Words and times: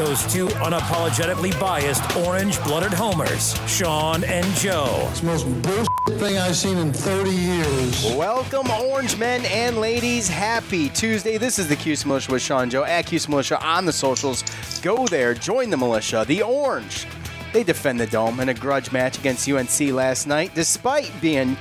Those 0.00 0.32
two 0.32 0.46
unapologetically 0.46 1.52
biased 1.60 2.16
orange-blooded 2.16 2.90
homers, 2.90 3.54
Sean 3.68 4.24
and 4.24 4.46
Joe. 4.56 5.06
It's 5.10 5.20
the 5.20 5.26
most 5.26 5.62
bullshit 5.62 6.18
thing 6.18 6.38
I've 6.38 6.56
seen 6.56 6.78
in 6.78 6.90
30 6.90 7.30
years. 7.30 8.14
Welcome, 8.14 8.70
Orange 8.70 9.18
men 9.18 9.44
and 9.44 9.76
ladies. 9.76 10.26
Happy 10.26 10.88
Tuesday. 10.88 11.36
This 11.36 11.58
is 11.58 11.68
the 11.68 11.76
Cuse 11.76 12.06
Militia 12.06 12.32
with 12.32 12.40
Sean 12.40 12.70
Joe 12.70 12.84
at 12.84 13.04
Cuse 13.04 13.28
Militia 13.28 13.62
on 13.62 13.84
the 13.84 13.92
socials. 13.92 14.42
Go 14.80 15.06
there, 15.06 15.34
join 15.34 15.68
the 15.68 15.76
militia. 15.76 16.24
The 16.26 16.40
Orange. 16.40 17.06
They 17.52 17.62
defend 17.62 18.00
the 18.00 18.06
dome 18.06 18.40
in 18.40 18.48
a 18.48 18.54
grudge 18.54 18.92
match 18.92 19.18
against 19.18 19.46
UNC 19.50 19.92
last 19.92 20.26
night, 20.26 20.54
despite 20.54 21.12
being 21.20 21.58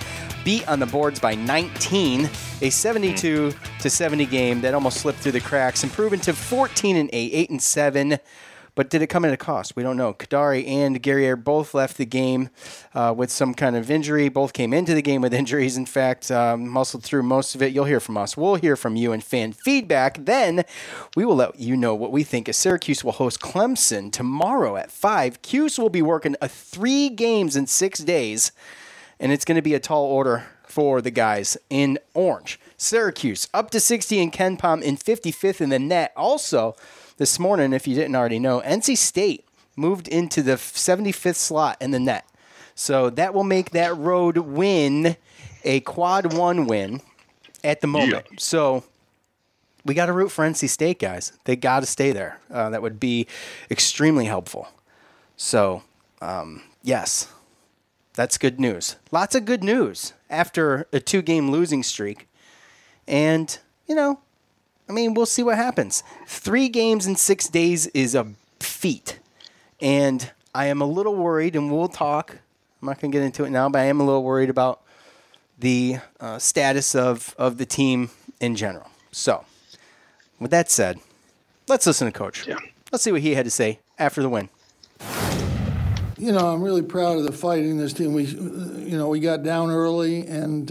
beat 0.49 0.67
on 0.67 0.79
the 0.79 0.85
boards 0.87 1.19
by 1.19 1.35
19. 1.35 2.27
A 2.63 2.71
72 2.71 3.53
to 3.81 3.87
70 3.87 4.25
game 4.25 4.61
that 4.61 4.73
almost 4.73 4.97
slipped 4.97 5.19
through 5.19 5.33
the 5.33 5.39
cracks, 5.39 5.83
improving 5.83 6.19
to 6.21 6.33
14 6.33 6.95
and 6.95 7.07
8, 7.13 7.31
8 7.35 7.49
and 7.51 7.61
7. 7.61 8.17
But 8.73 8.89
did 8.89 9.03
it 9.03 9.07
come 9.07 9.25
at 9.25 9.31
a 9.31 9.37
cost? 9.37 9.75
We 9.75 9.83
don't 9.83 9.95
know. 9.95 10.11
Kadary 10.11 10.67
and 10.67 11.03
Guerrier 11.03 11.35
both 11.35 11.75
left 11.75 11.97
the 11.97 12.05
game 12.05 12.49
uh, 12.95 13.13
with 13.15 13.29
some 13.29 13.53
kind 13.53 13.75
of 13.75 13.91
injury. 13.91 14.27
Both 14.27 14.53
came 14.53 14.73
into 14.73 14.95
the 14.95 15.03
game 15.03 15.21
with 15.21 15.33
injuries. 15.41 15.77
In 15.77 15.85
fact, 15.85 16.31
um, 16.31 16.67
muscled 16.67 17.03
through 17.03 17.21
most 17.21 17.53
of 17.53 17.61
it. 17.61 17.71
You'll 17.71 17.85
hear 17.85 17.99
from 17.99 18.17
us. 18.17 18.35
We'll 18.35 18.55
hear 18.55 18.75
from 18.75 18.95
you 18.95 19.11
and 19.11 19.23
fan 19.23 19.53
feedback. 19.53 20.25
Then 20.25 20.65
we 21.15 21.25
will 21.25 21.35
let 21.35 21.59
you 21.59 21.77
know 21.77 21.93
what 21.93 22.11
we 22.11 22.23
think. 22.23 22.49
As 22.49 22.57
Syracuse 22.57 23.03
will 23.03 23.11
host 23.11 23.39
Clemson 23.39 24.11
tomorrow 24.11 24.77
at 24.77 24.89
five. 24.89 25.43
Cuse 25.43 25.77
will 25.77 25.89
be 25.89 26.01
working 26.01 26.35
a 26.41 26.47
three 26.47 27.09
games 27.09 27.55
in 27.55 27.67
six 27.67 27.99
days, 27.99 28.51
and 29.19 29.31
it's 29.31 29.45
going 29.45 29.55
to 29.55 29.61
be 29.61 29.73
a 29.73 29.79
tall 29.79 30.05
order 30.05 30.45
for 30.65 31.01
the 31.01 31.11
guys 31.11 31.57
in 31.69 31.97
orange. 32.13 32.59
Syracuse 32.77 33.49
up 33.53 33.71
to 33.71 33.79
60 33.79 34.19
in 34.19 34.31
KenPom 34.31 34.81
in 34.81 34.97
55th 34.97 35.61
in 35.61 35.69
the 35.69 35.79
net. 35.79 36.13
Also, 36.15 36.75
this 37.17 37.39
morning, 37.39 37.73
if 37.73 37.87
you 37.87 37.95
didn't 37.95 38.15
already 38.15 38.39
know, 38.39 38.61
NC 38.61 38.97
State 38.97 39.45
moved 39.75 40.07
into 40.07 40.41
the 40.41 40.53
75th 40.53 41.35
slot 41.35 41.77
in 41.81 41.91
the 41.91 41.99
net. 41.99 42.25
So 42.75 43.09
that 43.09 43.33
will 43.33 43.43
make 43.43 43.71
that 43.71 43.95
road 43.97 44.37
win 44.37 45.17
a 45.65 45.81
quad 45.81 46.33
one 46.33 46.65
win 46.65 47.01
at 47.63 47.81
the 47.81 47.87
moment. 47.87 48.25
So 48.39 48.83
we 49.83 49.93
got 49.93 50.05
to 50.05 50.13
root 50.13 50.29
for 50.29 50.45
NC 50.45 50.69
State, 50.69 50.99
guys. 50.99 51.33
They 51.43 51.55
got 51.55 51.81
to 51.81 51.85
stay 51.85 52.11
there. 52.11 52.39
Uh, 52.49 52.69
that 52.69 52.81
would 52.81 52.99
be 52.99 53.27
extremely 53.69 54.25
helpful. 54.25 54.67
So, 55.35 55.83
um, 56.21 56.63
yes, 56.83 57.27
that's 58.19 58.37
good 58.37 58.59
news. 58.59 58.97
Lots 59.13 59.33
of 59.33 59.45
good 59.45 59.63
news 59.63 60.11
after 60.29 60.85
a 60.91 60.99
two 60.99 61.21
game 61.21 61.51
losing 61.51 61.83
streak. 61.83 62.27
And, 63.07 63.57
you 63.87 63.95
know, 63.95 64.19
I 64.89 64.91
mean, 64.91 65.13
we'll 65.13 65.25
see 65.25 65.41
what 65.41 65.55
happens. 65.55 66.03
Three 66.27 66.67
games 66.67 67.07
in 67.07 67.15
six 67.15 67.47
days 67.47 67.87
is 67.87 68.15
a 68.15 68.27
feat. 68.59 69.19
And 69.79 70.29
I 70.53 70.65
am 70.65 70.81
a 70.81 70.85
little 70.85 71.15
worried, 71.15 71.55
and 71.55 71.71
we'll 71.71 71.87
talk. 71.87 72.39
I'm 72.81 72.87
not 72.89 72.99
going 72.99 73.09
to 73.09 73.17
get 73.17 73.23
into 73.23 73.45
it 73.45 73.51
now, 73.51 73.69
but 73.69 73.79
I 73.79 73.85
am 73.85 74.01
a 74.01 74.05
little 74.05 74.25
worried 74.25 74.49
about 74.49 74.81
the 75.57 75.99
uh, 76.19 76.39
status 76.39 76.95
of, 76.95 77.33
of 77.37 77.57
the 77.57 77.65
team 77.65 78.09
in 78.41 78.57
general. 78.57 78.89
So, 79.13 79.45
with 80.41 80.51
that 80.51 80.69
said, 80.69 80.99
let's 81.69 81.87
listen 81.87 82.11
to 82.11 82.11
Coach. 82.11 82.45
Yeah. 82.45 82.57
Let's 82.91 83.05
see 83.05 83.13
what 83.13 83.21
he 83.21 83.35
had 83.35 83.45
to 83.45 83.51
say 83.51 83.79
after 83.97 84.21
the 84.21 84.27
win. 84.27 84.49
You 86.19 86.33
know, 86.33 86.51
I'm 86.51 86.61
really 86.61 86.81
proud 86.81 87.17
of 87.17 87.23
the 87.23 87.31
fighting 87.31 87.77
this 87.77 87.93
team. 87.93 88.11
We, 88.11 88.25
you 88.25 88.97
know, 88.97 89.07
we 89.07 89.21
got 89.21 89.41
down 89.41 89.71
early, 89.71 90.27
and 90.27 90.67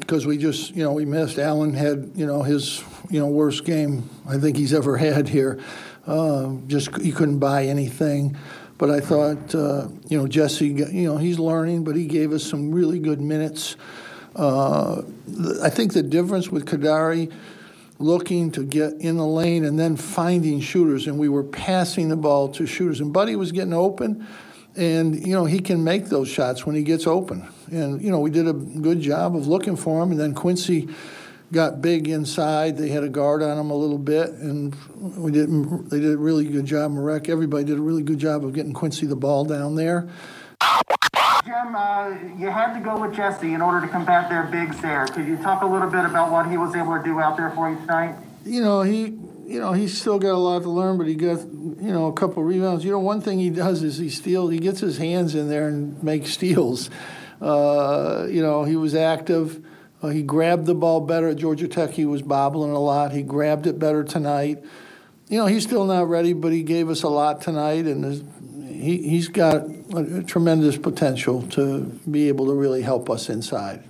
because 0.00 0.26
we 0.26 0.36
just, 0.36 0.74
you 0.74 0.82
know, 0.82 0.90
we 0.90 1.04
missed. 1.04 1.38
Alan 1.38 1.72
had, 1.74 2.10
you 2.16 2.26
know, 2.26 2.42
his, 2.42 2.82
you 3.08 3.20
know, 3.20 3.28
worst 3.28 3.64
game 3.64 4.10
I 4.28 4.36
think 4.38 4.56
he's 4.56 4.74
ever 4.74 4.96
had 4.98 5.28
here. 5.28 5.60
Uh, 6.08 6.54
just 6.66 6.96
he 6.96 7.12
couldn't 7.12 7.38
buy 7.38 7.66
anything. 7.66 8.36
But 8.76 8.90
I 8.90 8.98
thought, 8.98 9.54
uh, 9.54 9.86
you 10.08 10.18
know, 10.18 10.26
Jesse, 10.26 10.66
you 10.66 11.08
know, 11.08 11.18
he's 11.18 11.38
learning, 11.38 11.84
but 11.84 11.94
he 11.94 12.06
gave 12.06 12.32
us 12.32 12.42
some 12.42 12.72
really 12.72 12.98
good 12.98 13.20
minutes. 13.20 13.76
Uh, 14.34 15.02
I 15.62 15.70
think 15.70 15.92
the 15.92 16.02
difference 16.02 16.50
with 16.50 16.66
Kadary 16.66 17.32
looking 18.00 18.50
to 18.50 18.64
get 18.64 18.94
in 18.94 19.18
the 19.18 19.26
lane 19.26 19.64
and 19.64 19.78
then 19.78 19.94
finding 19.94 20.60
shooters, 20.60 21.06
and 21.06 21.16
we 21.16 21.28
were 21.28 21.44
passing 21.44 22.08
the 22.08 22.16
ball 22.16 22.48
to 22.48 22.66
shooters. 22.66 23.00
And 23.00 23.12
Buddy 23.12 23.36
was 23.36 23.52
getting 23.52 23.72
open, 23.72 24.26
and 24.76 25.26
you 25.26 25.32
know 25.32 25.44
he 25.44 25.60
can 25.60 25.84
make 25.84 26.06
those 26.06 26.28
shots 26.28 26.66
when 26.66 26.74
he 26.74 26.82
gets 26.82 27.06
open. 27.06 27.48
And 27.70 28.02
you 28.02 28.10
know 28.10 28.20
we 28.20 28.30
did 28.30 28.48
a 28.48 28.52
good 28.52 29.00
job 29.00 29.36
of 29.36 29.46
looking 29.46 29.76
for 29.76 30.02
him, 30.02 30.10
and 30.10 30.20
then 30.20 30.34
Quincy 30.34 30.88
got 31.52 31.80
big 31.80 32.08
inside. 32.08 32.76
They 32.76 32.88
had 32.88 33.04
a 33.04 33.08
guard 33.08 33.42
on 33.42 33.58
him 33.58 33.70
a 33.70 33.76
little 33.76 33.98
bit, 33.98 34.30
and 34.30 34.74
we 34.96 35.30
did. 35.30 35.48
They 35.90 36.00
did 36.00 36.12
a 36.12 36.18
really 36.18 36.46
good 36.46 36.66
job. 36.66 36.92
Marek, 36.92 37.28
everybody 37.28 37.64
did 37.64 37.78
a 37.78 37.82
really 37.82 38.02
good 38.02 38.18
job 38.18 38.44
of 38.44 38.52
getting 38.52 38.72
Quincy 38.72 39.06
the 39.06 39.16
ball 39.16 39.44
down 39.44 39.74
there. 39.74 40.08
Jim, 41.44 41.74
uh, 41.76 42.08
you 42.38 42.48
had 42.48 42.72
to 42.72 42.80
go 42.80 42.98
with 42.98 43.14
Jesse 43.14 43.52
in 43.52 43.60
order 43.60 43.82
to 43.82 43.88
combat 43.88 44.30
their 44.30 44.44
bigs 44.44 44.80
there. 44.80 45.06
Could 45.06 45.26
you 45.26 45.36
talk 45.36 45.62
a 45.62 45.66
little 45.66 45.90
bit 45.90 46.06
about 46.06 46.32
what 46.32 46.50
he 46.50 46.56
was 46.56 46.74
able 46.74 46.96
to 46.96 47.04
do 47.04 47.20
out 47.20 47.36
there 47.36 47.50
for 47.50 47.70
you 47.70 47.76
tonight? 47.80 48.16
you 48.44 48.62
know, 48.62 48.82
he, 48.82 49.18
you 49.46 49.60
know, 49.60 49.72
he's 49.72 49.98
still 49.98 50.18
got 50.18 50.32
a 50.32 50.38
lot 50.38 50.62
to 50.62 50.70
learn, 50.70 50.98
but 50.98 51.06
he 51.06 51.14
got, 51.14 51.40
you 51.40 51.92
know, 51.92 52.06
a 52.06 52.12
couple 52.12 52.42
rebounds. 52.42 52.84
You 52.84 52.90
know, 52.90 52.98
one 52.98 53.20
thing 53.20 53.38
he 53.38 53.50
does 53.50 53.82
is 53.82 53.98
he 53.98 54.08
steals, 54.08 54.50
he 54.52 54.58
gets 54.58 54.80
his 54.80 54.98
hands 54.98 55.34
in 55.34 55.48
there 55.48 55.68
and 55.68 56.02
makes 56.02 56.30
steals. 56.30 56.90
Uh, 57.40 58.26
you 58.28 58.42
know, 58.42 58.64
he 58.64 58.76
was 58.76 58.94
active. 58.94 59.64
Uh, 60.02 60.08
he 60.08 60.22
grabbed 60.22 60.66
the 60.66 60.74
ball 60.74 61.00
better 61.00 61.28
at 61.28 61.36
Georgia 61.36 61.68
Tech. 61.68 61.90
He 61.90 62.04
was 62.04 62.22
bobbling 62.22 62.70
a 62.70 62.78
lot. 62.78 63.12
He 63.12 63.22
grabbed 63.22 63.66
it 63.66 63.78
better 63.78 64.04
tonight. 64.04 64.62
You 65.28 65.38
know, 65.38 65.46
he's 65.46 65.64
still 65.64 65.84
not 65.84 66.08
ready, 66.08 66.32
but 66.32 66.52
he 66.52 66.62
gave 66.62 66.90
us 66.90 67.02
a 67.02 67.08
lot 67.08 67.40
tonight, 67.40 67.86
and 67.86 68.68
he, 68.68 69.08
he's 69.08 69.28
got 69.28 69.66
a, 69.94 70.18
a 70.18 70.22
tremendous 70.22 70.76
potential 70.76 71.42
to 71.48 71.84
be 72.10 72.28
able 72.28 72.46
to 72.46 72.54
really 72.54 72.82
help 72.82 73.08
us 73.08 73.28
inside. 73.28 73.82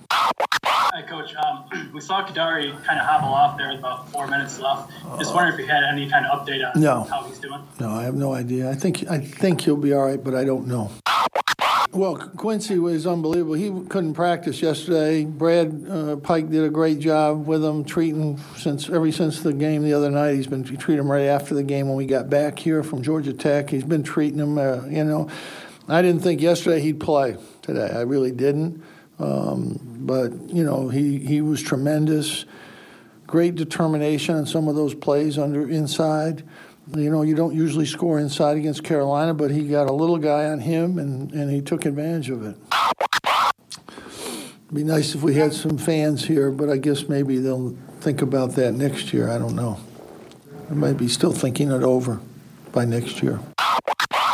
Hi, 0.95 1.03
Coach. 1.03 1.35
Um, 1.35 1.91
we 1.93 2.01
saw 2.01 2.25
Kadary 2.25 2.71
kind 2.85 3.01
of 3.01 3.07
hobble 3.07 3.35
off 3.35 3.59
there 3.59 3.71
with 3.71 3.81
about 3.81 4.09
four 4.13 4.29
minutes 4.29 4.61
left. 4.61 4.93
Just 5.19 5.35
wondering 5.35 5.55
if 5.55 5.59
you 5.59 5.67
had 5.67 5.83
any 5.83 6.09
kind 6.09 6.25
of 6.25 6.47
update 6.47 6.65
on 6.65 6.81
No. 6.81 7.03
how 7.03 7.25
he's 7.25 7.41
doing. 7.41 7.61
No, 7.81 7.91
I 7.91 8.05
have 8.05 8.15
no 8.15 8.33
idea. 8.33 8.71
I 8.71 8.77
think 8.77 9.11
I 9.11 9.19
think 9.19 9.63
he'll 9.63 9.77
be 9.77 9.93
all 9.93 10.07
right, 10.07 10.23
but 10.23 10.37
I 10.37 10.45
don't 10.45 10.69
know. 10.69 10.93
Well, 11.91 12.15
Quincy 12.37 12.79
was 12.79 13.09
unbelievable. 13.09 13.55
He 13.55 13.71
couldn't 13.89 14.15
practice 14.15 14.63
yesterday. 14.63 15.25
Brad 15.25 15.85
uh, 15.91 16.17
Pike 16.17 16.49
did 16.49 16.63
a 16.63 16.71
great 16.71 17.01
job 17.01 17.45
with 17.45 17.65
him, 17.65 17.85
treating 17.85 18.39
since 18.57 18.89
ever 18.89 19.11
since 19.11 19.41
the 19.41 19.53
game 19.53 19.83
the 19.83 19.95
other 19.95 20.13
night. 20.13 20.35
He's 20.37 20.47
been 20.47 20.63
treating 20.63 20.99
him 21.01 21.11
right 21.11 21.27
after 21.27 21.57
the 21.57 21.65
game 21.65 21.89
when 21.89 21.97
we 21.97 22.07
got 22.07 22.31
back 22.31 22.57
here 22.57 22.85
from 22.85 23.03
Georgia 23.03 23.33
Tech. 23.33 23.69
He's 23.69 23.83
been 23.83 24.05
treating 24.05 24.39
him. 24.39 24.59
Uh, 24.59 24.87
you 24.87 25.03
know, 25.03 25.29
I 25.89 26.03
didn't 26.03 26.23
think 26.23 26.41
yesterday 26.41 26.81
he'd 26.81 27.01
play 27.01 27.37
today. 27.63 27.91
I 27.93 28.03
really 28.03 28.31
didn't. 28.31 28.81
Um, 29.19 29.79
but 30.01 30.33
you 30.49 30.65
know, 30.65 30.89
he 30.89 31.19
he 31.19 31.41
was 31.41 31.63
tremendous 31.63 32.45
great 33.27 33.55
determination 33.57 34.37
on 34.37 34.47
some 34.47 34.69
of 34.69 34.77
those 34.77 34.95
plays 34.95 35.39
under 35.39 35.69
inside. 35.69 36.45
You 36.95 37.11
know, 37.11 37.23
you 37.23 37.35
don't 37.35 37.55
usually 37.55 37.87
score 37.87 38.19
inside 38.19 38.57
against 38.57 38.85
Carolina, 38.85 39.35
but 39.35 39.51
he 39.51 39.67
got 39.67 39.89
a 39.89 39.93
little 39.93 40.19
guy 40.19 40.47
on 40.47 40.61
him, 40.61 40.99
and, 40.99 41.33
and 41.33 41.51
he 41.51 41.61
took 41.63 41.87
advantage 41.87 42.31
of 42.31 42.45
it. 42.45 42.57
It'd 44.67 44.75
be 44.75 44.85
nice 44.85 45.15
if 45.15 45.23
we 45.23 45.35
had 45.35 45.53
some 45.53 45.79
fans 45.79 46.25
here, 46.25 46.51
but 46.51 46.69
I 46.69 46.77
guess 46.77 47.09
maybe 47.09 47.39
they'll 47.39 47.77
think 48.01 48.23
about 48.23 48.55
that 48.57 48.73
next 48.75 49.13
year. 49.13 49.31
I 49.31 49.39
don't 49.39 49.57
know. 49.57 49.81
They 50.69 50.77
might 50.77 50.97
be 50.97 51.09
still 51.09 51.33
thinking 51.33 51.73
it 51.73 51.83
over 51.83 52.21
by 52.73 52.85
next 52.85 53.23
year. 53.23 53.41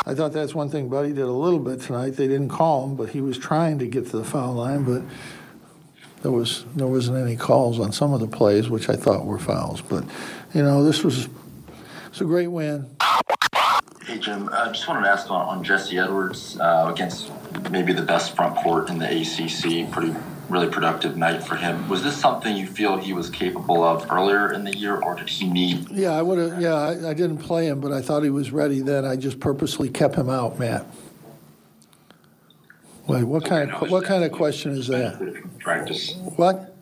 I 0.06 0.14
thought 0.14 0.32
that's 0.32 0.54
one 0.54 0.70
thing 0.70 0.88
Buddy 0.88 1.12
did 1.12 1.24
a 1.24 1.32
little 1.32 1.58
bit 1.58 1.80
tonight. 1.82 2.10
They 2.10 2.26
didn't 2.26 2.48
call 2.48 2.84
him, 2.84 2.96
but 2.96 3.10
he 3.10 3.20
was 3.20 3.36
trying 3.38 3.78
to 3.80 3.86
get 3.86 4.06
to 4.10 4.16
the 4.16 4.24
foul 4.24 4.54
line, 4.54 4.84
but 4.84 5.02
there 6.22 6.32
was 6.32 6.64
there 6.74 6.86
wasn't 6.86 7.18
any 7.18 7.36
calls 7.36 7.78
on 7.78 7.92
some 7.92 8.12
of 8.12 8.20
the 8.20 8.26
plays, 8.26 8.68
which 8.68 8.88
I 8.88 8.96
thought 8.96 9.26
were 9.26 9.38
fouls. 9.38 9.80
But 9.80 10.04
you 10.54 10.62
know, 10.62 10.84
this 10.84 11.04
was 11.04 11.28
it's 12.08 12.20
a 12.20 12.24
great 12.24 12.48
win. 12.48 12.88
Hey 14.04 14.18
Jim, 14.18 14.48
I 14.52 14.68
just 14.68 14.88
wanted 14.88 15.02
to 15.02 15.10
ask 15.10 15.30
on, 15.30 15.58
on 15.58 15.62
Jesse 15.64 15.98
Edwards 15.98 16.58
uh, 16.58 16.90
against 16.92 17.30
maybe 17.70 17.92
the 17.92 18.02
best 18.02 18.34
front 18.34 18.56
court 18.56 18.90
in 18.90 18.98
the 18.98 19.06
ACC. 19.06 19.90
Pretty 19.92 20.14
really 20.50 20.68
productive 20.68 21.16
night 21.16 21.42
for 21.42 21.56
him. 21.56 21.88
Was 21.88 22.02
this 22.02 22.16
something 22.16 22.56
you 22.56 22.66
feel 22.66 22.96
he 22.96 23.12
was 23.12 23.30
capable 23.30 23.82
of 23.84 24.10
earlier 24.10 24.52
in 24.52 24.64
the 24.64 24.76
year, 24.76 24.96
or 24.96 25.14
did 25.14 25.28
he 25.28 25.48
need? 25.48 25.90
Yeah, 25.90 26.10
I 26.10 26.22
would 26.22 26.38
have. 26.38 26.60
Yeah, 26.60 26.74
I, 26.74 27.10
I 27.10 27.14
didn't 27.14 27.38
play 27.38 27.66
him, 27.66 27.80
but 27.80 27.92
I 27.92 28.02
thought 28.02 28.22
he 28.22 28.30
was 28.30 28.50
ready. 28.50 28.80
Then 28.80 29.04
I 29.04 29.16
just 29.16 29.40
purposely 29.40 29.88
kept 29.88 30.16
him 30.16 30.28
out, 30.28 30.58
Matt. 30.58 30.86
Wait, 33.06 33.24
what 33.24 33.44
kind 33.44 33.70
of 33.70 33.90
what 33.90 34.04
kind 34.04 34.24
of 34.24 34.32
question 34.32 34.72
is 34.72 34.86
that? 34.88 35.42
Practice. 35.60 36.14
What? 36.36 36.74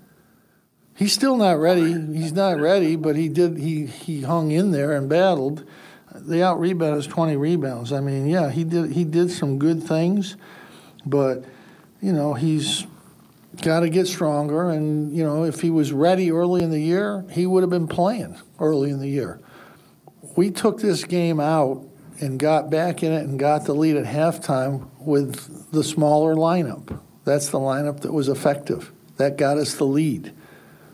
He's 0.95 1.13
still 1.13 1.37
not 1.37 1.59
ready. 1.59 1.93
He's 1.93 2.33
not 2.33 2.59
ready, 2.59 2.97
but 2.97 3.17
he 3.17 3.29
did. 3.29 3.57
He 3.57 3.87
he 3.87 4.23
hung 4.23 4.51
in 4.51 4.73
there 4.73 4.93
and 4.93 5.09
battled. 5.09 5.65
They 6.15 6.43
out 6.43 6.59
rebounded 6.59 6.99
us 6.99 7.07
twenty 7.07 7.37
rebounds. 7.37 7.93
I 7.93 8.01
mean, 8.01 8.27
yeah, 8.27 8.51
he 8.51 8.65
did. 8.65 8.93
He 8.93 9.05
did 9.05 9.31
some 9.31 9.59
good 9.59 9.83
things, 9.83 10.37
but 11.07 11.45
you 12.01 12.13
know 12.13 12.35
he's 12.35 12.87
got 13.63 13.81
to 13.81 13.89
get 13.89 14.07
stronger. 14.07 14.71
And 14.71 15.15
you 15.17 15.25
know, 15.25 15.45
if 15.45 15.61
he 15.61 15.71
was 15.71 15.93
ready 15.93 16.31
early 16.31 16.63
in 16.63 16.71
the 16.71 16.81
year, 16.81 17.25
he 17.31 17.47
would 17.47 17.63
have 17.63 17.71
been 17.71 17.89
playing 17.89 18.39
early 18.59 18.91
in 18.91 19.01
the 19.01 19.09
year. 19.09 19.41
We 20.37 20.51
took 20.51 20.81
this 20.81 21.05
game 21.05 21.41
out 21.41 21.85
and 22.21 22.39
got 22.39 22.71
back 22.71 23.03
in 23.03 23.13
it 23.13 23.25
and 23.25 23.39
got 23.39 23.65
the 23.65 23.75
lead 23.75 23.97
at 23.97 24.05
halftime 24.05 24.89
with 24.99 25.71
the 25.73 25.85
smaller 25.85 26.35
lineup. 26.35 27.01
That's 27.25 27.49
the 27.49 27.59
lineup 27.59 28.01
that 28.01 28.13
was 28.13 28.29
effective. 28.29 28.91
That 29.17 29.37
got 29.37 29.59
us 29.59 29.75
the 29.75 29.85
lead. 29.85 30.33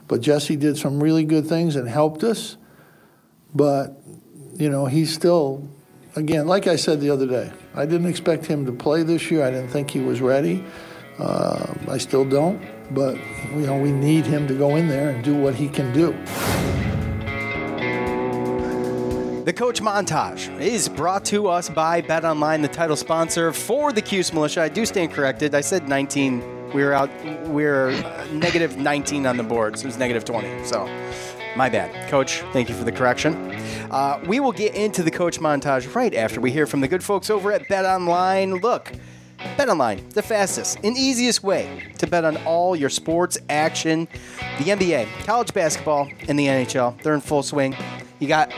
But 0.08 0.20
Jesse 0.20 0.56
did 0.56 0.76
some 0.76 1.02
really 1.02 1.24
good 1.24 1.46
things 1.46 1.76
and 1.76 1.88
helped 1.88 2.24
us. 2.24 2.56
But, 3.54 3.96
you 4.54 4.68
know, 4.68 4.86
he's 4.86 5.12
still, 5.12 5.68
again, 6.16 6.46
like 6.46 6.66
I 6.66 6.76
said 6.76 7.00
the 7.00 7.10
other 7.10 7.26
day, 7.26 7.52
I 7.74 7.86
didn't 7.86 8.08
expect 8.08 8.46
him 8.46 8.66
to 8.66 8.72
play 8.72 9.02
this 9.02 9.30
year. 9.30 9.44
I 9.44 9.50
didn't 9.50 9.68
think 9.68 9.90
he 9.90 10.00
was 10.00 10.20
ready. 10.20 10.64
Uh, 11.18 11.74
I 11.88 11.98
still 11.98 12.24
don't. 12.24 12.60
But, 12.94 13.16
you 13.52 13.66
know, 13.66 13.78
we 13.78 13.92
need 13.92 14.26
him 14.26 14.46
to 14.48 14.54
go 14.54 14.76
in 14.76 14.88
there 14.88 15.10
and 15.10 15.24
do 15.24 15.34
what 15.36 15.54
he 15.54 15.68
can 15.68 15.92
do. 15.92 16.12
The 19.44 19.52
Coach 19.52 19.82
Montage 19.82 20.58
is 20.58 20.88
brought 20.88 21.24
to 21.26 21.48
us 21.48 21.68
by 21.68 22.00
Bet 22.00 22.24
Online, 22.24 22.62
the 22.62 22.68
title 22.68 22.96
sponsor 22.96 23.52
for 23.52 23.92
the 23.92 24.00
Cuse 24.00 24.32
Militia. 24.32 24.62
I 24.62 24.68
do 24.70 24.86
stand 24.86 25.12
corrected. 25.12 25.54
I 25.54 25.60
said 25.60 25.86
19. 25.86 26.72
We 26.72 26.82
were 26.82 26.94
out. 26.94 27.10
We 27.46 27.66
are 27.66 27.90
negative 28.32 28.78
19 28.78 29.26
on 29.26 29.36
the 29.36 29.42
board, 29.42 29.78
so 29.78 29.84
it 29.84 29.86
was 29.86 29.98
negative 29.98 30.24
20. 30.24 30.64
So, 30.64 30.86
my 31.56 31.68
bad, 31.68 32.08
Coach. 32.08 32.40
Thank 32.52 32.68
you 32.68 32.74
for 32.74 32.84
the 32.84 32.92
correction. 32.92 33.34
Uh, 33.90 34.18
we 34.26 34.40
will 34.40 34.52
get 34.52 34.74
into 34.74 35.02
the 35.02 35.10
Coach 35.10 35.38
Montage 35.38 35.94
right 35.94 36.14
after 36.14 36.40
we 36.40 36.50
hear 36.50 36.66
from 36.66 36.80
the 36.80 36.88
good 36.88 37.04
folks 37.04 37.28
over 37.28 37.52
at 37.52 37.68
Bet 37.68 37.84
Online. 37.84 38.54
Look. 38.54 38.92
BetOnline, 39.56 40.10
the 40.12 40.22
fastest 40.22 40.78
and 40.82 40.96
easiest 40.96 41.42
way 41.42 41.82
to 41.98 42.06
bet 42.06 42.24
on 42.24 42.36
all 42.38 42.74
your 42.74 42.90
sports 42.90 43.38
action. 43.48 44.08
The 44.58 44.64
NBA, 44.64 45.06
college 45.24 45.52
basketball, 45.54 46.08
and 46.28 46.38
the 46.38 46.46
NHL, 46.46 47.00
they're 47.02 47.14
in 47.14 47.20
full 47.20 47.42
swing. 47.42 47.76
You 48.18 48.28
got 48.28 48.50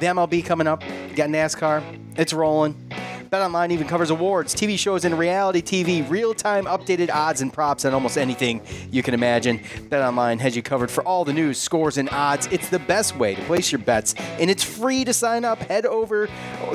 the 0.00 0.06
MLB 0.06 0.44
coming 0.44 0.66
up, 0.66 0.82
you 0.84 1.14
got 1.14 1.28
NASCAR, 1.28 1.82
it's 2.16 2.32
rolling. 2.32 2.76
BetOnline 3.30 3.70
even 3.70 3.86
covers 3.86 4.10
awards, 4.10 4.54
TV 4.54 4.78
shows, 4.78 5.04
and 5.04 5.18
reality 5.18 5.62
TV, 5.62 6.08
real 6.08 6.34
time 6.34 6.64
updated 6.66 7.10
odds 7.10 7.40
and 7.40 7.52
props 7.52 7.84
on 7.84 7.94
almost 7.94 8.18
anything 8.18 8.60
you 8.90 9.02
can 9.02 9.14
imagine. 9.14 9.58
BetOnline 9.58 10.38
has 10.40 10.54
you 10.56 10.62
covered 10.62 10.90
for 10.90 11.02
all 11.04 11.24
the 11.24 11.32
news, 11.32 11.58
scores, 11.58 11.98
and 11.98 12.08
odds. 12.10 12.46
It's 12.50 12.68
the 12.68 12.78
best 12.78 13.16
way 13.16 13.34
to 13.34 13.42
place 13.42 13.72
your 13.72 13.80
bets, 13.80 14.14
and 14.38 14.50
it's 14.50 14.62
free 14.62 15.04
to 15.04 15.12
sign 15.12 15.44
up. 15.44 15.58
Head 15.60 15.86
over 15.86 16.28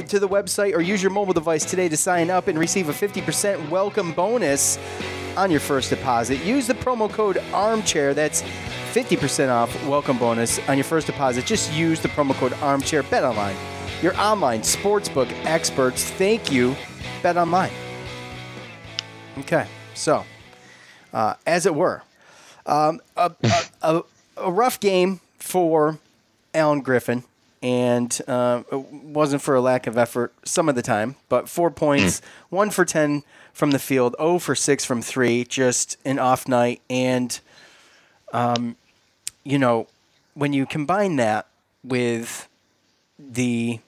to 0.07 0.19
the 0.19 0.27
website 0.27 0.75
or 0.75 0.81
use 0.81 1.01
your 1.01 1.11
mobile 1.11 1.33
device 1.33 1.65
today 1.65 1.89
to 1.89 1.97
sign 1.97 2.29
up 2.29 2.47
and 2.47 2.57
receive 2.57 2.89
a 2.89 2.93
50% 2.93 3.69
welcome 3.69 4.11
bonus 4.13 4.77
on 5.37 5.51
your 5.51 5.59
first 5.59 5.89
deposit. 5.89 6.43
Use 6.43 6.67
the 6.67 6.73
promo 6.73 7.11
code 7.11 7.37
ARMCHAIR. 7.53 8.13
That's 8.13 8.41
50% 8.93 9.49
off 9.49 9.87
welcome 9.87 10.17
bonus 10.17 10.59
on 10.67 10.77
your 10.77 10.83
first 10.83 11.07
deposit. 11.07 11.45
Just 11.45 11.71
use 11.73 12.01
the 12.01 12.09
promo 12.09 12.33
code 12.33 12.53
ARMCHAIR. 12.53 13.09
Bet 13.09 13.23
online 13.23 13.55
your 14.01 14.17
online 14.17 14.61
sportsbook 14.61 15.29
experts. 15.45 16.03
Thank 16.03 16.51
you, 16.51 16.75
Bet 17.21 17.37
Online. 17.37 17.71
Okay, 19.39 19.67
so 19.93 20.25
uh, 21.13 21.35
as 21.45 21.65
it 21.65 21.75
were, 21.75 22.01
um, 22.65 23.01
a, 23.17 23.31
a, 23.81 24.01
a, 24.37 24.51
rough 24.51 24.79
game 24.79 25.21
for 25.37 25.97
Alan 26.53 26.81
Griffin, 26.81 27.23
and 27.61 28.21
uh, 28.27 28.63
it 28.71 28.91
wasn't 28.91 29.41
for 29.41 29.55
a 29.55 29.61
lack 29.61 29.87
of 29.87 29.97
effort 29.97 30.33
some 30.43 30.69
of 30.69 30.75
the 30.75 30.81
time, 30.81 31.15
but 31.29 31.49
four 31.49 31.71
points, 31.71 32.21
one 32.49 32.69
for 32.69 32.85
10 32.85 33.23
from 33.53 33.71
the 33.71 33.79
field, 33.79 34.15
0 34.17 34.39
for 34.39 34.55
6 34.55 34.85
from 34.85 35.01
three, 35.01 35.43
just 35.43 35.97
an 36.05 36.19
off 36.19 36.47
night. 36.47 36.81
And, 36.89 37.39
um, 38.33 38.75
you 39.43 39.57
know, 39.57 39.87
when 40.33 40.53
you 40.53 40.65
combine 40.65 41.17
that 41.17 41.47
with 41.83 42.47
the 43.17 43.79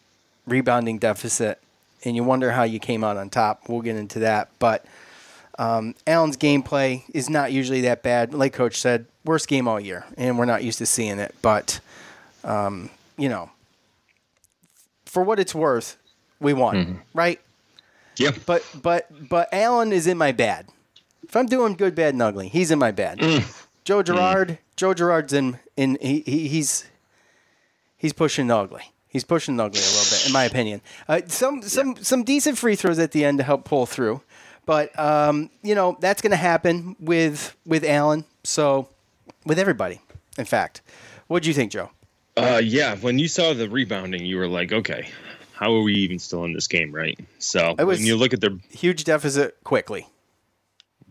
rebounding 0.46 0.98
deficit, 0.98 1.60
and 2.04 2.16
you 2.16 2.24
wonder 2.24 2.52
how 2.52 2.64
you 2.64 2.80
came 2.80 3.04
out 3.04 3.18
on 3.18 3.30
top. 3.30 3.70
We'll 3.70 3.82
get 3.82 3.96
into 3.96 4.20
that. 4.20 4.50
But 4.60 4.86
um, 5.60 5.96
Alan's 6.08 6.38
gameplay 6.38 7.04
is 7.14 7.30
not 7.30 7.52
usually 7.52 7.82
that 7.82 8.04
bad. 8.04 8.34
Like 8.34 8.54
Coach 8.54 8.80
said, 8.80 9.06
worst 9.26 9.48
game 9.48 9.68
all 9.68 9.80
year, 9.80 10.06
and 10.18 10.38
we're 10.38 10.46
not 10.46 10.64
used 10.64 10.80
to 10.80 10.86
seeing 10.86 11.20
it. 11.20 11.36
But, 11.42 11.80
um, 12.44 12.90
you 13.18 13.30
know, 13.30 13.50
for 15.06 15.24
what 15.24 15.40
it's 15.40 15.54
worth, 15.54 15.98
we 16.40 16.54
won, 16.54 16.76
mm-hmm. 16.76 16.94
right? 17.14 17.40
Yeah. 18.18 18.32
But 18.46 18.64
but 18.82 19.08
but 19.30 19.50
Alan 19.54 19.94
is 19.94 20.08
in 20.08 20.18
my 20.18 20.32
bad. 20.32 20.68
If 21.24 21.36
I'm 21.36 21.46
doing 21.46 21.76
good, 21.76 21.96
bad, 21.96 22.14
and 22.14 22.22
ugly, 22.22 22.50
he's 22.50 22.72
in 22.72 22.80
my 22.80 22.92
bad. 22.92 23.20
Mm. 23.20 23.68
Joe 23.84 24.04
Girard, 24.04 24.50
mm. 24.50 24.58
Joe 24.76 24.94
Girard's 24.94 25.34
in 25.34 25.60
in 25.78 25.98
he, 26.02 26.22
he 26.26 26.48
he's 26.48 26.86
he's 27.98 28.14
pushing 28.14 28.48
the 28.48 28.58
ugly. 28.58 28.92
He's 29.08 29.24
pushing 29.24 29.58
the 29.58 29.66
ugly 29.66 29.80
a 29.80 29.84
little 29.84 30.01
in 30.26 30.32
my 30.32 30.44
opinion. 30.46 30.82
Uh, 31.08 31.22
some 31.28 31.62
some 31.62 31.90
yeah. 31.90 32.04
some 32.04 32.24
decent 32.24 32.58
free 32.58 32.76
throws 32.76 33.00
at 33.00 33.12
the 33.12 33.26
end 33.26 33.38
to 33.40 33.44
help 33.44 33.66
pull 33.66 33.86
through, 33.86 34.22
but 34.66 34.98
um, 35.00 35.50
you 35.62 35.76
know 35.76 35.98
that's 36.00 36.22
going 36.22 36.32
to 36.32 36.38
happen 36.38 36.96
with 37.00 37.56
with 37.66 37.84
Alan. 37.84 38.26
So 38.44 38.90
with 39.46 39.60
everybody, 39.60 40.02
in 40.38 40.46
fact, 40.46 40.82
what 41.28 41.44
do 41.44 41.50
you 41.50 41.54
think, 41.54 41.72
Joe? 41.72 41.92
Uh, 42.38 42.62
yeah, 42.64 42.96
when 42.96 43.20
you 43.20 43.28
saw 43.28 43.54
the 43.54 43.70
rebounding, 43.70 44.26
you 44.26 44.38
were 44.38 44.48
like, 44.48 44.72
okay, 44.72 45.10
how 45.54 45.74
are 45.76 45.82
we 45.82 45.94
even 45.96 46.18
still 46.18 46.44
in 46.46 46.54
this 46.54 46.68
game, 46.68 46.92
right? 46.92 47.20
So 47.40 47.76
when 47.76 48.04
you 48.04 48.16
look 48.16 48.34
at 48.34 48.42
their 48.42 48.58
huge 48.72 49.04
deficit 49.04 49.64
quickly. 49.64 50.08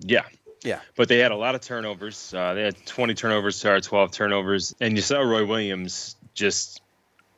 Yeah. 0.00 0.24
Yeah. 0.64 0.80
But 0.96 1.08
they 1.08 1.18
had 1.18 1.30
a 1.30 1.36
lot 1.36 1.54
of 1.54 1.60
turnovers. 1.60 2.34
Uh, 2.34 2.54
they 2.54 2.62
had 2.62 2.86
20 2.86 3.14
turnovers 3.14 3.60
to 3.60 3.70
our 3.70 3.80
12 3.80 4.10
turnovers. 4.10 4.74
And 4.80 4.96
you 4.96 5.02
saw 5.02 5.20
Roy 5.20 5.46
Williams 5.46 6.16
just 6.34 6.80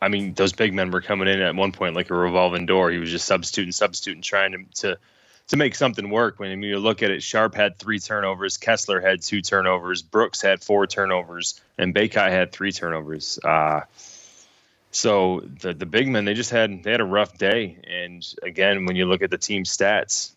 I 0.02 0.08
mean, 0.08 0.34
those 0.34 0.52
big 0.52 0.74
men 0.74 0.90
were 0.90 1.00
coming 1.00 1.28
in 1.28 1.40
at 1.40 1.54
one 1.54 1.70
point 1.70 1.94
like 1.94 2.10
a 2.10 2.14
revolving 2.14 2.66
door. 2.66 2.90
He 2.90 2.98
was 2.98 3.10
just 3.10 3.24
substituting, 3.24 3.70
substituting, 3.70 4.20
trying 4.20 4.52
to 4.52 4.80
to, 4.80 4.98
to 5.48 5.56
make 5.56 5.76
something 5.76 6.10
work. 6.10 6.40
When 6.40 6.50
I 6.50 6.56
mean, 6.56 6.70
you 6.70 6.80
look 6.80 7.04
at 7.04 7.12
it, 7.12 7.22
Sharpe 7.22 7.54
had 7.54 7.78
three 7.78 8.00
turnovers, 8.00 8.56
Kessler 8.56 9.00
had 9.00 9.22
two 9.22 9.40
turnovers, 9.40 10.02
Brooks 10.02 10.42
had 10.42 10.60
four 10.60 10.88
turnovers, 10.88 11.60
and 11.78 11.94
Bacot 11.94 12.30
had 12.30 12.50
three 12.50 12.72
turnovers. 12.72 13.38
Uh, 13.44 13.82
so 14.90 15.40
the 15.60 15.72
the 15.72 15.86
big 15.86 16.08
men 16.08 16.24
they 16.24 16.34
just 16.34 16.50
had 16.50 16.82
they 16.82 16.90
had 16.90 17.00
a 17.00 17.04
rough 17.04 17.38
day. 17.38 17.78
And 17.88 18.26
again, 18.42 18.86
when 18.86 18.96
you 18.96 19.06
look 19.06 19.22
at 19.22 19.30
the 19.30 19.38
team 19.38 19.62
stats, 19.62 20.32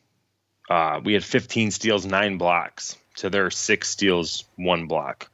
uh, 0.70 1.02
we 1.04 1.14
had 1.14 1.24
15 1.24 1.72
steals, 1.72 2.06
nine 2.06 2.38
blocks 2.38 2.98
to 3.18 3.32
their 3.32 3.50
six 3.50 3.90
steals, 3.90 4.44
one 4.58 4.86
block. 4.86 5.32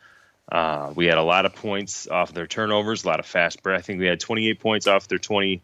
Uh, 0.51 0.91
we 0.95 1.05
had 1.05 1.17
a 1.17 1.23
lot 1.23 1.45
of 1.45 1.55
points 1.55 2.07
off 2.07 2.33
their 2.33 2.47
turnovers, 2.47 3.05
a 3.05 3.07
lot 3.07 3.19
of 3.19 3.25
fast 3.25 3.63
break. 3.63 3.79
I 3.79 3.81
think 3.81 3.99
we 3.99 4.05
had 4.05 4.19
28 4.19 4.59
points 4.59 4.87
off 4.87 5.07
their 5.07 5.17
20 5.17 5.61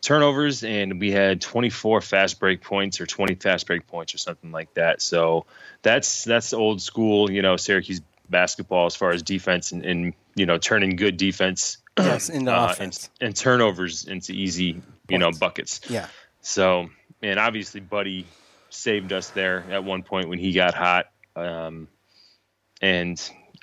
turnovers, 0.00 0.64
and 0.64 0.98
we 0.98 1.12
had 1.12 1.40
24 1.40 2.00
fast 2.00 2.40
break 2.40 2.60
points 2.62 3.00
or 3.00 3.06
20 3.06 3.36
fast 3.36 3.66
break 3.66 3.86
points 3.86 4.14
or 4.14 4.18
something 4.18 4.50
like 4.50 4.74
that. 4.74 5.00
So 5.00 5.46
that's 5.82 6.24
that's 6.24 6.52
old 6.52 6.82
school, 6.82 7.30
you 7.30 7.42
know, 7.42 7.56
Syracuse 7.56 8.00
basketball 8.28 8.86
as 8.86 8.94
far 8.94 9.10
as 9.10 9.22
defense 9.22 9.72
and, 9.72 9.84
and 9.84 10.14
you 10.34 10.46
know 10.46 10.58
turning 10.58 10.96
good 10.96 11.16
defense 11.16 11.78
yes 11.98 12.28
into 12.28 12.54
uh, 12.54 12.68
offense 12.70 13.08
and, 13.20 13.28
and, 13.28 13.36
turnovers 13.36 14.04
into 14.04 14.32
easy 14.32 14.74
points. 14.74 14.84
you 15.08 15.18
know 15.18 15.30
buckets. 15.32 15.80
Yeah. 15.88 16.08
So 16.42 16.90
and 17.22 17.38
obviously 17.38 17.80
Buddy 17.80 18.26
saved 18.70 19.12
us 19.12 19.30
there 19.30 19.64
at 19.70 19.84
one 19.84 20.02
point 20.02 20.28
when 20.28 20.38
he 20.38 20.52
got 20.52 20.74
hot. 20.74 21.06
Um, 21.34 21.88
and 22.80 23.18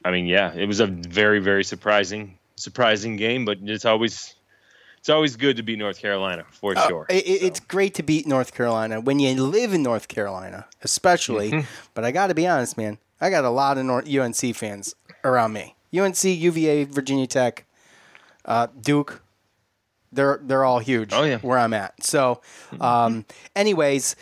I 0.06 0.12
mean, 0.12 0.26
yeah, 0.28 0.54
it 0.54 0.68
was 0.68 0.80
a 0.80 0.86
very, 0.86 1.40
very 1.40 1.64
surprising, 1.64 2.38
surprising 2.56 3.16
game, 3.18 3.44
but 3.44 3.58
it's 3.64 3.86
always, 3.86 4.36
it's 5.00 5.10
always 5.10 5.36
good 5.36 5.58
to 5.58 5.64
beat 5.64 5.80
North 5.80 6.00
Carolina 6.00 6.46
for 6.52 6.78
Uh, 6.78 6.88
sure. 6.88 7.06
it- 7.10 7.26
it- 7.26 7.44
It's 7.44 7.60
great 7.60 7.96
to 7.96 8.04
beat 8.04 8.28
North 8.28 8.54
Carolina 8.54 9.02
when 9.02 9.18
you 9.20 9.34
live 9.44 9.74
in 9.74 9.82
North 9.82 10.08
Carolina, 10.08 10.68
especially. 10.84 11.52
Mm-hmm. 11.52 11.68
But 11.96 12.06
I 12.06 12.12
got 12.12 12.28
to 12.28 12.36
be 12.36 12.46
honest, 12.48 12.78
man. 12.78 13.00
I 13.20 13.30
got 13.32 13.46
a 13.46 13.50
lot 13.50 13.78
of 13.80 13.86
North 13.86 14.08
UNC 14.08 14.54
fans 14.56 14.94
around 15.24 15.54
me. 15.54 15.76
UNC, 15.92 16.24
UVA, 16.24 16.84
Virginia 16.84 17.26
Tech, 17.28 17.66
uh, 18.46 18.68
Duke. 18.80 19.24
They're 20.16 20.40
they're 20.42 20.64
all 20.64 20.80
huge. 20.80 21.12
Oh, 21.14 21.24
yeah. 21.24 21.38
where 21.40 21.58
I'm 21.60 21.74
at. 21.74 22.04
So, 22.04 22.42
um, 22.82 23.26
anyways, 23.56 24.16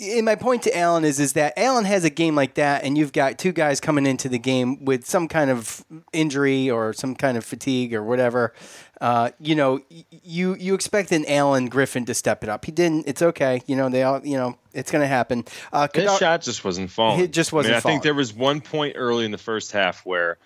in 0.00 0.24
my 0.24 0.34
point 0.34 0.62
to 0.64 0.76
Alan 0.76 1.04
is 1.04 1.18
is 1.20 1.32
that 1.34 1.54
Alan 1.56 1.84
has 1.86 2.04
a 2.04 2.10
game 2.10 2.34
like 2.34 2.54
that, 2.54 2.84
and 2.84 2.98
you've 2.98 3.12
got 3.12 3.38
two 3.38 3.52
guys 3.52 3.80
coming 3.80 4.04
into 4.06 4.28
the 4.28 4.38
game 4.38 4.84
with 4.84 5.06
some 5.06 5.28
kind 5.28 5.50
of 5.50 5.84
injury 6.12 6.68
or 6.70 6.92
some 6.92 7.14
kind 7.14 7.36
of 7.38 7.44
fatigue 7.44 7.94
or 7.94 8.02
whatever. 8.02 8.52
Uh, 9.00 9.30
you 9.38 9.54
know, 9.54 9.80
y- 9.90 10.04
you 10.24 10.56
you 10.56 10.74
expect 10.74 11.12
an 11.12 11.24
Alan 11.28 11.66
Griffin 11.68 12.04
to 12.06 12.14
step 12.14 12.42
it 12.42 12.48
up. 12.50 12.64
He 12.64 12.72
didn't. 12.72 13.06
It's 13.06 13.22
okay. 13.22 13.62
You 13.66 13.76
know, 13.76 13.88
they 13.88 14.02
all. 14.02 14.20
You 14.26 14.36
know, 14.36 14.58
it's 14.74 14.90
going 14.90 15.02
to 15.02 15.08
happen. 15.08 15.44
Uh, 15.72 15.86
His 15.94 16.04
Kadar- 16.04 16.18
shot 16.18 16.42
just 16.42 16.64
wasn't 16.64 16.90
falling. 16.90 17.20
It 17.20 17.32
just 17.32 17.52
wasn't 17.52 17.74
I, 17.74 17.74
mean, 17.74 17.78
I 17.78 17.80
falling. 17.80 17.94
think 17.94 18.02
there 18.02 18.14
was 18.14 18.34
one 18.34 18.60
point 18.60 18.94
early 18.96 19.24
in 19.24 19.30
the 19.30 19.38
first 19.38 19.70
half 19.70 20.04
where 20.04 20.36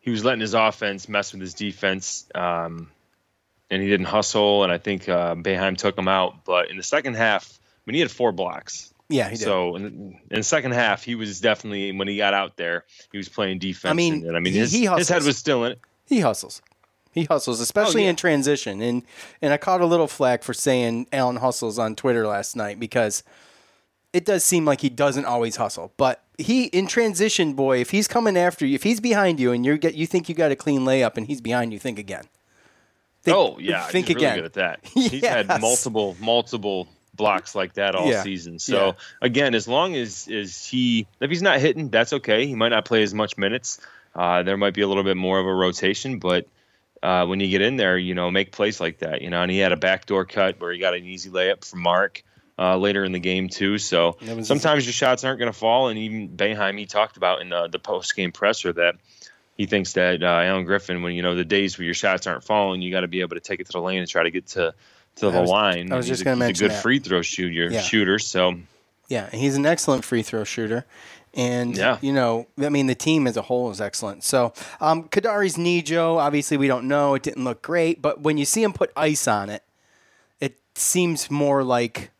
he 0.00 0.10
was 0.10 0.24
letting 0.24 0.40
his 0.40 0.54
offense 0.54 1.08
mess 1.08 1.32
with 1.32 1.40
his 1.42 1.54
defense, 1.54 2.26
um, 2.34 2.90
and 3.72 3.82
he 3.82 3.88
didn't 3.88 4.06
hustle. 4.06 4.62
And 4.62 4.72
I 4.72 4.78
think 4.78 5.08
uh, 5.08 5.34
Boeheim 5.34 5.76
took 5.76 5.96
him 5.98 6.06
out. 6.08 6.44
But 6.44 6.70
in 6.70 6.76
the 6.76 6.82
second 6.82 7.14
half, 7.14 7.58
I 7.58 7.80
mean, 7.86 7.94
he 7.94 8.00
had 8.00 8.10
four 8.10 8.30
blocks. 8.32 8.92
Yeah, 9.08 9.28
he 9.28 9.36
did. 9.36 9.44
So 9.44 9.74
in, 9.76 9.84
in 10.30 10.36
the 10.36 10.42
second 10.42 10.72
half, 10.72 11.02
he 11.04 11.14
was 11.14 11.40
definitely 11.40 11.92
when 11.92 12.08
he 12.08 12.16
got 12.16 12.32
out 12.34 12.56
there, 12.56 12.84
he 13.10 13.18
was 13.18 13.28
playing 13.28 13.58
defense. 13.58 13.90
I 13.90 13.94
mean, 13.94 14.26
and, 14.26 14.36
I 14.36 14.40
mean, 14.40 14.52
his, 14.54 14.72
he 14.72 14.86
his 14.86 15.08
head 15.08 15.22
was 15.24 15.36
still 15.36 15.64
in 15.64 15.72
it. 15.72 15.80
He 16.06 16.20
hustles. 16.20 16.62
He 17.12 17.24
hustles, 17.24 17.60
especially 17.60 18.02
Oh, 18.02 18.04
yeah. 18.04 18.10
in 18.10 18.16
transition. 18.16 18.80
And 18.80 19.02
and 19.42 19.52
I 19.52 19.58
caught 19.58 19.82
a 19.82 19.86
little 19.86 20.06
flack 20.08 20.42
for 20.42 20.54
saying 20.54 21.08
Alan 21.12 21.36
hustles 21.36 21.78
on 21.78 21.94
Twitter 21.94 22.26
last 22.26 22.56
night 22.56 22.80
because 22.80 23.22
it 24.14 24.24
does 24.24 24.44
seem 24.44 24.64
like 24.64 24.80
he 24.80 24.88
doesn't 24.88 25.26
always 25.26 25.56
hustle. 25.56 25.92
But 25.98 26.22
he 26.38 26.64
in 26.66 26.86
transition, 26.86 27.52
boy, 27.52 27.80
if 27.80 27.90
he's 27.90 28.08
coming 28.08 28.36
after 28.38 28.64
you, 28.64 28.74
if 28.76 28.82
he's 28.82 29.00
behind 29.00 29.40
you 29.40 29.52
and 29.52 29.64
you 29.66 29.76
get 29.76 29.94
you 29.94 30.06
think 30.06 30.30
you 30.30 30.34
got 30.34 30.52
a 30.52 30.56
clean 30.56 30.82
layup 30.82 31.18
and 31.18 31.26
he's 31.26 31.42
behind 31.42 31.72
you, 31.74 31.78
think 31.78 31.98
again. 31.98 32.24
Think- 33.22 33.36
oh 33.36 33.56
yeah, 33.60 33.82
think 33.86 34.08
he's 34.08 34.16
really 34.16 34.26
again. 34.26 34.36
good 34.38 34.44
at 34.46 34.52
that. 34.54 34.80
He's 34.94 35.24
had 35.24 35.48
multiple 35.60 36.16
multiple 36.20 36.88
blocks 37.14 37.54
like 37.54 37.74
that 37.74 37.94
all 37.94 38.10
Yeah. 38.10 38.22
season. 38.22 38.58
So 38.58 38.86
Yeah. 38.86 38.92
again, 39.20 39.54
as 39.54 39.68
long 39.68 39.94
as 39.94 40.26
is 40.28 40.66
he 40.66 41.06
if 41.20 41.30
he's 41.30 41.42
not 41.42 41.60
hitting, 41.60 41.88
that's 41.88 42.12
okay. 42.14 42.46
He 42.46 42.54
might 42.54 42.70
not 42.70 42.84
play 42.84 43.02
as 43.02 43.14
much 43.14 43.36
minutes. 43.38 43.78
Uh, 44.14 44.42
there 44.42 44.56
might 44.56 44.74
be 44.74 44.82
a 44.82 44.88
little 44.88 45.04
bit 45.04 45.16
more 45.16 45.38
of 45.38 45.46
a 45.46 45.54
rotation, 45.54 46.18
but 46.18 46.46
uh, 47.02 47.26
when 47.26 47.40
you 47.40 47.48
get 47.48 47.60
in 47.62 47.76
there, 47.76 47.96
you 47.98 48.14
know, 48.14 48.30
make 48.30 48.52
plays 48.52 48.80
like 48.80 48.98
that. 48.98 49.22
You 49.22 49.30
know, 49.30 49.42
and 49.42 49.50
he 49.50 49.58
had 49.58 49.72
a 49.72 49.76
backdoor 49.76 50.24
cut 50.24 50.60
where 50.60 50.72
he 50.72 50.78
got 50.78 50.94
an 50.94 51.04
easy 51.04 51.30
layup 51.30 51.64
from 51.64 51.80
Mark. 51.80 52.22
Uh, 52.58 52.76
later 52.76 53.02
in 53.02 53.12
the 53.12 53.18
game 53.18 53.48
too, 53.48 53.78
so 53.78 54.16
sometimes 54.42 54.84
your 54.84 54.92
shots 54.92 55.24
aren't 55.24 55.38
going 55.38 55.50
to 55.50 55.58
fall. 55.58 55.88
And 55.88 55.98
even 55.98 56.28
Boeheim, 56.28 56.78
he 56.78 56.84
talked 56.84 57.16
about 57.16 57.40
in 57.40 57.50
uh, 57.52 57.66
the 57.68 57.78
post 57.78 58.14
game 58.14 58.30
presser 58.30 58.72
that 58.74 58.96
he 59.56 59.66
thinks 59.66 59.92
that 59.94 60.22
uh, 60.22 60.26
Alan 60.26 60.64
Griffin, 60.64 61.02
when 61.02 61.14
you 61.14 61.22
know 61.22 61.34
the 61.34 61.44
days 61.44 61.78
where 61.78 61.84
your 61.84 61.94
shots 61.94 62.26
aren't 62.26 62.44
falling, 62.44 62.82
you 62.82 62.90
got 62.90 63.00
to 63.00 63.08
be 63.08 63.20
able 63.20 63.36
to 63.36 63.40
take 63.40 63.60
it 63.60 63.66
to 63.66 63.72
the 63.72 63.80
lane 63.80 63.98
and 63.98 64.08
try 64.08 64.22
to 64.22 64.30
get 64.30 64.46
to 64.48 64.74
to 65.16 65.30
the 65.30 65.40
was- 65.42 65.50
line. 65.50 65.92
I 65.92 65.96
was 65.96 66.06
And 66.06 66.12
just 66.14 66.24
gonna 66.24 66.36
he's 66.36 66.40
mention 66.40 66.64
a 66.66 66.68
good 66.68 66.74
that. 66.76 66.82
free 66.82 66.98
throw 66.98 67.22
shooter. 67.22 67.68
Yeah. 67.70 67.80
Shooter. 67.80 68.18
So 68.18 68.54
Yeah, 69.08 69.28
he's 69.30 69.56
an 69.56 69.66
excellent 69.66 70.04
free 70.04 70.22
throw 70.22 70.44
shooter. 70.44 70.86
And, 71.34 71.76
Yeah. 71.76 71.98
you 72.02 72.12
know, 72.12 72.46
I 72.62 72.68
mean, 72.70 72.86
the 72.86 72.94
team 72.94 73.26
as 73.26 73.36
a 73.36 73.42
whole 73.42 73.70
is 73.70 73.80
excellent. 73.80 74.22
So, 74.24 74.52
um, 74.80 75.04
Kadary's 75.08 75.56
knee, 75.58 75.80
Joe, 75.82 76.18
obviously 76.18 76.56
we 76.58 76.66
don't 76.66 76.86
know. 76.88 77.14
It 77.14 77.22
didn't 77.22 77.44
look 77.44 77.60
great. 77.62 78.00
But 78.02 78.20
when 78.20 78.36
you 78.38 78.44
see 78.46 78.62
him 78.62 78.72
put 78.74 78.90
ice 78.96 79.26
on 79.28 79.48
it, 79.50 79.62
it 80.40 80.58
seems 80.74 81.30
more 81.30 81.62
like 81.62 82.10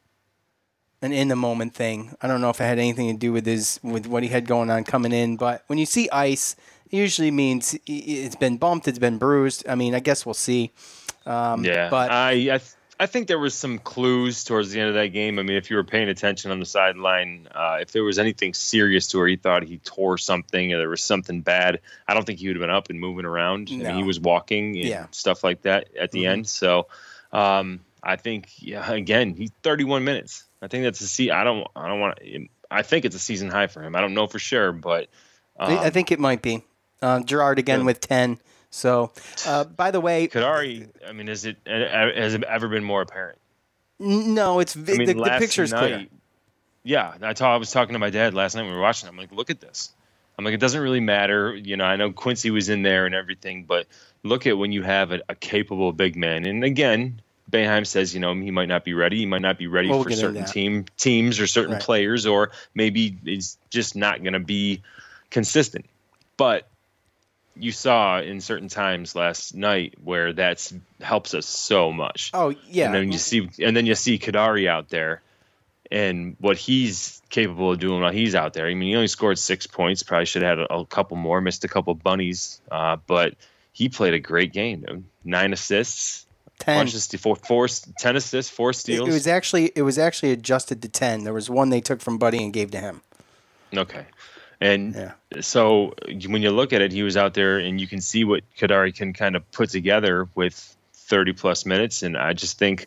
an 1.03 1.13
in 1.13 1.29
the 1.29 1.37
moment 1.37 1.75
thing. 1.75 2.15
I 2.23 2.29
don't 2.29 2.41
know 2.41 2.51
if 2.51 2.61
it 2.61 2.65
had 2.65 2.79
anything 2.79 3.09
to 3.13 3.19
do 3.19 3.33
with 3.33 3.45
his 3.47 3.81
with 3.83 4.07
what 4.07 4.23
he 4.23 4.29
had 4.29 4.47
going 4.47 4.71
on 4.71 4.85
coming 4.85 5.13
in. 5.13 5.37
But 5.37 5.65
when 5.67 5.79
you 5.79 5.87
see 5.87 6.09
ice, 6.11 6.57
usually 6.93 7.31
means 7.31 7.77
it's 7.87 8.37
been 8.37 8.57
bumped, 8.59 8.87
it's 8.87 8.99
been 8.99 9.19
bruised. 9.19 9.67
I 9.69 9.75
mean, 9.75 9.95
I 9.95 10.01
guess 10.01 10.25
we'll 10.25 10.35
see. 10.35 10.71
Um, 11.27 11.65
yeah, 11.65 11.89
but 11.89 12.11
I 12.11 12.31
I, 12.33 12.35
th- 12.59 12.63
I 13.01 13.07
think 13.07 13.27
there 13.27 13.39
was 13.39 13.55
some 13.55 13.79
clues 13.79 14.45
towards 14.45 14.71
the 14.71 14.79
end 14.81 14.89
of 14.91 14.95
that 14.95 15.09
game. 15.09 15.39
I 15.39 15.43
mean, 15.43 15.57
if 15.57 15.71
you 15.71 15.77
were 15.77 15.85
paying 15.85 16.09
attention 16.09 16.51
on 16.51 16.61
the 16.61 16.67
sideline, 16.67 17.49
uh, 17.55 17.79
if 17.81 17.93
there 17.93 18.05
was 18.05 18.19
anything 18.19 18.55
serious 18.55 19.07
to 19.09 19.19
where 19.19 19.27
he 19.29 19.37
thought 19.37 19.63
he 19.65 19.79
tore 19.79 20.19
something 20.19 20.73
or 20.73 20.79
there 20.79 20.89
was 20.89 21.03
something 21.03 21.41
bad, 21.41 21.81
I 22.07 22.15
don't 22.15 22.25
think 22.25 22.39
he 22.39 22.47
would 22.49 22.57
have 22.57 22.61
been 22.61 22.71
up 22.71 22.91
and 22.91 23.01
moving 23.01 23.25
around. 23.25 23.71
I 23.73 23.77
mean, 23.77 23.95
he 23.97 24.03
was 24.05 24.21
walking 24.21 24.77
and 24.77 24.85
Yeah. 24.89 25.07
stuff 25.11 25.43
like 25.43 25.63
that 25.63 25.89
at 25.97 26.13
the 26.13 26.25
Mhm. 26.25 26.31
end. 26.31 26.49
So 26.49 26.87
um, 27.33 27.81
I 28.03 28.17
think 28.17 28.51
yeah, 28.59 28.89
again, 28.93 29.35
he's 29.35 29.51
31 29.63 30.05
minutes. 30.05 30.45
I 30.61 30.69
think 30.69 30.85
that's 30.85 31.01
a 31.01 31.09
see. 31.09 31.31
I 31.31 31.45
don't 31.45 31.67
I 31.75 31.89
don't 31.89 32.01
want. 32.01 32.19
I 32.71 32.83
think 32.83 33.05
it's 33.05 33.17
a 33.17 33.21
season 33.21 33.49
high 33.49 33.67
for 33.69 33.83
him. 33.83 33.97
I 33.97 34.01
don't 34.01 34.15
know 34.15 34.27
for 34.27 34.39
sure, 34.39 34.71
but 34.73 35.09
um, 35.59 35.79
I 35.79 35.91
think 35.91 36.13
it 36.13 36.19
might 36.21 36.43
be. 36.43 36.65
Uh, 37.03 37.21
Girard 37.21 37.59
again 37.59 37.81
Yeah. 37.81 37.87
with 37.87 38.01
10. 38.01 38.39
So, 38.71 39.13
uh, 39.47 39.65
by 39.65 39.91
the 39.91 40.01
way, 40.01 40.29
Kadary. 40.29 40.89
I 41.07 41.13
mean, 41.13 41.29
is 41.29 41.45
it 41.45 41.59
has 41.67 42.33
it 42.33 42.43
ever 42.45 42.69
been 42.69 42.85
more 42.85 43.03
apparent? 43.03 43.39
No, 43.99 44.61
it's 44.61 44.73
vi- 44.73 44.95
I 44.95 44.97
mean, 44.97 45.07
the, 45.09 45.15
the 45.15 45.37
picture's 45.39 45.73
night, 45.73 45.79
clear. 45.81 46.07
Yeah, 46.83 47.15
I, 47.21 47.57
was 47.59 47.71
talking 47.71 47.93
to 47.93 47.99
my 47.99 48.11
dad 48.11 48.35
last 48.35 48.55
night 48.55 48.63
when 48.63 48.71
we 48.71 48.77
were 48.77 48.83
watching. 48.83 49.09
I'm 49.09 49.17
like, 49.17 49.31
look 49.31 49.51
at 49.51 49.61
this. 49.61 49.93
I'm 50.39 50.45
like, 50.45 50.55
it 50.55 50.61
doesn't 50.61 50.81
really 50.81 51.01
matter. 51.01 51.55
You 51.55 51.77
know, 51.77 51.85
I 51.85 51.97
know 51.97 52.11
Quincy 52.13 52.51
was 52.51 52.69
in 52.71 52.83
there 52.83 53.05
and 53.07 53.15
everything, 53.15 53.65
but 53.65 53.87
look 54.23 54.47
at 54.47 54.57
when 54.57 54.73
you 54.73 54.83
have 54.83 55.13
a, 55.13 55.21
a 55.29 55.35
capable 55.35 55.93
big 55.93 56.17
man. 56.17 56.47
And 56.47 56.65
again, 56.65 57.21
Boeheim 57.51 57.87
says, 57.87 58.15
you 58.15 58.21
know, 58.21 58.35
he 58.35 58.51
might 58.51 58.69
not 58.69 58.85
be 58.85 58.95
ready. 58.95 59.19
He 59.19 59.27
might 59.27 59.43
not 59.43 59.59
be 59.59 59.67
ready 59.67 59.89
Well, 59.89 59.99
we'll 59.99 60.05
for 60.05 60.13
certain 60.13 60.47
team 60.47 60.87
teams 60.97 61.39
or 61.39 61.47
certain 61.47 61.75
Right. 61.75 61.83
players, 61.83 62.27
or 62.27 62.51
maybe 62.75 63.19
he's 63.25 63.59
just 63.71 63.95
not 63.95 64.23
going 64.23 64.33
to 64.33 64.41
be 64.41 64.83
consistent. 65.31 65.85
But 66.39 66.67
you 67.57 67.73
saw 67.73 68.21
in 68.21 68.41
certain 68.41 68.69
times 68.69 69.15
last 69.15 69.55
night 69.55 69.95
where 70.03 70.33
that's 70.33 70.73
helps 71.01 71.35
us 71.35 71.47
so 71.47 71.93
much. 71.93 72.31
Oh, 72.35 72.55
yeah. 72.69 72.87
And 72.87 72.95
then 72.95 73.13
you 73.13 73.19
see, 73.19 73.49
and 73.61 73.77
then 73.77 73.87
you 73.87 73.95
see 73.95 74.19
Kadary 74.19 74.67
out 74.69 74.89
there, 74.89 75.21
and 75.91 76.37
what 76.41 76.57
he's 76.57 77.21
capable 77.29 77.73
of 77.73 77.79
doing 77.79 78.01
while 78.01 78.13
he's 78.13 78.35
out 78.35 78.55
there. 78.55 78.67
I 78.67 78.75
mean, 78.75 78.89
he 78.89 78.95
only 78.95 79.09
scored 79.09 79.39
six 79.39 79.67
points. 79.67 80.03
Probably 80.03 80.25
should 80.27 80.43
have 80.43 80.59
had 80.59 80.67
a, 80.71 80.75
a 80.75 80.87
couple 80.87 81.17
more. 81.17 81.41
Missed 81.41 81.65
a 81.65 81.69
couple 81.69 81.95
bunnies, 81.95 82.61
uh, 82.71 82.97
but 83.07 83.35
he 83.73 83.89
played 83.89 84.15
a 84.15 84.19
great 84.21 84.53
game. 84.53 84.81
dude. 84.87 85.05
Nine 85.25 85.53
assists, 85.53 86.27
10. 86.61 86.79
bunch 86.79 86.95
of 86.95 87.01
ste- 87.01 87.19
four, 87.19 87.37
four, 87.37 87.69
ten 87.99 88.17
assists, 88.17 88.51
four 88.51 88.71
It, 88.71 88.75
steals. 88.75 89.09
it 89.09 89.13
was 89.13 89.27
actually 89.27 89.73
it 89.77 89.83
was 89.83 89.99
actually 89.99 90.33
adjusted 90.33 90.81
to 90.83 90.89
10. 90.89 91.25
There 91.25 91.33
was 91.35 91.51
one 91.51 91.69
they 91.71 91.81
took 91.83 92.01
from 92.01 92.17
Buddy 92.19 92.43
and 92.43 92.53
gave 92.53 92.71
to 92.73 92.79
him. 92.81 93.03
Okay. 93.75 94.07
And 94.63 94.95
Yeah. 94.95 95.13
so 95.41 95.93
when 96.29 96.41
you 96.43 96.53
look 96.53 96.73
at 96.73 96.81
it, 96.83 96.93
he 96.93 97.03
was 97.03 97.17
out 97.17 97.35
there 97.35 97.59
and 97.59 97.81
you 97.81 97.89
can 97.89 98.01
see 98.01 98.23
what 98.25 98.43
Kadary 98.57 98.95
can 98.95 99.13
kind 99.13 99.35
of 99.35 99.51
put 99.51 99.71
together 99.71 100.29
with 100.37 100.77
30 100.95 101.33
plus 101.33 101.67
minutes. 101.67 102.03
And 102.03 102.17
I 102.17 102.33
just 102.33 102.59
think 102.59 102.87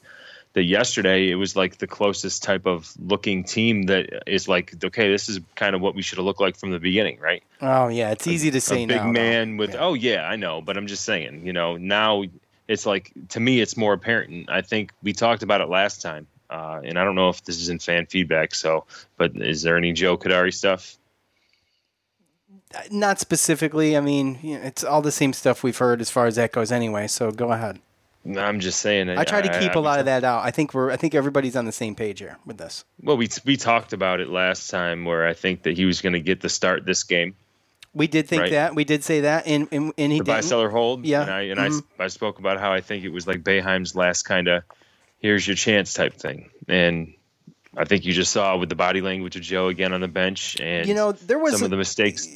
that 0.53 0.63
yesterday 0.63 1.29
it 1.29 1.35
was 1.35 1.57
like 1.57 1.79
the 1.79 1.87
closest 1.87 2.43
type 2.43 2.65
of 2.65 2.93
looking 2.97 3.43
team 3.43 3.83
that 3.83 4.23
is 4.25 4.47
like, 4.47 4.73
okay, 4.85 5.11
this 5.11 5.27
is 5.27 5.41
kind 5.55 5.75
of 5.75 5.81
what 5.81 5.95
we 5.95 6.01
should 6.01 6.17
have 6.17 6.25
looked 6.25 6.39
like 6.39 6.55
from 6.55 6.71
the 6.71 6.79
beginning, 6.79 7.19
right? 7.19 7.43
Oh 7.61 7.89
yeah, 7.89 8.11
it's 8.11 8.25
easy 8.25 8.51
to 8.51 8.61
say 8.61 8.85
a 8.85 8.87
big 8.87 8.95
now. 8.95 9.03
though. 9.03 9.11
man 9.11 9.57
with, 9.57 9.73
Yeah. 9.73 9.81
oh, 9.81 9.95
yeah, 9.95 10.23
I 10.29 10.37
know. 10.37 10.61
But 10.61 10.77
I'm 10.77 10.87
just 10.87 11.03
saying, 11.03 11.45
you 11.45 11.51
know, 11.51 11.75
now 11.75 12.23
it's 12.69 12.85
like, 12.85 13.11
to 13.29 13.41
me, 13.41 13.59
it's 13.59 13.75
more 13.75 13.91
apparent. 13.91 14.49
I 14.49 14.61
think 14.61 14.93
we 15.03 15.11
talked 15.11 15.43
about 15.43 15.59
it 15.59 15.67
last 15.67 16.01
time. 16.01 16.25
Uh, 16.49 16.79
and 16.85 16.97
I 16.97 17.03
don't 17.03 17.15
know 17.15 17.29
if 17.29 17.43
this 17.43 17.59
is 17.59 17.67
in 17.67 17.79
fan 17.79 18.05
feedback. 18.05 18.55
So, 18.55 18.85
but 19.17 19.35
is 19.35 19.61
there 19.61 19.75
any 19.75 19.91
Joe 19.91 20.15
Kadary 20.17 20.53
stuff? 20.53 20.97
Not 22.91 23.19
specifically. 23.19 23.95
I 23.97 23.99
mean, 24.01 24.39
you 24.41 24.57
know, 24.57 24.63
it's 24.65 24.83
all 24.83 25.01
the 25.01 25.11
same 25.11 25.33
stuff 25.33 25.63
we've 25.63 25.77
heard 25.77 26.01
as 26.01 26.09
far 26.09 26.25
as 26.25 26.35
that 26.35 26.51
goes 26.51 26.71
anyway. 26.71 27.07
So 27.07 27.31
go 27.31 27.51
ahead. 27.51 27.79
I'm 28.37 28.59
just 28.59 28.79
saying. 28.79 29.09
I 29.09 29.23
try 29.23 29.41
to 29.41 29.59
keep 29.59 29.75
a 29.75 29.79
lot 29.79 29.99
of 29.99 30.05
that 30.05 30.23
out. 30.23 30.43
I 30.43 30.49
think 30.49 30.73
we're 30.73 30.89
I 30.91 30.97
think 30.97 31.13
everybody's 31.13 31.55
on 31.55 31.65
the 31.65 31.71
same 31.71 31.93
page 31.93 32.19
here 32.19 32.37
with 32.45 32.57
this. 32.57 32.83
Well, 33.03 33.17
we 33.17 33.29
we 33.45 33.55
talked 33.55 33.93
about 33.93 34.19
it 34.19 34.29
last 34.29 34.69
time, 34.71 35.05
where 35.05 35.27
I 35.27 35.33
think 35.33 35.61
that 35.63 35.77
he 35.77 35.85
was 35.85 36.01
going 36.01 36.13
to 36.13 36.19
get 36.19 36.41
the 36.41 36.49
start 36.49 36.85
this 36.85 37.03
game. 37.03 37.35
We 37.93 38.07
did 38.07 38.27
think 38.27 38.41
Right. 38.41 38.51
that. 38.51 38.73
We 38.75 38.83
did 38.83 39.03
say 39.03 39.21
that 39.21 39.45
and 39.45 39.67
and, 39.71 39.93
and 39.97 40.11
he 40.11 40.17
The 40.17 40.23
buy 40.25 40.35
didn't. 40.37 40.45
seller 40.49 40.69
hold. 40.69 41.05
Yeah. 41.05 41.21
And 41.21 41.31
I 41.31 41.41
and 41.43 41.59
Mhm. 41.59 41.83
I, 41.99 42.05
I 42.05 42.07
spoke 42.07 42.39
about 42.39 42.59
how 42.59 42.73
I 42.73 42.81
think 42.81 43.03
it 43.03 43.09
was 43.09 43.27
like 43.27 43.43
Boeheim's 43.43 43.95
last 43.95 44.23
kind 44.23 44.47
of 44.47 44.63
here's 45.19 45.45
your 45.47 45.55
chance 45.55 45.93
type 45.93 46.15
thing, 46.15 46.49
and 46.67 47.13
I 47.77 47.85
think 47.85 48.05
you 48.05 48.13
just 48.13 48.31
saw 48.31 48.57
with 48.57 48.69
the 48.69 48.75
body 48.75 49.01
language 49.01 49.35
of 49.35 49.43
Joe 49.43 49.67
again 49.67 49.93
on 49.93 50.01
the 50.01 50.07
bench, 50.07 50.57
and 50.59 50.87
You 50.87 50.95
know, 50.95 51.11
there 51.11 51.37
was 51.37 51.53
some 51.53 51.61
a- 51.61 51.65
of 51.65 51.71
the 51.71 51.77
mistakes. 51.77 52.27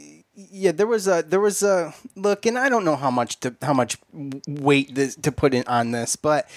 Yeah, 0.52 0.72
there 0.72 0.88
was 0.88 1.08
a 1.08 1.22
there 1.28 1.40
was 1.42 1.62
a 1.64 1.94
look, 2.16 2.46
and 2.46 2.58
I 2.58 2.70
don't 2.70 2.86
know 2.86 2.96
how 2.96 3.12
much 3.12 3.40
to 3.42 3.56
how 3.62 3.74
much 3.74 3.98
weight 4.48 4.96
this, 4.96 5.16
to 5.18 5.32
put 5.32 5.54
in 5.54 5.64
on 5.68 5.92
this, 5.92 6.16
but 6.16 6.50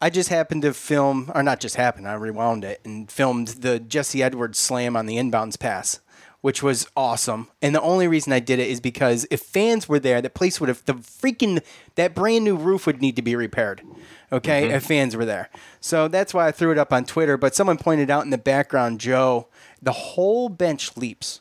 I 0.00 0.08
just 0.10 0.28
happened 0.28 0.62
to 0.62 0.72
film, 0.72 1.32
or 1.34 1.42
not 1.42 1.58
just 1.58 1.74
happened, 1.74 2.06
I 2.06 2.14
rewound 2.14 2.64
it 2.64 2.80
and 2.84 3.10
filmed 3.10 3.48
the 3.48 3.80
Jesse 3.80 4.22
Edwards 4.22 4.58
slam 4.58 4.96
on 4.96 5.06
the 5.06 5.16
inbounds 5.16 5.58
pass, 5.58 5.98
which 6.42 6.62
was 6.62 6.86
awesome. 6.96 7.48
And 7.60 7.74
the 7.74 7.80
only 7.80 8.06
reason 8.06 8.32
I 8.32 8.38
did 8.38 8.60
it 8.60 8.68
is 8.68 8.78
because 8.80 9.26
if 9.32 9.40
fans 9.40 9.88
were 9.88 9.98
there, 9.98 10.22
the 10.22 10.30
place 10.30 10.60
would 10.60 10.68
have 10.68 10.84
the 10.84 10.94
freaking 10.94 11.60
that 11.96 12.14
brand 12.14 12.44
new 12.44 12.54
roof 12.56 12.86
would 12.86 13.00
need 13.02 13.16
to 13.16 13.22
be 13.22 13.34
repaired. 13.34 13.82
Okay, 14.30 14.64
Mm-hmm. 14.66 14.74
if 14.76 14.84
fans 14.84 15.16
were 15.16 15.24
there. 15.24 15.48
So 15.80 16.06
that's 16.06 16.32
why 16.34 16.46
I 16.46 16.52
threw 16.52 16.70
it 16.70 16.78
up 16.78 16.92
on 16.92 17.04
Twitter. 17.06 17.36
But 17.36 17.54
someone 17.56 17.78
pointed 17.78 18.10
out 18.10 18.24
in 18.24 18.30
the 18.30 18.38
background, 18.38 19.00
Joe, 19.00 19.48
the 19.82 19.92
whole 19.92 20.48
bench 20.50 20.96
leaps, 20.98 21.40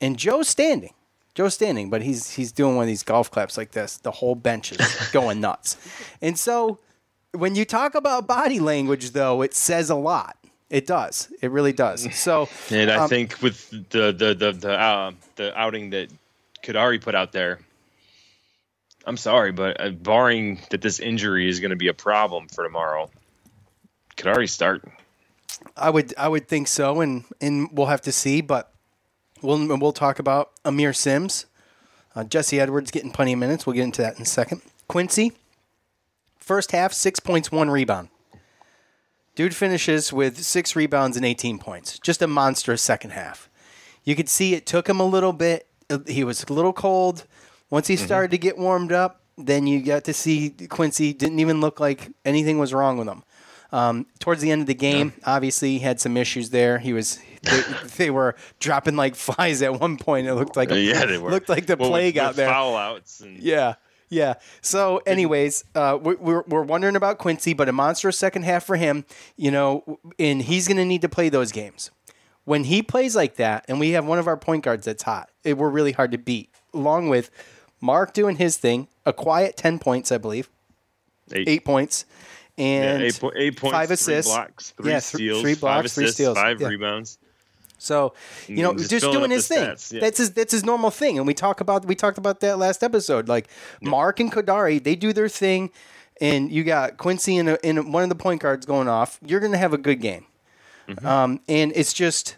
and 0.00 0.16
Joe's 0.16 0.48
standing. 0.48 0.94
Joe's 1.34 1.54
standing, 1.54 1.90
but 1.90 2.02
he's 2.02 2.30
he's 2.30 2.52
doing 2.52 2.76
one 2.76 2.84
of 2.84 2.88
these 2.88 3.02
golf 3.02 3.30
claps 3.30 3.56
like 3.56 3.72
this. 3.72 3.96
The 3.96 4.12
whole 4.12 4.34
bench 4.34 4.72
is 4.72 5.08
going 5.12 5.40
nuts. 5.40 5.76
And 6.22 6.38
so 6.38 6.78
when 7.32 7.56
you 7.56 7.64
talk 7.64 7.94
about 7.94 8.26
body 8.26 8.60
language 8.60 9.10
though, 9.10 9.42
it 9.42 9.54
says 9.54 9.90
a 9.90 9.96
lot. 9.96 10.36
It 10.70 10.86
does. 10.86 11.32
It 11.42 11.50
really 11.50 11.72
does. 11.72 12.14
So 12.16 12.48
And 12.70 12.90
I 12.90 12.96
um, 12.96 13.08
think 13.08 13.42
with 13.42 13.70
the 13.70 14.12
the 14.12 14.34
the 14.34 14.52
the, 14.52 14.72
uh, 14.72 15.12
the 15.36 15.58
outing 15.58 15.90
that 15.90 16.10
Kadary 16.62 17.00
put 17.00 17.14
out 17.14 17.32
there, 17.32 17.60
I'm 19.06 19.16
sorry, 19.16 19.52
but 19.52 19.80
uh, 19.80 19.90
barring 19.90 20.60
that 20.70 20.80
this 20.80 21.00
injury 21.00 21.48
is 21.48 21.60
going 21.60 21.70
to 21.70 21.76
be 21.76 21.88
a 21.88 21.94
problem 21.94 22.48
for 22.48 22.64
tomorrow, 22.64 23.10
Kadary 24.16 24.48
start. 24.48 24.84
I 25.76 25.90
would 25.90 26.14
I 26.16 26.28
would 26.28 26.48
think 26.48 26.68
so, 26.68 27.00
and 27.00 27.24
and 27.40 27.68
we'll 27.72 27.86
have 27.86 28.02
to 28.02 28.12
see. 28.12 28.40
But 28.40 28.72
we'll 29.44 29.78
we'll 29.78 29.92
talk 29.92 30.18
about 30.18 30.52
Amir 30.64 30.92
Sims, 30.92 31.46
uh, 32.16 32.24
Jesse 32.24 32.58
Edwards 32.58 32.90
getting 32.90 33.10
plenty 33.10 33.34
of 33.34 33.38
minutes. 33.38 33.66
We'll 33.66 33.74
get 33.74 33.84
into 33.84 34.02
that 34.02 34.16
in 34.16 34.22
a 34.22 34.26
second. 34.26 34.62
Quincy, 34.88 35.32
first 36.38 36.72
half 36.72 36.92
six 36.92 37.20
points, 37.20 37.52
one 37.52 37.70
rebound. 37.70 38.08
Dude 39.34 39.54
finishes 39.54 40.12
with 40.12 40.42
six 40.42 40.76
rebounds 40.76 41.16
and 41.16 41.26
18 41.26 41.58
points. 41.58 41.98
Just 41.98 42.22
a 42.22 42.28
monstrous 42.28 42.80
second 42.80 43.10
half. 43.10 43.48
You 44.04 44.14
could 44.14 44.28
see 44.28 44.54
it 44.54 44.64
took 44.64 44.88
him 44.88 45.00
a 45.00 45.04
little 45.04 45.32
bit. 45.32 45.66
He 46.06 46.22
was 46.22 46.44
a 46.44 46.52
little 46.52 46.72
cold. 46.72 47.26
Once 47.68 47.88
he 47.88 47.96
started 47.96 48.30
to 48.30 48.38
get 48.38 48.56
warmed 48.56 48.92
up, 48.92 49.22
then 49.36 49.66
you 49.66 49.82
got 49.82 50.04
to 50.04 50.14
see 50.14 50.50
Quincy 50.68 51.12
didn't 51.12 51.40
even 51.40 51.60
look 51.60 51.80
like 51.80 52.10
anything 52.24 52.58
was 52.58 52.72
wrong 52.72 52.96
with 52.96 53.08
him. 53.08 53.24
Um, 53.72 54.06
towards 54.20 54.40
the 54.40 54.52
end 54.52 54.60
of 54.60 54.66
the 54.68 54.74
game, 54.74 55.14
obviously 55.24 55.70
he 55.72 55.78
had 55.80 56.00
some 56.00 56.16
issues 56.16 56.50
there. 56.50 56.78
He 56.78 56.92
was 56.92 57.18
they, 57.44 57.62
they 57.96 58.10
were 58.10 58.34
dropping 58.60 58.96
like 58.96 59.14
flies 59.14 59.62
at 59.62 59.80
one 59.80 59.96
point. 59.96 60.26
It 60.26 60.34
looked 60.34 60.56
like 60.56 60.70
a, 60.70 60.80
yeah, 60.80 61.04
they 61.06 61.18
were. 61.18 61.30
looked 61.30 61.48
like 61.48 61.66
the 61.66 61.76
Well, 61.76 61.90
with- 61.90 62.00
plague 62.00 62.18
out 62.18 62.28
with 62.30 62.36
there. 62.36 62.48
Foul 62.48 62.76
outs 62.76 63.20
and 63.20 63.38
Yeah, 63.38 63.74
yeah. 64.08 64.34
So, 64.60 64.98
anyways, 65.06 65.64
uh, 65.74 65.98
we- 66.00 66.14
we're 66.16 66.42
we're 66.46 66.62
wondering 66.62 66.96
about 66.96 67.18
Quincy, 67.18 67.52
but 67.54 67.68
a 67.68 67.72
monstrous 67.72 68.18
second 68.18 68.42
half 68.44 68.64
for 68.64 68.76
him. 68.76 69.04
You 69.36 69.50
know, 69.50 69.98
and 70.18 70.42
he's 70.42 70.66
going 70.68 70.76
to 70.78 70.84
need 70.84 71.02
to 71.02 71.08
play 71.08 71.28
those 71.28 71.52
games. 71.52 71.90
When 72.44 72.64
he 72.64 72.82
plays 72.82 73.16
like 73.16 73.36
that, 73.36 73.64
and 73.68 73.80
we 73.80 73.90
have 73.92 74.04
one 74.04 74.18
of 74.18 74.26
our 74.26 74.36
point 74.36 74.64
guards 74.64 74.84
that's 74.84 75.02
hot, 75.02 75.30
it, 75.44 75.56
we're 75.56 75.70
really 75.70 75.92
hard 75.92 76.12
to 76.12 76.18
beat. 76.18 76.50
Along 76.74 77.08
with 77.08 77.30
Mark 77.80 78.12
doing 78.12 78.36
his 78.36 78.58
thing, 78.58 78.88
a 79.06 79.12
quiet 79.14 79.56
ten 79.56 79.78
points, 79.78 80.12
I 80.12 80.18
believe, 80.18 80.50
eight, 81.32 81.48
eight 81.48 81.64
points, 81.64 82.04
yeah, 82.58 82.64
and 82.64 83.02
eight, 83.02 83.18
po- 83.18 83.32
eight 83.34 83.56
points, 83.56 83.72
five 83.74 83.86
three 83.88 83.94
assists, 83.94 84.30
blocks, 84.30 84.70
three 84.72 84.90
Yeah, 84.90 85.00
th- 85.00 85.02
steals, 85.04 85.40
three 85.40 85.54
five 85.54 85.60
blocks, 85.84 85.94
three 85.94 86.08
steals, 86.08 86.36
five 86.36 86.60
yeah. 86.60 86.68
rebounds. 86.68 87.18
So 87.78 88.14
you 88.48 88.62
know, 88.62 88.74
just, 88.74 88.90
just 88.90 89.10
doing 89.10 89.30
his 89.30 89.48
thing. 89.48 89.64
stats, 89.64 89.92
yeah. 89.92 90.00
That's 90.00 90.18
his 90.18 90.32
that's 90.32 90.52
his 90.52 90.64
normal 90.64 90.90
thing. 90.90 91.18
And 91.18 91.26
we 91.26 91.34
talk 91.34 91.60
about 91.60 91.84
we 91.84 91.94
talked 91.94 92.18
about 92.18 92.40
that 92.40 92.58
last 92.58 92.82
episode. 92.82 93.28
Like 93.28 93.48
Mark 93.82 94.20
and 94.20 94.32
Kadary, 94.32 94.82
they 94.82 94.96
do 94.96 95.12
their 95.12 95.28
thing, 95.28 95.70
and 96.20 96.50
you 96.50 96.64
got 96.64 96.96
Quincy 96.96 97.36
and 97.36 97.92
one 97.92 98.02
of 98.02 98.08
the 98.08 98.14
point 98.14 98.40
guards 98.40 98.66
going 98.66 98.88
off. 98.88 99.18
You're 99.24 99.40
going 99.40 99.52
to 99.52 99.58
have 99.58 99.72
a 99.72 99.78
good 99.78 100.00
game. 100.00 100.26
Mm-hmm. 100.88 101.06
Um, 101.06 101.40
and 101.48 101.72
it's 101.74 101.92
just, 101.92 102.36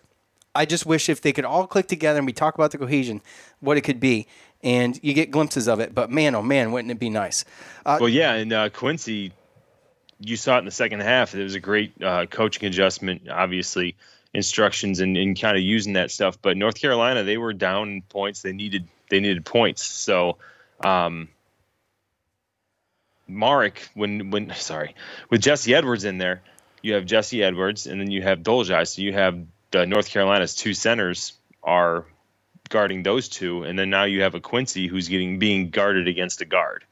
I 0.54 0.66
just 0.66 0.86
wish 0.86 1.08
if 1.08 1.20
they 1.20 1.32
could 1.32 1.44
all 1.44 1.66
click 1.66 1.88
together 1.88 2.18
and 2.18 2.26
we 2.26 2.32
talk 2.32 2.54
about 2.54 2.70
the 2.70 2.78
cohesion, 2.78 3.20
what 3.60 3.76
it 3.76 3.80
could 3.80 4.00
be, 4.00 4.26
and 4.62 4.98
you 5.02 5.14
get 5.14 5.30
glimpses 5.30 5.68
of 5.68 5.80
it. 5.80 5.94
But 5.94 6.10
man, 6.10 6.34
oh 6.34 6.42
man, 6.42 6.72
wouldn't 6.72 6.90
it 6.90 6.98
be 6.98 7.10
nice? 7.10 7.44
Uh, 7.84 7.98
Well, 8.00 8.08
yeah, 8.08 8.34
and 8.34 8.52
uh, 8.52 8.68
Quincy, 8.70 9.32
you 10.20 10.36
saw 10.36 10.56
it 10.56 10.60
in 10.60 10.64
the 10.64 10.70
second 10.70 11.00
half. 11.00 11.34
It 11.34 11.42
was 11.42 11.54
a 11.54 11.60
great 11.60 11.92
uh, 12.02 12.26
coaching 12.26 12.66
adjustment, 12.66 13.28
obviously 13.28 13.96
instructions 14.36 15.00
and, 15.00 15.16
and 15.16 15.40
kind 15.40 15.56
of 15.56 15.62
using 15.62 15.94
that 15.94 16.10
stuff. 16.10 16.38
But 16.40 16.56
North 16.56 16.78
Carolina, 16.78 17.24
they 17.24 17.38
were 17.38 17.54
down 17.54 18.02
points. 18.08 18.42
They 18.42 18.52
needed 18.52 18.86
they 19.08 19.20
needed 19.20 19.44
points. 19.44 19.84
So, 19.84 20.36
um, 20.84 21.28
Marek, 23.26 23.88
when 23.94 24.30
when 24.30 24.54
sorry, 24.54 24.94
with 25.30 25.40
Jesse 25.40 25.74
Edwards 25.74 26.04
in 26.04 26.18
there, 26.18 26.42
you 26.82 26.94
have 26.94 27.06
Jesse 27.06 27.42
Edwards, 27.42 27.86
and 27.86 28.00
then 28.00 28.10
you 28.10 28.22
have 28.22 28.40
Dolezaj. 28.40 28.88
So 28.88 29.02
you 29.02 29.12
have 29.14 29.40
the 29.70 29.86
North 29.86 30.08
Carolina's 30.08 30.54
two 30.54 30.74
centers 30.74 31.32
are 31.62 32.04
guarding 32.68 33.02
those 33.02 33.28
two, 33.28 33.62
and 33.64 33.78
then 33.78 33.90
now 33.90 34.04
you 34.04 34.22
have 34.22 34.34
a 34.34 34.40
Quincy 34.40 34.86
who's 34.86 35.08
getting 35.08 35.38
being 35.38 35.70
guarded 35.70 36.08
against 36.08 36.42
a 36.42 36.44
guard. 36.44 36.84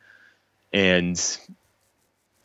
And 0.72 1.20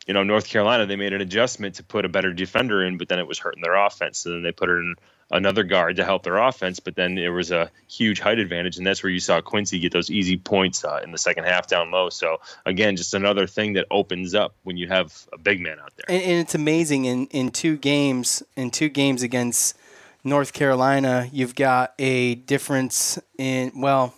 you 0.09 0.13
know, 0.13 0.23
North 0.23 0.47
Carolina, 0.47 0.87
they 0.87 0.95
made 0.95 1.13
an 1.13 1.21
adjustment 1.21 1.75
to 1.75 1.83
put 1.83 2.03
a 2.03 2.09
better 2.09 2.33
defender 2.33 2.83
in, 2.83 2.97
but 2.97 3.09
then 3.09 3.19
it 3.19 3.27
was 3.27 3.37
hurting 3.37 3.61
their 3.61 3.75
offense. 3.75 4.17
So 4.17 4.31
then 4.31 4.41
they 4.41 4.51
put 4.51 4.67
in 4.67 4.95
another 5.29 5.61
guard 5.61 5.97
to 5.97 6.03
help 6.03 6.23
their 6.23 6.37
offense, 6.37 6.79
but 6.79 6.95
then 6.95 7.13
there 7.13 7.31
was 7.31 7.51
a 7.51 7.69
huge 7.87 8.19
height 8.19 8.39
advantage, 8.39 8.79
and 8.79 8.87
that's 8.87 9.03
where 9.03 9.11
you 9.11 9.19
saw 9.19 9.39
Quincy 9.39 9.77
get 9.77 9.93
those 9.93 10.09
easy 10.09 10.35
points 10.35 10.83
uh, 10.83 10.99
in 11.03 11.11
the 11.11 11.19
second 11.19 11.43
half 11.43 11.67
down 11.67 11.91
low. 11.91 12.09
So 12.09 12.41
again, 12.65 12.95
just 12.95 13.13
another 13.13 13.45
thing 13.45 13.73
that 13.73 13.85
opens 13.91 14.33
up 14.33 14.55
when 14.63 14.77
you 14.77 14.87
have 14.87 15.27
a 15.31 15.37
big 15.37 15.61
man 15.61 15.77
out 15.79 15.93
there. 15.95 16.05
and, 16.17 16.23
and 16.23 16.39
it's 16.39 16.55
amazing 16.55 17.05
in, 17.05 17.27
in 17.27 17.51
two 17.51 17.77
games 17.77 18.41
in 18.55 18.71
two 18.71 18.89
games 18.89 19.21
against 19.21 19.77
North 20.23 20.53
Carolina, 20.53 21.29
you've 21.31 21.53
got 21.53 21.93
a 21.99 22.33
difference 22.33 23.19
in 23.37 23.73
well, 23.75 24.15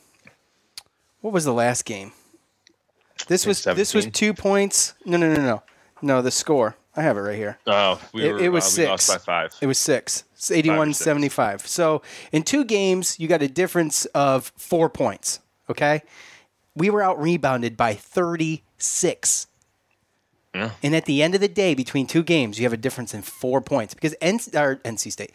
what 1.20 1.34
was 1.34 1.44
the 1.44 1.54
last 1.54 1.84
game? 1.84 2.14
This 3.28 3.46
was 3.46 3.66
this 3.66 3.94
was 3.94 4.06
two 4.06 4.34
points. 4.34 4.94
No, 5.06 5.18
no, 5.18 5.34
no, 5.34 5.42
no, 5.42 5.64
no. 6.02 6.22
The 6.22 6.32
score 6.32 6.76
I 6.96 7.02
have 7.04 7.18
it 7.18 7.22
right 7.22 7.38
here. 7.38 7.58
Oh, 7.68 8.02
we 8.14 8.28
It- 8.28 8.34
were, 8.34 8.40
it 8.40 8.50
was 8.52 8.78
uh, 8.78 8.82
we 8.82 8.88
lost 8.90 9.06
six. 9.06 9.18
by 9.26 9.32
five. 9.34 9.56
It 9.62 9.68
was 9.68 9.78
six. 9.78 10.24
It's 10.34 10.52
81 10.52 10.94
six. 10.94 11.06
75. 11.06 11.68
So 11.68 12.02
in 12.32 12.44
two 12.44 12.66
games, 12.66 13.20
you 13.20 13.28
got 13.28 13.42
a 13.42 13.48
difference 13.48 14.06
of 14.08 14.52
four 14.58 14.90
points. 14.90 15.40
Okay. 15.70 16.02
We 16.76 16.90
were 16.90 17.02
out 17.02 17.22
rebounded 17.22 17.78
by 17.78 17.94
36. 17.94 19.48
Yeah. 20.54 20.72
And 20.84 20.96
at 20.96 21.06
the 21.06 21.24
end 21.24 21.34
of 21.36 21.40
the 21.42 21.48
day, 21.48 21.74
between 21.76 22.08
two 22.08 22.24
games, 22.24 22.60
you 22.60 22.66
have 22.66 22.74
a 22.74 22.78
difference 22.78 23.14
in 23.14 23.22
four 23.22 23.62
points 23.62 23.94
because 23.94 24.14
NC, 24.22 24.52
NC 24.84 25.12
State, 25.12 25.32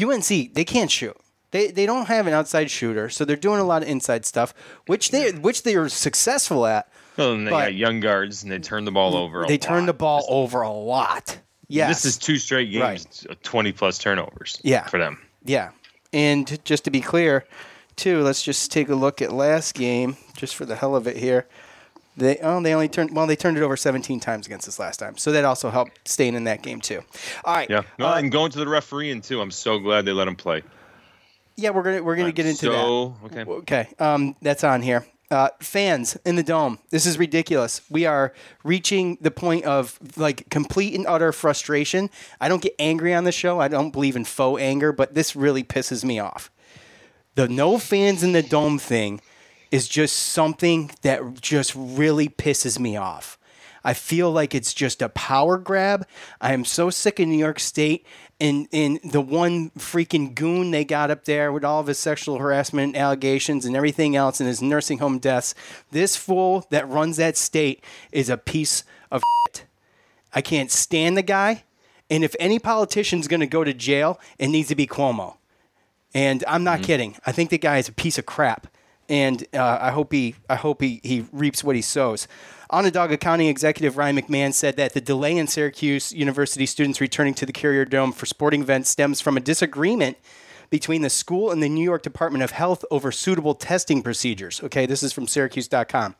UNC, 0.00 0.54
they 0.54 0.64
can't 0.64 0.90
shoot. 0.90 1.16
They, 1.52 1.68
they 1.70 1.86
don't 1.86 2.06
have 2.06 2.26
an 2.26 2.32
outside 2.32 2.70
shooter, 2.70 3.08
so 3.08 3.24
they're 3.24 3.36
doing 3.36 3.60
a 3.60 3.64
lot 3.64 3.82
of 3.82 3.88
inside 3.88 4.24
stuff, 4.24 4.54
which 4.86 5.10
they 5.10 5.32
which 5.32 5.64
they 5.64 5.74
are 5.74 5.88
successful 5.88 6.66
at. 6.66 6.88
Well, 7.16 7.32
and 7.32 7.46
they 7.46 7.50
got 7.50 7.74
young 7.74 8.00
guards, 8.00 8.42
and 8.42 8.52
they 8.52 8.58
turn 8.58 8.84
the 8.84 8.92
ball 8.92 9.16
over. 9.16 9.42
A 9.42 9.46
They 9.46 9.58
turn 9.58 9.86
the 9.86 9.92
ball 9.92 10.24
over 10.28 10.62
a 10.62 10.70
lot. 10.70 11.38
Yes. 11.68 12.02
This 12.02 12.14
is 12.14 12.18
two 12.18 12.36
straight 12.38 12.70
games, 12.70 13.26
of 13.28 13.42
twenty 13.42 13.72
plus 13.72 13.98
turnovers. 13.98 14.60
Yeah. 14.62 14.86
for 14.86 14.98
them. 14.98 15.20
Yeah. 15.44 15.70
And 16.12 16.62
just 16.64 16.84
to 16.84 16.90
be 16.90 17.00
clear, 17.00 17.44
too, 17.96 18.22
let's 18.22 18.42
just 18.42 18.72
take 18.72 18.88
a 18.88 18.94
look 18.94 19.22
at 19.22 19.32
last 19.32 19.74
game, 19.74 20.16
just 20.36 20.56
for 20.56 20.64
the 20.64 20.74
hell 20.74 20.96
of 20.96 21.06
it 21.06 21.16
here. 21.16 21.46
They 22.16 22.38
oh 22.38 22.60
they 22.60 22.74
only 22.74 22.88
turned 22.88 23.14
well 23.14 23.26
they 23.26 23.36
turned 23.36 23.56
it 23.56 23.62
over 23.62 23.76
17 23.76 24.20
times 24.20 24.46
against 24.46 24.68
us 24.68 24.78
last 24.78 24.98
time, 24.98 25.16
so 25.16 25.32
that 25.32 25.44
also 25.44 25.70
helped 25.70 26.08
staying 26.08 26.34
in 26.34 26.44
that 26.44 26.62
game 26.62 26.80
too. 26.80 27.02
All 27.44 27.54
right, 27.54 27.70
Yeah, 27.70 27.82
no, 27.98 28.08
uh, 28.08 28.16
and 28.16 28.30
going 28.30 28.50
to 28.52 28.58
the 28.58 28.68
refereeing 28.68 29.20
too. 29.20 29.40
I'm 29.40 29.50
so 29.50 29.78
glad 29.78 30.04
they 30.04 30.12
let 30.12 30.26
him 30.28 30.36
play. 30.36 30.62
Yeah, 31.60 31.70
we're 31.70 31.82
gonna 31.82 32.02
we're 32.02 32.16
gonna 32.16 32.32
get 32.32 32.46
into 32.46 32.66
so, 32.66 33.14
that. 33.22 33.38
okay. 33.38 33.50
Okay, 33.50 33.88
um, 33.98 34.34
that's 34.40 34.64
on 34.64 34.82
here. 34.82 35.06
Uh, 35.30 35.48
fans 35.60 36.16
in 36.24 36.34
the 36.34 36.42
dome, 36.42 36.80
this 36.90 37.06
is 37.06 37.16
ridiculous. 37.16 37.82
We 37.88 38.04
are 38.04 38.32
reaching 38.64 39.16
the 39.20 39.30
point 39.30 39.64
of 39.64 39.96
like 40.16 40.50
complete 40.50 40.94
and 40.94 41.06
utter 41.06 41.30
frustration. 41.30 42.10
I 42.40 42.48
don't 42.48 42.62
get 42.62 42.74
angry 42.80 43.14
on 43.14 43.22
the 43.24 43.32
show. 43.32 43.60
I 43.60 43.68
don't 43.68 43.92
believe 43.92 44.16
in 44.16 44.24
faux 44.24 44.60
anger, 44.60 44.90
but 44.90 45.14
this 45.14 45.36
really 45.36 45.62
pisses 45.62 46.02
me 46.04 46.18
off. 46.18 46.50
The 47.36 47.46
no 47.46 47.78
fans 47.78 48.24
in 48.24 48.32
the 48.32 48.42
dome 48.42 48.78
thing 48.78 49.20
is 49.70 49.86
just 49.86 50.16
something 50.16 50.90
that 51.02 51.40
just 51.40 51.74
really 51.76 52.28
pisses 52.28 52.80
me 52.80 52.96
off. 52.96 53.38
I 53.84 53.94
feel 53.94 54.30
like 54.30 54.54
it's 54.54 54.74
just 54.74 55.02
a 55.02 55.08
power 55.08 55.58
grab. 55.58 56.06
I 56.40 56.52
am 56.52 56.64
so 56.64 56.90
sick 56.90 57.18
of 57.18 57.28
New 57.28 57.38
York 57.38 57.60
State 57.60 58.06
and, 58.40 58.68
and 58.72 58.98
the 59.04 59.20
one 59.20 59.70
freaking 59.70 60.34
goon 60.34 60.70
they 60.70 60.84
got 60.84 61.10
up 61.10 61.24
there 61.24 61.52
with 61.52 61.64
all 61.64 61.80
of 61.80 61.86
his 61.86 61.98
sexual 61.98 62.38
harassment 62.38 62.96
allegations 62.96 63.66
and 63.66 63.76
everything 63.76 64.16
else 64.16 64.40
and 64.40 64.48
his 64.48 64.62
nursing 64.62 64.98
home 64.98 65.18
deaths. 65.18 65.54
This 65.90 66.16
fool 66.16 66.66
that 66.70 66.88
runs 66.88 67.18
that 67.18 67.36
state 67.36 67.84
is 68.12 68.30
a 68.30 68.38
piece 68.38 68.82
of 69.10 69.22
shit. 69.46 69.66
I 70.34 70.40
can't 70.40 70.70
stand 70.70 71.16
the 71.16 71.22
guy. 71.22 71.64
And 72.08 72.24
if 72.24 72.34
any 72.40 72.58
politician's 72.58 73.28
going 73.28 73.40
to 73.40 73.46
go 73.46 73.62
to 73.62 73.74
jail, 73.74 74.18
it 74.38 74.48
needs 74.48 74.68
to 74.68 74.74
be 74.74 74.86
Cuomo. 74.86 75.36
And 76.14 76.42
I'm 76.48 76.64
not 76.64 76.82
kidding. 76.82 77.16
I 77.24 77.32
think 77.32 77.50
the 77.50 77.58
guy 77.58 77.78
is 77.78 77.88
a 77.88 77.92
piece 77.92 78.18
of 78.18 78.26
crap. 78.26 78.66
And 79.08 79.44
uh, 79.52 79.78
I 79.80 79.90
hope 79.90 80.12
he 80.12 80.36
I 80.48 80.54
hope 80.54 80.80
he, 80.80 81.00
he 81.02 81.26
reaps 81.32 81.62
what 81.62 81.76
he 81.76 81.82
sows. 81.82 82.28
Onondaga 82.72 83.16
County 83.16 83.48
Executive 83.48 83.96
Ryan 83.96 84.16
McMahon 84.16 84.54
said 84.54 84.76
that 84.76 84.94
the 84.94 85.00
delay 85.00 85.36
in 85.36 85.48
Syracuse 85.48 86.12
University 86.12 86.66
students 86.66 87.00
returning 87.00 87.34
to 87.34 87.44
the 87.44 87.52
Carrier 87.52 87.84
Dome 87.84 88.12
for 88.12 88.26
sporting 88.26 88.62
events 88.62 88.88
stems 88.88 89.20
from 89.20 89.36
a 89.36 89.40
disagreement 89.40 90.16
between 90.70 91.02
the 91.02 91.10
school 91.10 91.50
and 91.50 91.60
the 91.60 91.68
New 91.68 91.82
York 91.82 92.02
Department 92.02 92.44
of 92.44 92.52
Health 92.52 92.84
over 92.92 93.10
suitable 93.10 93.54
testing 93.54 94.02
procedures. 94.02 94.62
Okay, 94.62 94.86
this 94.86 95.02
is 95.02 95.12
from 95.12 95.26
Syracuse.com. 95.26 96.14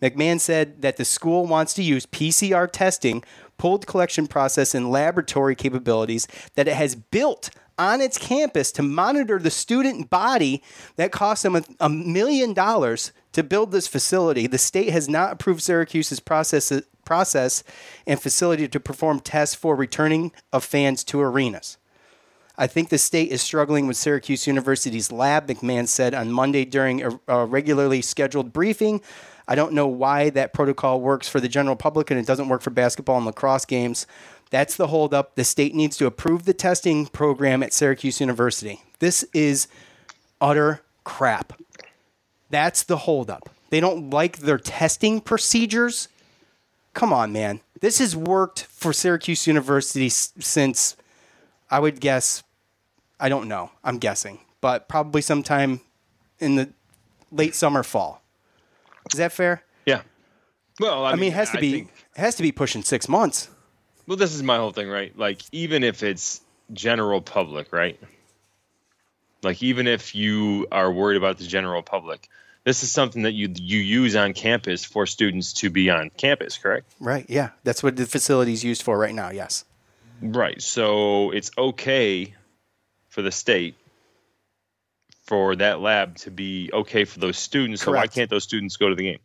McMahon 0.00 0.38
said 0.38 0.82
that 0.82 0.98
the 0.98 1.04
school 1.04 1.46
wants 1.46 1.74
to 1.74 1.82
use 1.82 2.06
PCR 2.06 2.70
testing, 2.70 3.24
pooled 3.56 3.88
collection 3.88 4.28
process, 4.28 4.76
and 4.76 4.92
laboratory 4.92 5.56
capabilities 5.56 6.28
that 6.54 6.68
it 6.68 6.74
has 6.74 6.94
built 6.94 7.50
on 7.76 8.00
its 8.00 8.18
campus 8.18 8.70
to 8.72 8.82
monitor 8.82 9.40
the 9.40 9.50
student 9.50 10.10
body 10.10 10.62
that 10.94 11.10
cost 11.10 11.42
them 11.42 11.56
a, 11.56 11.64
a 11.80 11.88
million 11.88 12.52
dollars 12.52 13.10
to 13.38 13.44
build 13.44 13.70
this 13.70 13.86
facility. 13.86 14.48
The 14.48 14.58
state 14.58 14.90
has 14.90 15.08
not 15.08 15.32
approved 15.32 15.62
Syracuse's 15.62 16.18
process, 16.18 16.72
process 17.04 17.62
and 18.04 18.20
facility 18.20 18.66
to 18.66 18.80
perform 18.80 19.20
tests 19.20 19.54
for 19.54 19.76
returning 19.76 20.32
of 20.52 20.64
fans 20.64 21.04
to 21.04 21.20
arenas. 21.20 21.78
I 22.56 22.66
think 22.66 22.88
the 22.88 22.98
state 22.98 23.30
is 23.30 23.40
struggling 23.40 23.86
with 23.86 23.96
Syracuse 23.96 24.48
University's 24.48 25.12
lab, 25.12 25.46
McMahon 25.46 25.86
said 25.86 26.14
on 26.14 26.32
Monday 26.32 26.64
during 26.64 27.00
a, 27.04 27.20
a 27.28 27.46
regularly 27.46 28.02
scheduled 28.02 28.52
briefing. 28.52 29.00
I 29.46 29.54
don't 29.54 29.72
know 29.72 29.86
why 29.86 30.30
that 30.30 30.52
protocol 30.52 31.00
works 31.00 31.28
for 31.28 31.38
the 31.38 31.48
general 31.48 31.76
public 31.76 32.10
and 32.10 32.18
it 32.18 32.26
doesn't 32.26 32.48
work 32.48 32.60
for 32.62 32.70
basketball 32.70 33.18
and 33.18 33.26
lacrosse 33.26 33.64
games. 33.64 34.04
That's 34.50 34.74
the 34.74 34.88
holdup. 34.88 35.36
The 35.36 35.44
state 35.44 35.76
needs 35.76 35.96
to 35.98 36.06
approve 36.06 36.44
the 36.44 36.54
testing 36.54 37.06
program 37.06 37.62
at 37.62 37.72
Syracuse 37.72 38.20
University. 38.20 38.82
This 38.98 39.24
is 39.32 39.68
utter 40.40 40.82
crap. 41.04 41.52
That's 42.50 42.82
the 42.82 42.96
holdup. 42.98 43.50
They 43.70 43.80
don't 43.80 44.10
like 44.10 44.38
their 44.38 44.58
testing 44.58 45.20
procedures. 45.20 46.08
Come 46.94 47.12
on, 47.12 47.32
man. 47.32 47.60
This 47.80 47.98
has 47.98 48.16
worked 48.16 48.64
for 48.64 48.92
Syracuse 48.92 49.46
University 49.46 50.08
since, 50.08 50.96
I 51.70 51.78
would 51.78 52.00
guess, 52.00 52.42
I 53.20 53.28
don't 53.28 53.46
know. 53.48 53.70
I'm 53.84 53.98
guessing, 53.98 54.40
but 54.60 54.88
probably 54.88 55.20
sometime 55.20 55.80
in 56.40 56.56
the 56.56 56.70
late 57.30 57.54
summer, 57.54 57.82
fall. 57.82 58.22
Is 59.12 59.18
that 59.18 59.32
fair? 59.32 59.62
Yeah. 59.86 60.02
Well, 60.80 61.04
I, 61.04 61.12
I 61.12 61.14
mean, 61.16 61.32
it 61.32 61.36
has 61.36 61.50
to 61.50 61.58
I 61.58 61.60
be 61.60 61.72
think- 61.72 61.92
it 62.16 62.20
has 62.20 62.34
to 62.36 62.42
be 62.42 62.50
pushing 62.52 62.82
six 62.82 63.08
months. 63.08 63.48
well, 64.06 64.16
this 64.16 64.34
is 64.34 64.42
my 64.42 64.56
whole 64.56 64.72
thing, 64.72 64.88
right? 64.88 65.16
Like, 65.16 65.42
even 65.52 65.84
if 65.84 66.02
it's 66.02 66.40
general 66.72 67.20
public, 67.20 67.72
right? 67.72 67.98
Like, 69.42 69.62
even 69.62 69.86
if 69.86 70.14
you 70.14 70.66
are 70.72 70.90
worried 70.90 71.16
about 71.16 71.38
the 71.38 71.46
general 71.46 71.82
public, 71.82 72.28
this 72.64 72.82
is 72.82 72.90
something 72.90 73.22
that 73.22 73.32
you 73.32 73.52
you 73.54 73.78
use 73.78 74.16
on 74.16 74.34
campus 74.34 74.84
for 74.84 75.06
students 75.06 75.52
to 75.54 75.70
be 75.70 75.90
on 75.90 76.10
campus, 76.10 76.58
correct? 76.58 76.92
Right. 77.00 77.24
Yeah. 77.28 77.50
That's 77.64 77.82
what 77.82 77.96
the 77.96 78.06
facility 78.06 78.52
is 78.52 78.64
used 78.64 78.82
for 78.82 78.98
right 78.98 79.14
now. 79.14 79.30
Yes. 79.30 79.64
Right. 80.20 80.60
So 80.60 81.30
it's 81.30 81.50
okay 81.56 82.34
for 83.08 83.22
the 83.22 83.30
state 83.30 83.76
for 85.22 85.56
that 85.56 85.80
lab 85.80 86.16
to 86.16 86.30
be 86.30 86.70
okay 86.72 87.04
for 87.04 87.20
those 87.20 87.38
students. 87.38 87.82
So 87.82 87.92
why 87.92 88.06
can't 88.06 88.30
those 88.30 88.44
students 88.44 88.76
go 88.76 88.88
to 88.88 88.94
the 88.94 89.04
game? 89.04 89.18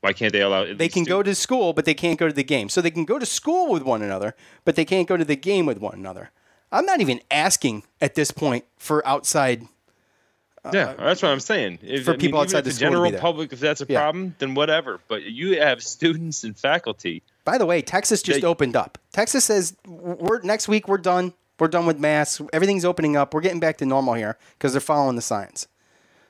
Why 0.00 0.12
can't 0.12 0.32
they 0.32 0.40
allow? 0.40 0.74
They 0.74 0.88
can 0.88 1.04
go 1.04 1.22
to 1.22 1.34
school, 1.34 1.72
but 1.72 1.84
they 1.84 1.94
can't 1.94 2.18
go 2.18 2.26
to 2.26 2.34
the 2.34 2.42
game. 2.42 2.68
So 2.68 2.80
they 2.80 2.90
can 2.90 3.04
go 3.04 3.20
to 3.20 3.26
school 3.26 3.70
with 3.70 3.84
one 3.84 4.02
another, 4.02 4.34
but 4.64 4.74
they 4.74 4.84
can't 4.84 5.06
go 5.06 5.16
to 5.16 5.24
the 5.24 5.36
game 5.36 5.64
with 5.64 5.78
one 5.78 5.94
another. 5.94 6.32
I'm 6.72 6.86
not 6.86 7.00
even 7.00 7.20
asking 7.30 7.84
at 8.00 8.14
this 8.14 8.30
point 8.30 8.64
for 8.78 9.06
outside. 9.06 9.66
Yeah, 10.72 10.94
that's 10.94 11.22
what 11.22 11.30
I'm 11.32 11.40
saying. 11.40 11.80
If, 11.82 12.04
for 12.04 12.12
I 12.12 12.14
mean, 12.14 12.20
people 12.20 12.40
outside 12.40 12.60
the 12.60 12.70
the 12.70 12.74
school 12.76 12.90
to 12.92 13.02
be 13.02 13.08
general 13.08 13.20
public, 13.20 13.52
if 13.52 13.58
that's 13.60 13.80
a 13.80 13.86
Yeah. 13.88 14.00
problem, 14.00 14.36
then 14.38 14.54
whatever. 14.54 15.00
But 15.08 15.24
you 15.24 15.60
have 15.60 15.82
students 15.82 16.44
and 16.44 16.56
faculty. 16.56 17.22
By 17.44 17.58
the 17.58 17.66
way, 17.66 17.82
Texas 17.82 18.22
just 18.22 18.40
They- 18.42 18.46
opened 18.46 18.76
up. 18.76 18.96
Texas 19.12 19.44
says 19.44 19.76
we're 19.86 20.40
next 20.42 20.68
week 20.68 20.86
we're 20.88 20.98
done. 20.98 21.34
We're 21.58 21.68
done 21.68 21.86
with 21.86 21.98
masks. 21.98 22.40
Everything's 22.52 22.84
opening 22.84 23.16
up. 23.16 23.34
We're 23.34 23.40
getting 23.40 23.60
back 23.60 23.78
to 23.78 23.86
normal 23.86 24.14
here 24.14 24.38
because 24.58 24.72
they're 24.72 24.80
following 24.80 25.16
the 25.16 25.22
science. 25.22 25.66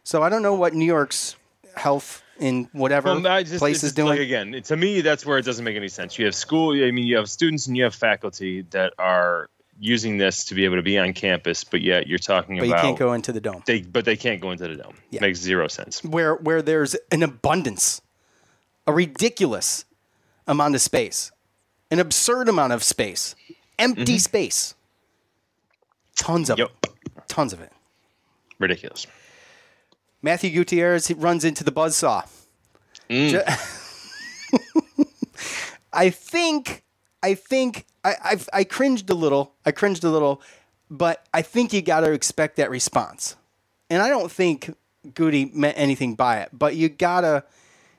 So 0.03 0.23
I 0.23 0.29
don't 0.29 0.43
know 0.43 0.55
what 0.55 0.75
New 0.75 0.85
York's 0.85 1.37
health 1.77 2.23
in 2.39 2.69
whatever 2.73 3.19
just, 3.21 3.59
place 3.59 3.83
is 3.85 3.93
doing. 3.93 4.09
Like 4.09 4.21
again, 4.21 4.61
to 4.65 4.77
me, 4.77 5.01
that's 5.01 5.25
where 5.25 5.39
it 5.39 5.45
doesn't 5.45 5.65
make 5.65 5.77
any 5.77 5.89
sense. 5.89 6.19
You 6.19 6.25
have 6.25 6.35
school. 6.35 6.73
I 6.73 6.91
mean, 6.91 7.07
you 7.07 7.17
have 7.17 7.31
students 7.31 7.67
and 7.67 7.77
you 7.77 7.85
have 7.85 7.95
faculty 7.95 8.63
that 8.71 8.95
are 8.99 9.49
using 9.79 10.19
this 10.19 10.45
to 10.45 10.55
be 10.55 10.65
able 10.65 10.77
to 10.77 10.83
be 10.83 10.99
on 10.99 11.13
campus, 11.13 11.65
but 11.65 11.83
yet 11.83 12.07
you're 12.07 12.19
talking 12.19 12.59
but 12.59 12.69
you 12.69 12.75
can't 12.75 12.99
go 12.99 13.13
into 13.13 13.33
the 13.33 13.41
dome. 13.41 13.63
they, 13.67 13.83
but 13.83 14.05
they 14.05 14.17
can't 14.17 14.41
go 14.41 14.51
into 14.51 14.69
the 14.69 14.77
dome. 14.77 14.95
Yeah. 15.11 15.21
Makes 15.21 15.41
zero 15.41 15.69
sense. 15.69 16.03
where 16.05 16.37
where 16.37 16.63
there's 16.63 16.95
an 17.11 17.23
abundance, 17.23 18.01
a 18.87 18.93
ridiculous 18.93 19.85
amount 20.47 20.75
of 20.75 20.81
space, 20.81 21.33
an 21.91 21.99
absurd 21.99 22.49
amount 22.49 22.73
of 22.73 22.83
space, 22.83 23.35
empty 23.79 24.03
mm-hmm. 24.03 24.17
space, 24.19 24.75
tons 26.19 26.51
of 26.51 26.59
Yep. 26.59 26.71
it, 26.85 27.29
tons 27.29 27.53
of 27.53 27.61
it. 27.61 27.73
Ridiculous. 28.59 29.07
Matthew 30.23 30.51
Gutierrez 30.51 31.09
he 31.09 31.15
runs 31.15 31.45
into 31.45 31.65
the 31.65 31.73
buzzsaw. 31.73 32.29
Mm. 33.11 33.31
Ju- 33.31 33.43
I 35.93 36.11
think, 36.11 36.82
I 37.23 37.35
think, 37.35 37.87
I, 38.05 38.17
I've, 38.25 38.49
I 38.53 38.65
cringed 38.65 39.09
a 39.11 39.15
little. 39.15 39.55
I 39.65 39.73
cringed 39.73 40.05
a 40.05 40.11
little, 40.11 40.43
but 40.91 41.27
I 41.33 41.43
think 41.43 41.73
you 41.73 41.83
got 41.83 42.01
to 42.01 42.13
expect 42.13 42.57
that 42.57 42.71
response. 42.71 43.37
And 43.89 44.03
I 44.03 44.09
don't 44.09 44.33
think 44.33 44.75
Goody 45.15 45.51
meant 45.53 45.79
anything 45.79 46.15
by 46.15 46.41
it, 46.41 46.51
but 46.53 46.77
you 46.77 46.89
gotta 46.89 47.45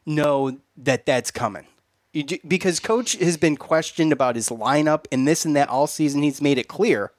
know 0.06 0.58
that 0.78 1.06
that's 1.06 1.32
coming. 1.32 1.68
You, 2.14 2.24
ju- 2.24 2.40
because 2.48 2.80
coach 2.80 3.14
has 3.14 3.38
been 3.38 3.58
questioned 3.58 4.12
about 4.12 4.36
his 4.36 4.50
lineup 4.50 5.06
and 5.12 5.28
this 5.28 5.46
and 5.46 5.56
that 5.56 5.70
all 5.70 5.88
season. 5.88 6.22
He's 6.24 6.42
made 6.42 6.58
it 6.58 6.68
clear 6.68 7.12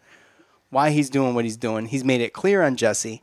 why 0.70 0.90
he's 0.90 1.10
doing 1.10 1.34
what 1.34 1.44
he's 1.44 1.56
doing. 1.56 1.86
He's 1.86 2.04
made 2.04 2.20
it 2.20 2.32
clear 2.32 2.62
on 2.62 2.76
Jesse. 2.76 3.22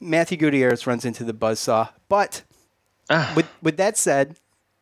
Matthew 0.00 0.36
Gutierrez 0.36 0.86
runs 0.86 1.04
into 1.04 1.24
the 1.24 1.34
buzzsaw. 1.34 1.90
But 2.08 2.42
ah. 3.10 3.32
with 3.36 3.46
with 3.62 3.76
that 3.76 3.96
said, 3.96 4.38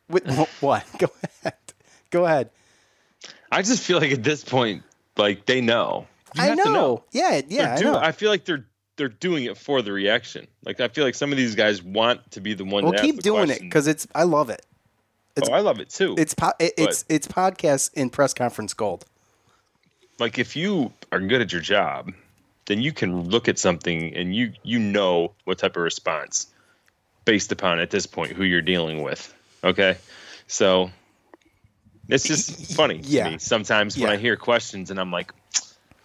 with 0.09 0.27
what? 0.61 0.87
Go 0.99 1.11
ahead. 1.23 1.55
Go 2.11 2.25
ahead. 2.27 2.51
I 3.51 3.63
just 3.63 3.83
feel 3.83 3.99
like 3.99 4.13
at 4.13 4.23
this 4.23 4.45
point, 4.45 4.83
like 5.17 5.47
they 5.47 5.61
know. 5.61 6.07
You 6.35 6.43
I 6.43 6.47
have 6.47 6.57
know. 6.59 6.65
to 6.65 6.71
know. 6.73 7.05
Yeah, 7.13 7.41
yeah, 7.49 7.77
They're 7.77 7.89
I 7.89 7.93
know. 7.93 7.99
I 7.99 8.13
feel 8.13 8.31
like 8.31 8.45
they're 8.45 8.65
they're 8.97 9.09
doing 9.09 9.45
it 9.45 9.57
for 9.57 9.83
the 9.83 9.93
reaction. 9.93 10.47
Like 10.65 10.81
I 10.81 10.89
feel 10.89 11.05
like 11.05 11.15
some 11.15 11.33
of 11.33 11.39
these 11.39 11.55
guys 11.55 11.83
want 11.83 12.31
to 12.33 12.41
be 12.41 12.55
the 12.55 12.65
one. 12.65 12.85
Well, 12.85 12.93
to 12.93 12.99
ask 12.99 13.05
keep 13.05 13.17
the 13.17 13.23
doing 13.23 13.51
it 13.51 13.61
because 13.61 13.87
it's. 13.89 14.07
I 14.15 14.23
love 14.25 14.51
it. 14.51 14.65
it's- 15.37 15.49
oh, 15.51 15.55
I 15.55 15.61
love 15.61 15.81
it 15.81 15.89
too. 15.91 16.15
It's 16.19 16.35
po- 16.35 16.53
it, 16.59 16.75
But- 16.77 16.89
it's 16.91 17.05
it's 17.09 17.27
podcast 17.27 17.93
in 17.95 18.11
press 18.11 18.33
conference 18.35 18.75
gold. 18.75 19.05
like 20.19 20.39
if 20.39 20.55
you 20.55 20.93
are 21.13 21.19
good 21.21 21.41
at 21.41 21.51
your 21.53 21.63
job, 21.63 22.13
then 22.67 22.81
you 22.81 22.93
can 22.93 23.23
look 23.29 23.49
at 23.49 23.59
something 23.59 24.15
and 24.15 24.35
you 24.37 24.53
you 24.63 24.79
know 24.79 25.33
what 25.45 25.59
type 25.59 25.77
of 25.77 25.83
response 25.83 26.47
based 27.25 27.51
upon 27.53 27.81
at 27.81 27.91
this 27.91 28.07
point 28.07 28.33
who 28.33 28.45
you're 28.45 28.61
dealing 28.63 29.03
with. 29.03 29.35
Okay, 29.65 29.97
so 30.47 30.91
it's 32.13 32.25
just 32.25 32.75
funny 32.75 33.01
Yeah. 33.05 33.25
to 33.25 33.31
me 33.33 33.39
sometimes 33.39 33.97
when 33.97 34.09
Yeah. 34.09 34.15
I 34.15 34.17
hear 34.17 34.37
questions 34.37 34.91
and 34.91 34.99
I'm 35.01 35.11
like, 35.13 35.33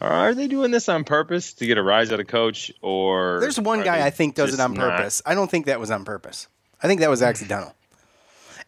are 0.02 0.34
they 0.34 0.48
doing 0.48 0.72
this 0.72 0.89
on 0.89 1.04
purpose 1.04 1.54
to 1.54 1.65
get 1.65 1.78
a 1.78 1.84
rise 1.84 2.12
out 2.12 2.20
of 2.20 2.28
coach 2.28 2.72
or? 2.82 3.39
There's 3.41 3.60
one 3.60 3.84
guy 3.84 4.06
I 4.06 4.10
think 4.10 4.36
does 4.36 4.54
it 4.54 4.60
on 4.60 4.74
not? 4.74 4.98
purpose. 4.98 5.22
I 5.26 5.36
don't 5.36 5.50
think 5.50 5.65
that 5.68 5.80
was 5.80 5.89
on 5.91 6.04
purpose. 6.06 6.48
I 6.84 6.88
think 6.88 7.00
that 7.00 7.10
was 7.10 7.22
accidental. 7.22 7.74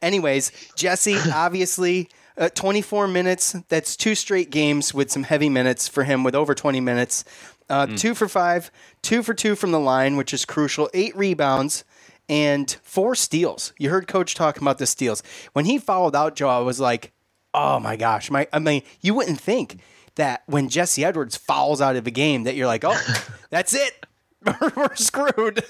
Anyways, 0.01 0.51
Jesse, 0.75 1.17
obviously, 1.33 2.09
uh, 2.37 2.49
24 2.49 3.07
minutes. 3.07 3.55
That's 3.69 3.95
two 3.95 4.15
straight 4.15 4.49
games 4.51 4.93
with 4.93 5.11
some 5.11 5.23
heavy 5.23 5.49
minutes 5.49 5.87
for 5.87 6.03
him 6.03 6.23
with 6.23 6.35
over 6.35 6.53
20 6.55 6.79
minutes. 6.79 7.23
Uh, 7.69 7.85
Two 7.85 8.15
for 8.15 8.29
five, 8.29 8.71
two 9.01 9.21
for 9.21 9.33
two 9.33 9.53
from 9.53 9.71
the 9.73 9.79
line, 9.79 10.15
which 10.15 10.33
is 10.33 10.45
crucial. 10.45 10.89
Eight 10.93 11.13
rebounds 11.17 11.83
and 12.29 12.77
four 12.81 13.13
steals. 13.13 13.73
You 13.77 13.89
heard 13.89 14.07
Coach 14.07 14.35
talking 14.35 14.63
about 14.63 14.77
the 14.77 14.87
steals. 14.87 15.21
When 15.51 15.65
he 15.65 15.77
fouled 15.77 16.15
out 16.15 16.37
Joe, 16.37 16.47
I 16.47 16.59
was 16.59 16.79
like, 16.79 17.11
oh 17.53 17.79
my 17.79 17.95
gosh. 17.95 18.29
My, 18.31 18.47
I 18.53 18.59
mean, 18.59 18.83
you 19.01 19.13
wouldn't 19.13 19.39
think 19.39 19.79
that 20.15 20.43
when 20.47 20.69
Jesse 20.69 21.03
Edwards 21.05 21.37
fouls 21.37 21.81
out 21.81 21.95
of 21.95 22.07
a 22.07 22.11
game 22.11 22.43
that 22.43 22.55
you're 22.55 22.67
like, 22.67 22.83
oh, 22.85 22.99
that's 23.49 23.73
it. 23.73 24.05
We're 24.75 24.95
screwed. 24.95 25.63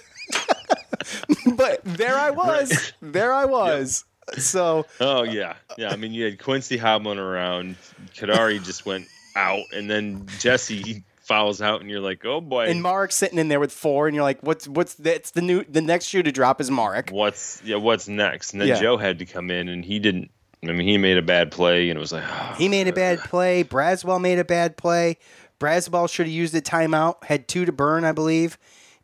but 1.55 1.81
there 1.83 2.15
I 2.17 2.31
was. 2.31 2.93
There 3.01 3.33
I 3.33 3.45
was. 3.45 4.03
So 4.37 4.85
Oh 4.99 5.23
yeah, 5.23 5.55
yeah. 5.77 5.89
I 5.89 5.95
mean, 5.95 6.13
you 6.13 6.25
had 6.25 6.37
Quincy 6.37 6.77
hobbling 6.77 7.17
around. 7.17 7.77
Kadary 8.13 8.61
just 8.63 8.85
went 8.85 9.07
out, 9.37 9.63
and 9.73 9.89
then 9.89 10.27
Jesse 10.39 11.03
fouls 11.21 11.61
out, 11.61 11.79
and 11.79 11.89
you're 11.89 12.01
like, 12.01 12.25
oh 12.25 12.41
boy. 12.41 12.65
and 12.65 12.81
Mark 12.81 13.13
sitting 13.13 13.39
in 13.39 13.47
there 13.47 13.59
with 13.61 13.71
four, 13.71 14.07
and 14.07 14.13
you're 14.15 14.25
like, 14.25 14.43
what's 14.43 14.67
what's 14.67 14.95
that's 14.95 15.31
the 15.31 15.41
new 15.41 15.63
the 15.63 15.81
next 15.81 16.07
shoe 16.07 16.23
to 16.23 16.31
drop 16.31 16.59
is 16.59 16.69
Mark. 16.69 17.09
what's 17.09 17.61
yeah, 17.63 17.77
what's 17.77 18.09
next? 18.09 18.51
And 18.51 18.61
then 18.61 18.67
Yeah. 18.67 18.81
Joe 18.81 18.97
had 18.97 19.19
to 19.19 19.25
come 19.25 19.49
in, 19.49 19.69
and 19.69 19.85
he 19.85 19.99
didn't. 19.99 20.29
I 20.63 20.71
mean, 20.71 20.87
he 20.87 20.97
made 20.97 21.17
a 21.17 21.21
bad 21.21 21.51
play, 21.51 21.89
and 21.89 21.97
it 21.97 21.99
was 21.99 22.11
like, 22.11 22.23
oh, 22.25 22.55
He 22.57 22.67
ah, 22.67 22.69
made 22.69 22.87
a 22.87 22.93
bad 22.93 23.19
play. 23.19 23.63
Braswell 23.63 24.19
made 24.19 24.39
a 24.39 24.45
bad 24.45 24.75
play. 24.75 25.17
Braswell 25.59 26.09
should 26.09 26.25
have 26.25 26.33
used 26.33 26.55
a 26.55 26.61
timeout. 26.61 27.23
Had 27.23 27.47
two 27.47 27.65
to 27.65 27.71
burn, 27.71 28.03
I 28.03 28.11
believe. 28.11 28.57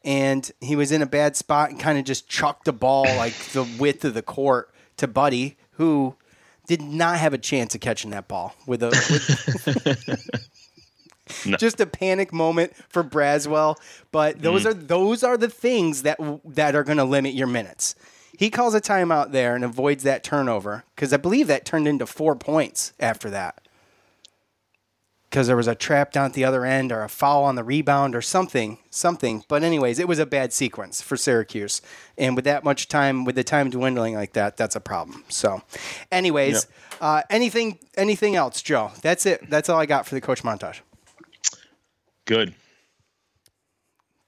And 0.03 0.49
he 0.59 0.75
was 0.75 0.91
in 0.91 1.01
a 1.01 1.05
bad 1.05 1.35
spot 1.35 1.69
and 1.69 1.79
kind 1.79 1.97
of 1.97 2.05
just 2.05 2.27
chucked 2.27 2.65
the 2.65 2.73
ball 2.73 3.03
like 3.03 3.33
the 3.53 3.63
width 3.79 4.03
of 4.03 4.13
the 4.13 4.21
court 4.21 4.73
to 4.97 5.07
Buddy, 5.07 5.57
who 5.71 6.15
did 6.67 6.81
not 6.81 7.19
have 7.19 7.33
a 7.33 7.37
chance 7.37 7.73
of 7.75 7.81
catching 7.81 8.11
that 8.11 8.27
ball 8.27 8.55
with 8.65 8.83
a. 8.83 8.89
With 8.89 10.49
No. 11.45 11.55
just 11.55 11.79
a 11.79 11.85
panic 11.85 12.33
moment 12.33 12.75
for 12.89 13.01
Braswell. 13.03 13.77
But 14.11 14.41
those 14.41 14.63
mm. 14.63 14.67
are 14.67 14.73
those 14.73 15.23
are 15.23 15.37
the 15.37 15.49
things 15.49 16.03
that 16.03 16.19
that 16.45 16.75
are 16.75 16.83
going 16.83 16.97
to 16.97 17.05
limit 17.05 17.33
your 17.33 17.47
minutes. 17.47 17.95
He 18.37 18.49
calls 18.49 18.73
a 18.73 18.81
timeout 18.81 19.31
there 19.31 19.55
and 19.55 19.63
avoids 19.63 20.03
that 20.03 20.23
turnover 20.23 20.83
because 20.95 21.13
I 21.13 21.17
believe 21.17 21.47
that 21.47 21.65
turned 21.65 21.87
into 21.87 22.05
four 22.05 22.35
points 22.35 22.93
after 22.99 23.29
that. 23.29 23.59
Because 25.29 25.47
there 25.47 25.57
was 25.57 25.67
a 25.67 25.73
trap 25.73 26.11
down 26.11 26.25
at 26.25 26.33
the 26.33 26.45
other 26.45 26.63
end 26.63 26.91
or 26.91 27.03
a 27.03 27.09
foul 27.09 27.43
on 27.43 27.55
the 27.55 27.63
rebound 27.63 28.15
or 28.15 28.21
something, 28.21 28.77
something. 28.91 29.43
But 29.47 29.63
anyways, 29.63 29.97
it 29.97 30.07
was 30.07 30.19
a 30.19 30.27
bad 30.27 30.53
sequence 30.53 31.01
for 31.01 31.17
Syracuse, 31.17 31.81
and 32.19 32.35
with 32.35 32.45
that 32.45 32.63
much 32.63 32.87
time, 32.87 33.25
with 33.25 33.33
the 33.33 33.43
time 33.43 33.71
dwindling 33.71 34.13
like 34.13 34.33
that, 34.33 34.57
that's 34.57 34.75
a 34.75 34.79
problem. 34.79 35.23
So, 35.29 35.63
anyways, 36.11 36.67
uh, 37.01 37.23
anything, 37.31 37.79
anything 37.97 38.35
else, 38.35 38.61
Joe? 38.61 38.91
That's 39.01 39.25
it. 39.25 39.49
That's 39.49 39.69
all 39.69 39.79
I 39.79 39.87
got 39.87 40.05
for 40.05 40.13
the 40.13 40.21
coach 40.21 40.43
montage. 40.43 40.81
Good. 42.25 42.53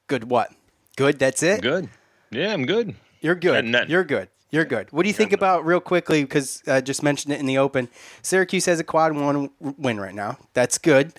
Good 0.08 0.24
what? 0.30 0.52
Good. 0.96 1.20
That's 1.20 1.44
it. 1.44 1.62
Good. 1.62 1.88
Yeah, 2.32 2.52
I'm 2.52 2.66
good. 2.66 2.96
You're 3.22 3.36
good. 3.36 3.74
That- 3.74 3.90
You're 3.90 4.04
good. 4.04 4.30
You're 4.52 4.64
good. 4.64 4.90
What 4.94 5.04
do 5.04 5.10
you 5.10 5.14
think 5.14 5.34
about 5.34 5.66
real 5.66 5.82
quickly? 5.82 6.24
Because 6.24 6.62
I 6.66 6.78
uh, 6.78 6.82
just 6.82 7.04
mentioned 7.04 7.34
it 7.34 7.42
in 7.42 7.46
the 7.46 7.58
open. 7.58 7.90
Syracuse 8.22 8.66
has 8.68 8.80
a 8.80 8.86
quad 8.86 9.14
one 9.14 9.50
win 9.60 10.00
right 10.00 10.14
now. 10.16 10.38
That's 10.54 10.78
good, 10.78 11.12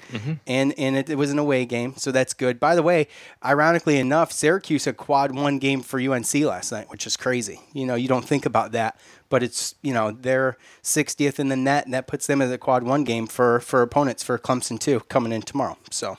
and 0.46 0.72
and 0.78 0.96
it, 0.96 1.10
it 1.10 1.16
was 1.16 1.32
an 1.32 1.38
away 1.38 1.66
game, 1.66 1.94
so 1.98 2.12
that's 2.12 2.32
good. 2.32 2.58
By 2.58 2.74
the 2.74 2.82
way, 2.82 3.08
ironically 3.44 3.98
enough, 3.98 4.32
Syracuse 4.32 4.86
a 4.86 4.94
quad 4.94 5.34
one 5.34 5.58
game 5.58 5.82
for 5.82 6.00
UNC 6.00 6.32
last 6.36 6.72
night, 6.72 6.88
which 6.88 7.06
is 7.06 7.14
crazy. 7.16 7.60
You 7.74 7.84
know, 7.84 7.94
you 7.96 8.08
don't 8.08 8.24
think 8.24 8.46
about 8.46 8.72
that, 8.72 8.98
but 9.28 9.42
it's 9.42 9.74
you 9.82 9.92
know 9.92 10.12
they're 10.12 10.56
60th 10.82 11.38
in 11.38 11.48
the 11.48 11.56
net, 11.56 11.84
and 11.84 11.92
that 11.92 12.06
puts 12.06 12.26
them 12.28 12.40
as 12.40 12.50
a 12.50 12.56
quad 12.58 12.84
one 12.84 13.04
game 13.04 13.26
for 13.26 13.60
for 13.60 13.82
opponents 13.82 14.22
for 14.22 14.38
Clemson 14.38 14.78
too 14.78 15.00
coming 15.10 15.32
in 15.32 15.42
tomorrow. 15.42 15.76
So, 15.90 16.16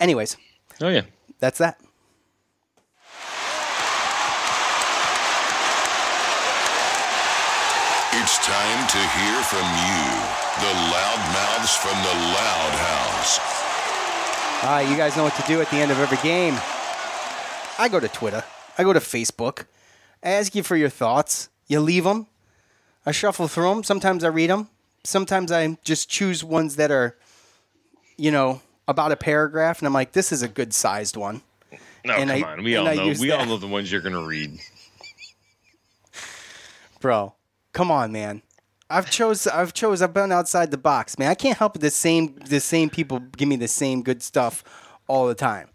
anyways, 0.00 0.36
Oh 0.80 0.88
yeah. 0.88 1.02
that's 1.38 1.58
that. 1.58 1.78
It's 8.18 8.38
time 8.56 8.86
to 8.88 8.98
hear 8.98 9.42
from 9.42 9.66
you, 9.84 10.02
the 10.64 10.72
loudmouths 10.92 11.76
from 11.76 11.96
the 12.02 12.14
Loud 12.32 12.72
House. 12.88 13.38
All 14.64 14.70
right, 14.70 14.88
you 14.88 14.96
guys 14.96 15.14
know 15.16 15.24
what 15.24 15.34
to 15.36 15.42
do 15.42 15.60
at 15.60 15.68
the 15.70 15.76
end 15.76 15.90
of 15.90 15.98
every 15.98 16.16
game. 16.18 16.54
I 17.78 17.88
go 17.90 18.00
to 18.00 18.08
Twitter. 18.08 18.42
I 18.78 18.82
go 18.84 18.92
to 18.94 18.98
Facebook. 19.00 19.66
I 20.22 20.30
ask 20.30 20.54
you 20.54 20.62
for 20.62 20.74
your 20.76 20.88
thoughts. 20.88 21.50
You 21.66 21.80
leave 21.80 22.04
them. 22.04 22.28
I 23.04 23.12
shuffle 23.12 23.46
through 23.48 23.68
them. 23.74 23.84
Sometimes 23.84 24.24
I 24.24 24.28
read 24.28 24.48
them. 24.50 24.68
Sometimes 25.04 25.52
I 25.52 25.76
just 25.84 26.08
choose 26.08 26.42
ones 26.42 26.76
that 26.76 26.90
are, 26.90 27.16
you 28.16 28.30
know, 28.30 28.62
about 28.88 29.12
a 29.12 29.16
paragraph, 29.16 29.80
and 29.80 29.86
I'm 29.86 29.92
like, 29.92 30.12
this 30.12 30.32
is 30.32 30.42
a 30.42 30.48
good 30.48 30.72
sized 30.72 31.16
one. 31.16 31.42
No, 32.06 32.14
And 32.14 32.30
come 32.30 32.44
I- 32.44 32.52
on. 32.52 32.62
We 32.64 32.76
all 32.76 32.88
I 32.88 32.94
know. 32.94 33.04
use 33.04 33.20
We 33.20 33.32
all 33.32 33.44
know 33.44 33.58
the 33.58 33.66
ones 33.66 33.92
you're 33.92 34.00
gonna 34.00 34.24
read. 34.24 34.58
Bro, 37.00 37.34
come 37.74 37.90
on, 37.90 38.10
man. 38.12 38.40
I've 38.88 39.10
chose. 39.10 39.46
I've 39.46 39.72
chose. 39.74 40.00
I've 40.02 40.14
been 40.14 40.30
outside 40.32 40.70
the 40.70 40.78
box, 40.78 41.18
man. 41.18 41.28
I 41.30 41.34
can't 41.34 41.58
help. 41.58 41.78
The 41.78 41.90
same. 41.90 42.36
The 42.36 42.60
same 42.60 42.88
people 42.90 43.18
give 43.20 43.48
me 43.48 43.56
the 43.56 43.68
same 43.68 44.02
good 44.02 44.22
stuff 44.22 44.62
all 45.08 45.26
the 45.26 45.34
time. 45.34 45.68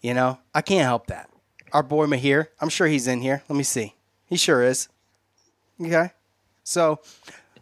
You 0.00 0.14
know, 0.14 0.38
I 0.54 0.62
can't 0.62 0.84
help 0.84 1.06
that. 1.08 1.30
Our 1.72 1.82
boy 1.82 2.06
Mahir. 2.06 2.48
I'm 2.60 2.68
sure 2.68 2.86
he's 2.86 3.06
in 3.06 3.20
here. 3.20 3.42
Let 3.48 3.56
me 3.56 3.62
see. 3.62 3.94
He 4.26 4.36
sure 4.36 4.62
is. 4.62 4.88
Okay. 5.80 6.10
So, 6.64 7.00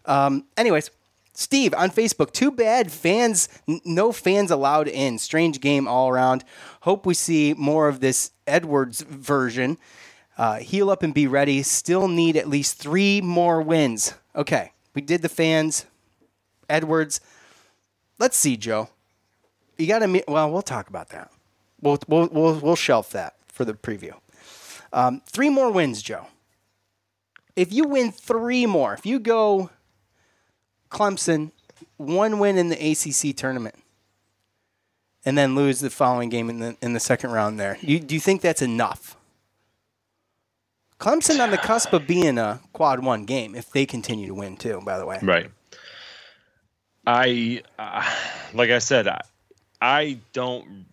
um, 0.07 0.45
anyways, 0.57 0.91
Steve 1.33 1.75
on 1.75 1.91
Facebook. 1.91 2.33
Too 2.33 2.51
bad 2.51 2.91
fans. 2.91 3.49
n- 3.69 3.81
No 3.85 4.11
fans 4.13 4.51
allowed 4.51 4.89
in. 4.89 5.19
Strange 5.19 5.61
game 5.61 5.87
all 5.87 6.09
around. 6.09 6.45
Hope 6.83 7.07
we 7.07 7.15
see 7.15 7.55
more 7.57 7.89
of 7.89 8.01
this 8.01 8.33
Edwards 8.47 9.03
version. 9.03 9.79
Uh, 10.37 10.57
heal 10.59 10.91
up 10.91 11.03
and 11.03 11.13
be 11.15 11.27
ready. 11.27 11.63
Still 11.63 12.09
need 12.09 12.37
at 12.37 12.49
least 12.49 12.79
three 12.79 13.21
more 13.21 13.61
wins. 13.63 14.15
Okay, 14.37 14.73
we 14.99 15.03
did 15.03 15.23
the 15.23 15.29
fans. 15.29 15.87
Edwards. 16.69 17.21
Let's 18.19 18.37
see, 18.37 18.57
Joe. 18.57 18.89
You 19.77 19.87
got 19.87 20.01
to. 20.01 20.09
Meet. 20.09 20.25
Well, 20.27 20.51
we'll 20.51 20.61
talk 20.61 20.89
about 20.89 21.11
that. 21.11 21.31
We'll 21.81 22.01
we'll 22.09 22.27
we'll, 22.33 22.59
we'll 22.59 22.75
shelf 22.75 23.13
that 23.13 23.37
for 23.47 23.65
the 23.65 23.75
preview. 23.75 24.15
Um, 24.93 25.23
three 25.25 25.51
more 25.51 25.71
wins, 25.71 26.03
Joe. 26.03 26.27
If 27.55 27.73
you 27.73 27.85
win 27.85 28.11
three 28.11 28.67
more, 28.67 28.93
if 28.93 29.07
you 29.07 29.21
go 29.21 29.71
Clemson, 30.91 31.53
one 31.97 32.41
win 32.41 32.59
in 32.59 32.69
the 32.69 32.91
ACC 32.91 33.37
tournament, 33.37 33.77
and 35.25 35.39
then 35.39 35.55
lose 35.55 35.79
the 35.79 35.91
following 35.91 36.29
game 36.29 36.51
in 36.51 36.59
the 36.59 36.77
in 36.83 36.93
the 36.93 36.99
second 36.99 37.31
round, 37.31 37.61
there, 37.61 37.79
you, 37.83 38.01
do 38.01 38.17
you 38.17 38.21
think 38.21 38.41
that's 38.41 38.63
enough? 38.63 39.17
Clemson 40.99 41.41
on 41.41 41.51
the 41.51 41.59
cusp 41.59 41.93
of 41.93 42.07
being 42.07 42.39
a 42.39 42.61
quad 42.73 43.05
one 43.05 43.25
game 43.25 43.55
if 43.55 43.71
they 43.71 43.87
continue 43.87 44.27
to 44.27 44.35
win 44.35 44.57
too. 44.57 44.81
By 44.85 44.99
the 44.99 45.07
way, 45.07 45.19
Right. 45.23 45.51
I, 47.07 47.63
uh, 47.79 48.05
like 48.53 48.71
I 48.71 48.79
said, 48.79 49.09
I, 49.09 49.23
I 49.81 50.19
don't. 50.33 50.87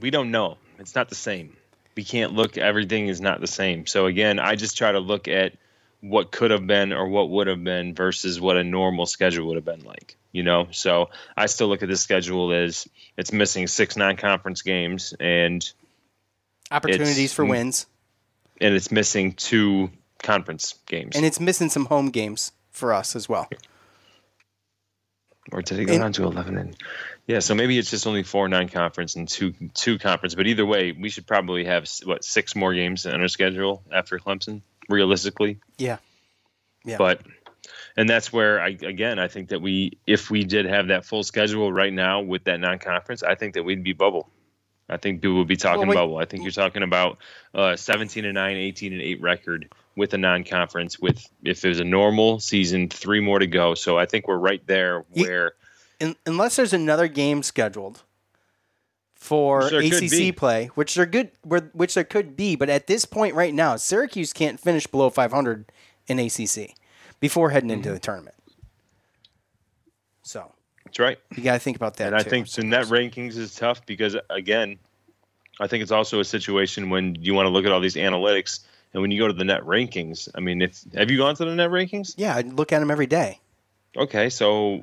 We 0.00 0.10
don't 0.10 0.30
know. 0.30 0.58
It's 0.78 0.94
not 0.94 1.08
the 1.08 1.14
same. 1.14 1.56
We 1.96 2.02
can't 2.02 2.32
look. 2.32 2.58
Everything 2.58 3.06
is 3.06 3.20
not 3.20 3.40
the 3.40 3.46
same. 3.46 3.86
So 3.86 4.06
again, 4.06 4.38
I 4.40 4.56
just 4.56 4.76
try 4.76 4.90
to 4.90 4.98
look 4.98 5.28
at 5.28 5.52
what 6.00 6.30
could 6.30 6.50
have 6.50 6.66
been 6.66 6.92
or 6.92 7.08
what 7.08 7.30
would 7.30 7.46
have 7.46 7.64
been 7.64 7.94
versus 7.94 8.40
what 8.40 8.56
a 8.56 8.64
normal 8.64 9.06
schedule 9.06 9.46
would 9.46 9.56
have 9.56 9.64
been 9.64 9.84
like. 9.84 10.16
You 10.32 10.42
know, 10.42 10.66
so 10.72 11.10
I 11.36 11.46
still 11.46 11.68
look 11.68 11.82
at 11.82 11.88
this 11.88 12.02
schedule 12.02 12.52
as 12.52 12.88
it's 13.16 13.32
missing 13.32 13.68
six 13.68 13.96
non-conference 13.96 14.62
games 14.62 15.14
and 15.20 15.72
opportunities 16.72 17.32
for 17.32 17.44
wins, 17.44 17.86
and 18.60 18.74
it's 18.74 18.90
missing 18.90 19.32
two 19.32 19.90
conference 20.22 20.74
games. 20.86 21.16
and 21.16 21.24
it's 21.24 21.40
missing 21.40 21.68
some 21.70 21.86
home 21.86 22.10
games 22.10 22.52
for 22.70 22.92
us 22.92 23.14
as 23.14 23.28
well. 23.28 23.48
or 25.52 25.60
did 25.62 25.78
it 25.78 25.84
go 25.84 25.92
And- 25.92 26.00
down 26.02 26.12
to 26.14 26.24
11 26.24 26.56
and 26.56 26.76
yeah 27.26 27.38
so 27.40 27.54
maybe 27.54 27.78
it's 27.78 27.90
just 27.90 28.06
only 28.06 28.22
four 28.22 28.48
non-conference 28.48 29.14
and 29.16 29.28
two 29.28 29.52
two 29.74 29.98
conference 29.98 30.34
but 30.34 30.46
either 30.46 30.64
way 30.64 30.92
we 30.92 31.10
should 31.10 31.26
probably 31.26 31.64
have 31.66 31.86
what 32.04 32.24
six 32.24 32.56
more 32.56 32.72
games 32.72 33.04
on 33.04 33.20
our 33.20 33.28
schedule 33.28 33.82
after 33.92 34.18
clemson 34.18 34.62
realistically 34.88 35.58
Yeah, 35.76 35.98
yeah. 36.84 36.96
but 36.96 37.20
and 37.96 38.08
that's 38.08 38.32
where 38.32 38.58
i 38.60 38.68
again 38.68 39.18
i 39.18 39.28
think 39.28 39.50
that 39.50 39.60
we 39.60 39.98
if 40.06 40.30
we 40.30 40.44
did 40.44 40.64
have 40.64 40.88
that 40.88 41.04
full 41.04 41.22
schedule 41.22 41.70
right 41.70 41.92
now 41.92 42.22
with 42.22 42.44
that 42.44 42.58
non-conference 42.60 43.22
i 43.22 43.34
think 43.34 43.52
that 43.54 43.64
we'd 43.64 43.84
be 43.84 43.92
bubble 43.92 44.30
i 44.88 44.96
think 44.96 45.20
people 45.22 45.36
would 45.38 45.48
be 45.48 45.56
talking 45.56 45.80
Well, 45.80 45.88
wait- 45.88 45.94
bubble 45.96 46.18
i 46.18 46.24
think 46.24 46.42
you're 46.42 46.52
talking 46.52 46.82
about 46.82 47.18
uh 47.54 47.76
17 47.76 48.24
and 48.24 48.34
9 48.34 48.56
18 48.56 48.92
and 48.92 49.02
8 49.02 49.20
record 49.22 49.72
with 49.96 50.12
a 50.14 50.18
non-conference 50.18 50.98
with 50.98 51.26
if 51.44 51.64
it 51.64 51.68
was 51.68 51.80
a 51.80 51.84
normal 51.84 52.40
season 52.40 52.88
three 52.88 53.20
more 53.20 53.38
to 53.38 53.46
go 53.46 53.74
so 53.74 53.98
i 53.98 54.06
think 54.06 54.26
we're 54.28 54.36
right 54.38 54.66
there 54.66 55.04
where 55.10 55.52
Un 56.00 56.16
unless 56.26 56.56
there's 56.56 56.72
another 56.72 57.06
game 57.08 57.42
scheduled 57.44 58.02
for 59.14 59.68
ACC 59.68 60.36
play, 60.36 60.66
which 60.74 60.96
there 60.96 61.06
good, 61.06 61.30
which 61.72 61.94
there 61.94 62.04
could 62.04 62.36
be, 62.36 62.56
but 62.56 62.68
at 62.68 62.86
this 62.88 63.06
point 63.06 63.34
right 63.34 63.54
now, 63.54 63.74
Syracuse 63.76 64.34
can't 64.34 64.60
finish 64.60 64.86
below 64.86 65.08
500 65.08 65.70
in 66.08 66.18
ACC 66.18 66.74
before 67.20 67.48
heading 67.48 67.70
into 67.70 67.88
Mm-hmm. 67.88 67.94
the 67.94 68.00
tournament. 68.00 68.34
So 70.22 70.52
that's 70.94 71.00
right 71.00 71.18
you 71.36 71.42
got 71.42 71.54
to 71.54 71.58
think 71.58 71.76
about 71.76 71.96
that. 71.96 72.08
And 72.08 72.16
I 72.16 72.22
think 72.22 72.46
so 72.46 72.62
net 72.62 72.86
rankings 72.86 73.36
is 73.36 73.54
tough 73.54 73.84
because 73.84 74.16
again, 74.30 74.78
I 75.60 75.66
think 75.66 75.82
it's 75.82 75.92
also 75.92 76.20
a 76.20 76.24
situation 76.24 76.88
when 76.90 77.16
you 77.16 77.34
want 77.34 77.46
to 77.46 77.50
look 77.50 77.64
at 77.64 77.72
all 77.72 77.80
these 77.80 77.96
analytics 77.96 78.60
and 78.92 79.02
when 79.02 79.10
you 79.10 79.18
go 79.18 79.26
to 79.26 79.32
the 79.32 79.44
net 79.44 79.62
rankings. 79.62 80.28
I 80.34 80.40
mean, 80.40 80.62
if 80.62 80.84
have 80.94 81.10
you 81.10 81.18
gone 81.18 81.34
to 81.36 81.44
the 81.44 81.54
net 81.54 81.70
rankings? 81.70 82.14
yeah, 82.16 82.36
I 82.36 82.42
look 82.42 82.72
at 82.72 82.78
them 82.78 82.90
every 82.90 83.06
day. 83.06 83.40
Okay, 83.96 84.30
so 84.30 84.80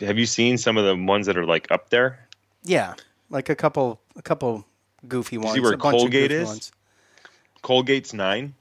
have 0.00 0.18
you 0.18 0.26
seen 0.26 0.58
some 0.58 0.76
of 0.76 0.84
the 0.84 0.96
ones 0.96 1.26
that 1.26 1.36
are 1.36 1.46
like 1.46 1.70
up 1.70 1.90
there? 1.90 2.20
Yeah, 2.62 2.94
like 3.30 3.48
a 3.48 3.56
couple, 3.56 4.00
a 4.16 4.22
couple 4.22 4.64
goofy 5.08 5.38
ones. 5.38 5.54
see 5.54 5.60
where 5.60 5.76
Colgate 5.76 6.30
is? 6.30 6.48
Ones. 6.48 6.72
Colgate's 7.62 8.12
nine. 8.12 8.54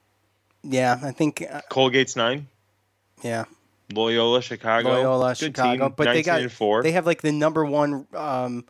Yeah, 0.64 1.00
I 1.04 1.12
think. 1.12 1.44
Uh, 1.48 1.62
Colgate's 1.70 2.16
nine. 2.16 2.48
yeah, 3.22 3.46
Loyola 3.92 4.42
Chicago. 4.42 4.90
Loyola, 4.90 5.30
Good 5.30 5.38
Chicago, 5.38 5.88
team, 5.88 5.94
but 5.98 6.06
they 6.06 6.24
got 6.24 6.42
and 6.42 6.52
four. 6.52 6.84
they 6.84 6.92
have 6.92 7.06
like 7.06 7.22
the 7.22 7.32
number 7.32 7.66
one 7.66 8.08
um, 8.14 8.66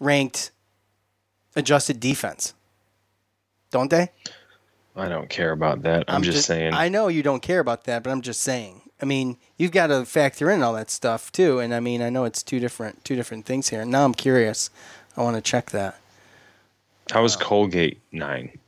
ranked 0.00 0.50
adjusted 1.54 2.00
defense, 2.00 2.54
don't 3.70 3.90
they? 3.90 4.10
I 4.96 5.08
don't 5.08 5.28
care 5.28 5.52
about 5.52 5.82
that. 5.82 6.04
I'm, 6.08 6.22
just, 6.22 6.46
saying. 6.46 6.72
I 6.72 6.88
know 6.88 7.08
you 7.08 7.22
don't 7.22 7.42
care 7.42 7.60
about 7.60 7.84
that, 7.84 8.02
but 8.02 8.10
I'm 8.10 8.22
just 8.22 8.40
saying. 8.40 8.80
I 9.00 9.04
mean, 9.04 9.36
you've 9.58 9.72
got 9.72 9.88
to 9.88 10.06
factor 10.06 10.50
in 10.50 10.62
all 10.62 10.72
that 10.72 10.90
stuff 10.90 11.30
too, 11.30 11.58
and 11.58 11.74
I 11.74 11.80
mean, 11.80 12.00
I 12.00 12.08
know 12.08 12.24
it's 12.24 12.42
two 12.42 12.58
different 12.58 13.04
two 13.04 13.14
different 13.14 13.44
things 13.44 13.68
here. 13.68 13.84
Now 13.84 14.04
I'm 14.04 14.14
curious. 14.14 14.70
I 15.16 15.22
want 15.22 15.36
to 15.36 15.42
check 15.42 15.70
that. 15.70 16.00
How 17.10 17.22
was 17.22 17.36
Colgate 17.36 18.00
nine? 18.10 18.58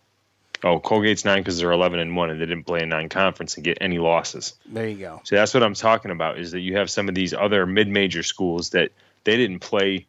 Oh, 0.65 0.81
Colgate's 0.81 1.25
nine 1.25 1.41
because 1.41 1.59
they're 1.59 1.71
11 1.71 2.01
and 2.01 2.17
one 2.17 2.31
and 2.31 2.41
they 2.41 2.47
didn't 2.47 2.65
play 2.65 2.81
a 2.81 2.87
non-conference 2.87 3.55
and 3.57 3.65
get 3.65 3.79
any 3.81 3.99
losses. 3.99 4.55
There 4.67 4.89
you 4.89 4.97
go. 4.97 5.21
So 5.25 5.37
that's 5.37 5.55
what 5.55 5.63
I'm 5.63 5.75
talking 5.75 6.11
about 6.11 6.39
is 6.39 6.51
that 6.51 6.61
you 6.61 6.77
have 6.77 6.91
some 6.91 7.09
of 7.09 7.15
these 7.15 7.33
other 7.33 7.65
mid-major 7.65 8.23
schools 8.25 8.71
that 8.71 8.91
they 9.25 9.37
didn't 9.37 9.61
play 9.61 10.07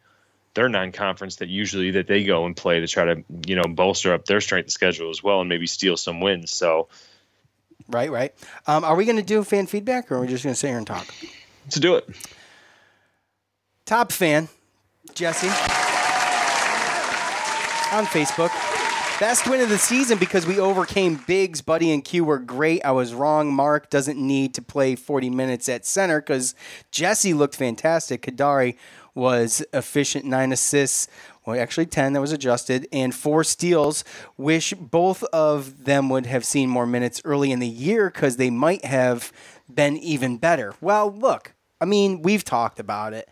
their 0.54 0.68
non-conference 0.68 1.36
that 1.36 1.48
usually 1.48 1.92
that 1.92 2.08
they 2.08 2.24
go 2.24 2.46
and 2.46 2.56
play 2.56 2.80
to 2.80 2.88
try 2.88 3.04
to 3.04 3.22
you 3.46 3.54
know 3.54 3.64
bolster 3.68 4.12
up 4.12 4.24
their 4.24 4.40
strength 4.40 4.66
of 4.66 4.72
schedule 4.72 5.08
as 5.10 5.22
well 5.22 5.40
and 5.40 5.48
maybe 5.48 5.68
steal 5.68 5.96
some 5.96 6.20
wins. 6.20 6.50
So 6.50 6.88
Right, 7.88 8.10
right. 8.10 8.32
Um, 8.66 8.84
are 8.84 8.94
we 8.94 9.04
going 9.04 9.16
to 9.16 9.22
do 9.22 9.42
fan 9.42 9.66
feedback 9.66 10.10
or 10.10 10.16
are 10.16 10.20
we 10.20 10.28
just 10.28 10.44
going 10.44 10.52
to 10.54 10.58
sit 10.58 10.68
here 10.68 10.78
and 10.78 10.86
talk? 10.86 11.06
let's 11.64 11.76
do 11.76 11.96
it. 11.96 12.08
Top 13.84 14.12
fan, 14.12 14.48
Jesse, 15.14 15.48
on 17.92 18.06
Facebook. 18.06 18.69
Best 19.20 19.46
win 19.46 19.60
of 19.60 19.68
the 19.68 19.76
season 19.76 20.16
because 20.16 20.46
we 20.46 20.58
overcame 20.58 21.22
Biggs. 21.26 21.60
Buddy 21.60 21.92
and 21.92 22.02
Q 22.02 22.24
were 22.24 22.38
great. 22.38 22.82
I 22.86 22.92
was 22.92 23.12
wrong. 23.12 23.52
Mark 23.52 23.90
doesn't 23.90 24.18
need 24.18 24.54
to 24.54 24.62
play 24.62 24.96
40 24.96 25.28
minutes 25.28 25.68
at 25.68 25.84
center 25.84 26.22
because 26.22 26.54
Jesse 26.90 27.34
looked 27.34 27.54
fantastic. 27.54 28.22
Kadary 28.22 28.78
was 29.14 29.62
efficient, 29.74 30.24
nine 30.24 30.52
assists. 30.52 31.06
Well, 31.44 31.60
actually 31.60 31.84
10 31.84 32.14
that 32.14 32.20
was 32.22 32.32
adjusted, 32.32 32.88
and 32.94 33.14
four 33.14 33.44
steals. 33.44 34.04
Wish 34.38 34.72
both 34.72 35.22
of 35.24 35.84
them 35.84 36.08
would 36.08 36.24
have 36.24 36.46
seen 36.46 36.70
more 36.70 36.86
minutes 36.86 37.20
early 37.26 37.52
in 37.52 37.58
the 37.58 37.68
year 37.68 38.08
because 38.08 38.38
they 38.38 38.48
might 38.48 38.86
have 38.86 39.34
been 39.68 39.98
even 39.98 40.38
better. 40.38 40.72
Well, 40.80 41.12
look, 41.12 41.52
I 41.78 41.84
mean, 41.84 42.22
we've 42.22 42.42
talked 42.42 42.80
about 42.80 43.12
it. 43.12 43.28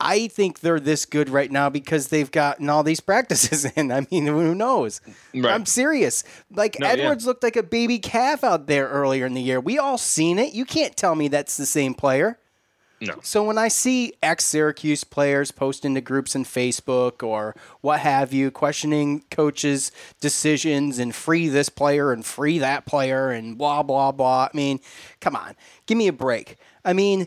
I 0.00 0.28
think 0.28 0.60
they're 0.60 0.80
this 0.80 1.04
good 1.04 1.28
right 1.28 1.50
now 1.50 1.68
because 1.68 2.08
they've 2.08 2.30
gotten 2.30 2.68
all 2.68 2.82
these 2.82 3.00
practices 3.10 3.64
in. 3.64 3.92
I 3.92 4.06
mean, 4.10 4.26
who 4.26 4.54
knows? 4.54 5.00
Right. 5.34 5.52
I'm 5.52 5.66
serious. 5.66 6.24
Like 6.50 6.78
No, 6.80 6.86
yeah. 6.86 6.92
Edwards 6.94 7.26
looked 7.26 7.42
like 7.42 7.56
a 7.56 7.62
baby 7.62 7.98
calf 7.98 8.42
out 8.42 8.66
there 8.66 8.88
earlier 8.88 9.26
in 9.26 9.34
the 9.34 9.42
year. 9.42 9.60
We 9.60 9.78
all 9.78 9.98
seen 9.98 10.38
it. 10.38 10.54
You 10.54 10.64
can't 10.64 10.96
tell 10.96 11.14
me 11.14 11.28
that's 11.28 11.56
the 11.56 11.66
same 11.66 11.94
player. 11.94 12.38
No. 13.02 13.18
So 13.22 13.42
when 13.42 13.56
I 13.56 13.68
see 13.68 14.12
ex 14.22 14.44
Syracuse 14.44 15.04
players 15.04 15.50
posting 15.50 15.94
to 15.94 16.02
groups 16.02 16.34
in 16.34 16.44
Facebook 16.44 17.22
or 17.26 17.56
what 17.80 18.00
have 18.00 18.32
you, 18.34 18.50
questioning 18.50 19.24
coaches' 19.30 19.90
decisions 20.20 20.98
and 20.98 21.14
free 21.14 21.48
this 21.48 21.70
player 21.70 22.12
and 22.12 22.24
free 22.24 22.58
that 22.58 22.84
player 22.84 23.30
and 23.30 23.56
blah 23.56 23.82
blah 23.82 24.12
blah. 24.12 24.48
I 24.52 24.56
mean, 24.56 24.80
come 25.20 25.34
on, 25.34 25.56
give 25.86 25.96
me 25.96 26.08
a 26.08 26.12
break. 26.12 26.56
I 26.84 26.92
mean, 26.92 27.26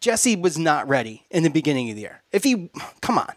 Jesse 0.00 0.36
was 0.36 0.58
not 0.58 0.88
ready 0.88 1.24
in 1.30 1.42
the 1.42 1.50
beginning 1.50 1.90
of 1.90 1.96
the 1.96 2.02
year. 2.02 2.22
If 2.32 2.44
he, 2.44 2.70
come 3.00 3.18
on, 3.18 3.32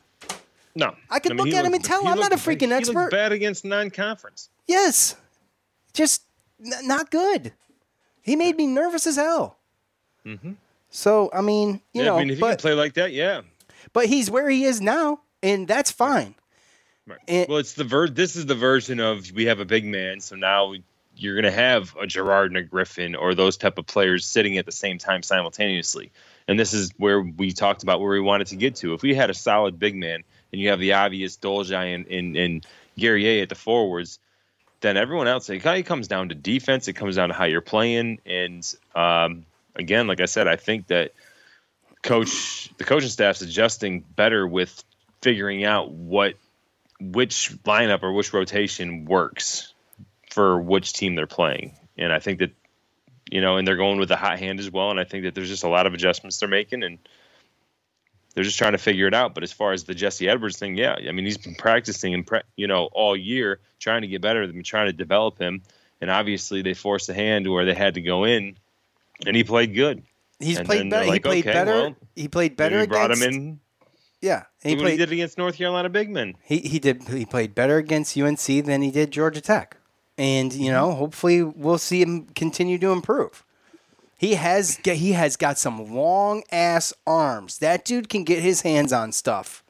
No, 0.75 0.95
I 1.09 1.19
could 1.19 1.35
look 1.35 1.47
he 1.47 1.55
at 1.55 1.65
him 1.65 1.73
and 1.73 1.83
tell 1.83 2.01
he 2.01 2.07
I'm 2.07 2.19
not 2.19 2.31
a 2.31 2.35
freaking 2.35 2.67
he 2.67 2.73
expert. 2.73 2.93
looked 2.99 3.11
bad 3.11 3.31
against 3.31 3.65
non-conference. 3.65 4.49
yes, 4.67 5.15
just 5.93 6.23
n- 6.63 6.87
not 6.87 7.09
good. 7.11 7.53
He 8.21 8.35
made 8.35 8.55
me 8.55 8.67
nervous 8.67 9.07
as 9.07 9.15
hell. 9.15 9.57
Mm-hmm. 10.25 10.53
So 10.91 11.29
I 11.33 11.41
mean, 11.41 11.81
you 11.93 12.01
yeah, 12.01 12.05
know, 12.05 12.15
I 12.17 12.19
mean, 12.19 12.29
if 12.31 12.39
but 12.39 12.49
can 12.49 12.57
play 12.57 12.73
like 12.73 12.93
that, 12.93 13.11
yeah. 13.13 13.41
but 13.93 14.05
he's 14.05 14.29
where 14.29 14.49
he 14.49 14.63
is 14.65 14.79
now, 14.81 15.21
and 15.41 15.67
that's 15.67 15.89
fine. 15.91 16.35
Right. 17.07 17.49
well, 17.49 17.57
it's 17.57 17.73
the 17.73 17.83
ver- 17.83 18.07
This 18.09 18.35
is 18.35 18.45
the 18.45 18.53
version 18.55 18.99
of 18.99 19.31
we 19.31 19.45
have 19.45 19.59
a 19.59 19.65
big 19.65 19.83
man, 19.85 20.19
so 20.21 20.35
now 20.35 20.67
we, 20.67 20.83
you're 21.21 21.35
going 21.35 21.45
to 21.45 21.51
have 21.51 21.95
a 21.97 22.07
Girard 22.07 22.51
and 22.51 22.57
a 22.57 22.63
Griffin 22.63 23.15
or 23.15 23.35
those 23.35 23.57
type 23.57 23.77
of 23.77 23.85
players 23.85 24.25
sitting 24.25 24.57
at 24.57 24.65
the 24.65 24.71
same 24.71 24.97
time 24.97 25.21
simultaneously. 25.21 26.11
And 26.47 26.59
this 26.59 26.73
is 26.73 26.91
where 26.97 27.21
we 27.21 27.51
talked 27.51 27.83
about 27.83 28.01
where 28.01 28.11
we 28.11 28.19
wanted 28.19 28.47
to 28.47 28.55
get 28.55 28.75
to. 28.77 28.93
If 28.93 29.03
we 29.03 29.13
had 29.13 29.29
a 29.29 29.33
solid 29.33 29.77
big 29.77 29.95
man 29.95 30.23
and 30.51 30.61
you 30.61 30.69
have 30.69 30.79
the 30.79 30.93
obvious 30.93 31.37
Dolezaj 31.37 31.95
and, 31.95 32.07
and, 32.07 32.35
and 32.35 32.67
Guerrier 32.97 33.43
at 33.43 33.49
the 33.49 33.55
forwards, 33.55 34.19
then 34.81 34.97
everyone 34.97 35.27
else 35.27 35.49
it 35.49 35.59
kind 35.59 35.79
of 35.79 35.85
comes 35.85 36.07
down 36.07 36.29
to 36.29 36.35
defense. 36.35 36.87
It 36.87 36.93
comes 36.93 37.15
down 37.15 37.29
to 37.29 37.35
how 37.35 37.45
you're 37.45 37.61
playing. 37.61 38.19
And 38.25 38.75
um, 38.95 39.45
again, 39.75 40.07
like 40.07 40.21
I 40.21 40.25
said, 40.25 40.47
I 40.47 40.55
think 40.55 40.87
that 40.87 41.13
coach 42.01 42.73
the 42.77 42.83
coaching 42.83 43.09
staff's 43.09 43.41
adjusting 43.41 43.99
better 43.99 44.47
with 44.47 44.83
figuring 45.21 45.63
out 45.63 45.91
what 45.91 46.33
which 46.99 47.51
lineup 47.63 48.01
or 48.01 48.11
which 48.11 48.33
rotation 48.33 49.05
works 49.05 49.70
for 50.31 50.59
which 50.59 50.93
team 50.93 51.15
they're 51.15 51.27
playing. 51.27 51.77
And 51.97 52.11
I 52.11 52.19
think 52.19 52.39
that 52.39 52.51
you 53.29 53.39
know, 53.39 53.55
and 53.57 53.65
they're 53.67 53.77
going 53.77 53.99
with 53.99 54.09
the 54.09 54.15
hot 54.17 54.39
hand 54.39 54.59
as 54.59 54.69
well. 54.71 54.89
And 54.91 54.99
I 54.99 55.03
think 55.05 55.23
that 55.23 55.35
there's 55.35 55.47
just 55.49 55.63
a 55.63 55.69
lot 55.69 55.85
of 55.85 55.93
adjustments 55.93 56.39
they're 56.39 56.49
making, 56.49 56.83
and 56.83 56.97
they're 58.33 58.43
just 58.43 58.57
trying 58.57 58.71
to 58.73 58.77
figure 58.77 59.07
it 59.07 59.13
out. 59.13 59.33
But 59.33 59.43
as 59.43 59.51
far 59.53 59.71
as 59.73 59.83
the 59.83 59.93
Jesse 59.93 60.27
Edwards 60.27 60.57
thing, 60.57 60.75
yeah, 60.75 60.95
I 61.07 61.11
mean, 61.11 61.25
he's 61.25 61.37
been 61.37 61.55
practicing 61.55 62.13
and 62.13 62.25
pre- 62.25 62.41
you 62.55 62.67
know 62.67 62.89
all 62.93 63.15
year 63.15 63.59
trying 63.79 64.01
to 64.01 64.07
get 64.07 64.21
better. 64.21 64.45
They've 64.45 64.55
been 64.55 64.63
trying 64.63 64.87
to 64.87 64.93
develop 64.93 65.37
him, 65.39 65.61
and 66.01 66.09
obviously 66.09 66.61
they 66.61 66.73
forced 66.73 67.07
a 67.09 67.13
hand 67.13 67.49
where 67.51 67.63
they 67.65 67.73
had 67.73 67.93
to 67.93 68.01
go 68.01 68.23
in, 68.25 68.57
and 69.25 69.35
he 69.35 69.43
played 69.43 69.73
good. 69.75 70.03
He's 70.39 70.57
And 70.57 70.65
played 70.65 70.89
better. 70.89 71.05
like, 71.05 71.13
he 71.13 71.19
played 71.19 71.43
okay, 71.47 71.53
better. 71.53 71.71
well, 71.71 71.95
he 72.15 72.27
played 72.27 72.57
better. 72.57 72.77
maybe 72.77 72.87
we 72.89 72.93
brought 72.95 73.11
against, 73.11 73.23
him 73.27 73.33
in. 73.33 73.59
Yeah, 74.21 74.43
he 74.63 74.69
He, 74.69 74.75
what 74.75 74.79
he 74.81 74.85
played. 74.87 74.97
did 74.97 75.11
against 75.11 75.37
North 75.37 75.55
Carolina 75.57 75.89
big 75.89 76.09
men. 76.09 76.35
He 76.43 76.57
he 76.59 76.79
did. 76.79 77.03
He 77.07 77.25
played 77.25 77.53
better 77.53 77.77
against 77.77 78.17
UNC 78.17 78.39
than 78.65 78.81
he 78.81 78.89
did 78.91 79.11
Georgia 79.11 79.39
Tech, 79.41 79.77
and 80.21 80.53
you 80.53 80.65
mm-hmm. 80.65 80.73
know, 80.73 80.91
hopefully, 80.93 81.41
we'll 81.41 81.79
see 81.79 82.03
him 82.03 82.27
continue 82.35 82.77
to 82.77 82.91
improve. 82.91 83.43
He 84.15 84.35
has 84.35 84.77
he 84.83 85.13
has 85.13 85.35
got 85.35 85.57
some 85.57 85.91
long 85.95 86.43
ass 86.51 86.93
arms. 87.07 87.57
That 87.57 87.83
dude 87.83 88.07
can 88.07 88.23
get 88.23 88.43
his 88.43 88.61
hands 88.61 88.93
on 88.93 89.13
stuff, 89.13 89.63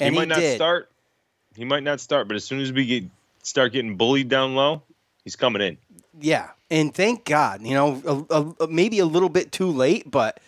and 0.00 0.12
he 0.12 0.20
he, 0.20 0.26
might 0.26 0.28
not 0.28 0.40
did. 0.40 0.56
start. 0.56 0.90
He 1.54 1.64
might 1.64 1.84
not 1.84 2.00
start, 2.00 2.26
but 2.26 2.36
as 2.36 2.44
soon 2.44 2.58
as 2.58 2.72
we 2.72 2.84
get 2.86 3.04
start 3.44 3.72
getting 3.72 3.96
bullied 3.96 4.28
down 4.28 4.56
low, 4.56 4.82
he's 5.22 5.36
coming 5.36 5.62
in. 5.62 5.78
Yeah, 6.20 6.50
and 6.72 6.92
thank 6.92 7.24
God, 7.24 7.62
you 7.62 7.74
know, 7.74 8.26
a, 8.30 8.64
a, 8.64 8.66
maybe 8.66 8.98
a 8.98 9.06
little 9.06 9.28
bit 9.28 9.52
too 9.52 9.70
late, 9.70 10.10
but 10.10 10.40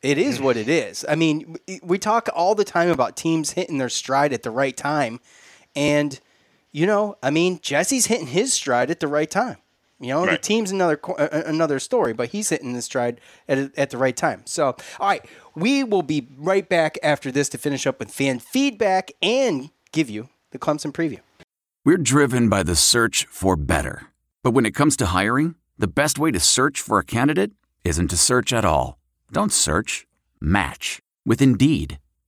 it 0.00 0.16
is 0.16 0.40
what 0.40 0.56
it 0.56 0.68
is. 0.68 1.04
I 1.08 1.16
mean, 1.16 1.56
we 1.82 1.98
talk 1.98 2.28
all 2.32 2.54
the 2.54 2.64
time 2.64 2.88
about 2.88 3.16
teams 3.16 3.52
hitting 3.52 3.78
their 3.78 3.88
stride 3.88 4.32
at 4.32 4.44
the 4.44 4.50
right 4.52 4.76
time, 4.76 5.18
and 5.74 6.20
you 6.72 6.86
know, 6.86 7.16
I 7.22 7.30
mean, 7.30 7.60
Jesse's 7.62 8.06
hitting 8.06 8.26
his 8.26 8.52
stride 8.52 8.90
at 8.90 9.00
the 9.00 9.08
right 9.08 9.30
time. 9.30 9.58
You 10.00 10.08
know, 10.08 10.26
the 10.26 10.36
team's 10.36 10.72
another 10.72 10.96
co- 10.96 11.14
another 11.14 11.78
story, 11.78 12.12
but 12.12 12.30
he's 12.30 12.48
hitting 12.48 12.74
his 12.74 12.86
stride 12.86 13.20
at 13.48 13.78
at 13.78 13.90
the 13.90 13.98
right 13.98 14.16
time. 14.16 14.42
So, 14.46 14.74
all 14.98 15.08
right, 15.08 15.24
we 15.54 15.84
will 15.84 16.02
be 16.02 16.26
right 16.36 16.68
back 16.68 16.98
after 17.04 17.30
this 17.30 17.48
to 17.50 17.58
finish 17.58 17.86
up 17.86 18.00
with 18.00 18.10
fan 18.10 18.40
feedback 18.40 19.12
and 19.22 19.70
give 19.92 20.10
you 20.10 20.28
the 20.50 20.58
Clemson 20.58 20.92
preview. 20.92 21.20
We're 21.84 21.98
driven 21.98 22.48
by 22.48 22.64
the 22.64 22.74
search 22.74 23.26
for 23.30 23.54
better. 23.56 24.08
But 24.42 24.50
when 24.50 24.66
it 24.66 24.74
comes 24.74 24.96
to 24.96 25.06
hiring, 25.06 25.54
the 25.78 25.86
best 25.86 26.18
way 26.18 26.32
to 26.32 26.40
search 26.40 26.80
for 26.80 26.98
a 26.98 27.04
candidate 27.04 27.52
isn't 27.84 28.08
to 28.08 28.16
search 28.16 28.52
at 28.52 28.64
all. 28.64 28.98
Don't 29.30 29.52
search, 29.52 30.06
match 30.40 31.00
with 31.24 31.40
Indeed. 31.40 31.98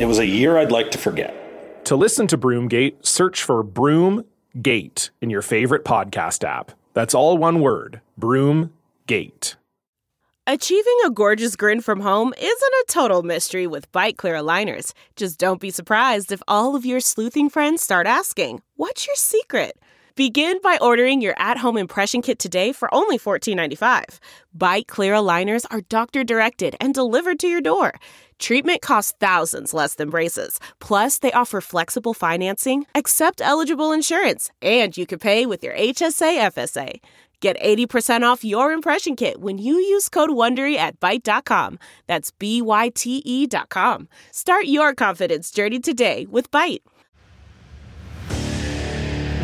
It 0.00 0.06
was 0.06 0.18
a 0.18 0.24
year 0.24 0.56
I'd 0.56 0.72
like 0.72 0.90
to 0.92 0.98
forget. 0.98 1.84
To 1.84 1.94
listen 1.94 2.26
to 2.28 2.38
Broomgate, 2.38 3.04
search 3.04 3.42
for 3.42 3.62
Broomgate 3.62 5.10
in 5.20 5.28
your 5.28 5.42
favorite 5.42 5.84
podcast 5.84 6.42
app. 6.42 6.72
That's 6.94 7.14
all 7.14 7.36
one 7.36 7.60
word 7.60 8.00
Broomgate. 8.18 9.56
Achieving 10.46 10.98
a 11.04 11.10
gorgeous 11.10 11.54
grin 11.54 11.82
from 11.82 12.00
home 12.00 12.32
isn't 12.40 12.48
a 12.50 12.84
total 12.88 13.22
mystery 13.22 13.66
with 13.66 13.92
Byte 13.92 14.16
Clear 14.16 14.36
aligners. 14.36 14.94
Just 15.16 15.38
don't 15.38 15.60
be 15.60 15.70
surprised 15.70 16.32
if 16.32 16.40
all 16.48 16.74
of 16.74 16.86
your 16.86 17.00
sleuthing 17.00 17.50
friends 17.50 17.82
start 17.82 18.06
asking, 18.06 18.62
What's 18.76 19.06
your 19.06 19.16
secret? 19.16 19.76
Begin 20.16 20.58
by 20.62 20.76
ordering 20.80 21.22
your 21.22 21.34
at 21.38 21.58
home 21.58 21.76
impression 21.76 22.20
kit 22.20 22.38
today 22.38 22.72
for 22.72 22.92
only 22.92 23.18
$14.95. 23.18 24.18
Byte 24.56 24.86
Clear 24.86 25.14
aligners 25.14 25.66
are 25.70 25.82
doctor 25.82 26.24
directed 26.24 26.74
and 26.80 26.94
delivered 26.94 27.38
to 27.40 27.46
your 27.46 27.60
door. 27.60 27.92
Treatment 28.40 28.80
costs 28.80 29.14
thousands 29.20 29.72
less 29.74 29.94
than 29.94 30.08
braces. 30.08 30.58
Plus, 30.80 31.18
they 31.18 31.30
offer 31.32 31.60
flexible 31.60 32.14
financing, 32.14 32.86
accept 32.94 33.40
eligible 33.40 33.92
insurance, 33.92 34.50
and 34.60 34.96
you 34.96 35.06
can 35.06 35.18
pay 35.18 35.44
with 35.46 35.62
your 35.62 35.74
HSA 35.74 36.50
FSA. 36.50 37.00
Get 37.40 37.60
80% 37.60 38.22
off 38.22 38.42
your 38.42 38.72
impression 38.72 39.14
kit 39.14 39.40
when 39.40 39.58
you 39.58 39.74
use 39.74 40.08
code 40.08 40.30
WONDERY 40.30 40.76
at 40.76 40.98
Byte.com. 41.00 41.78
That's 42.06 42.32
B-Y-T-E 42.32 43.46
dot 43.46 43.68
com. 43.68 44.08
Start 44.30 44.64
your 44.66 44.94
confidence 44.94 45.50
journey 45.50 45.78
today 45.78 46.26
with 46.30 46.50
Byte. 46.50 46.82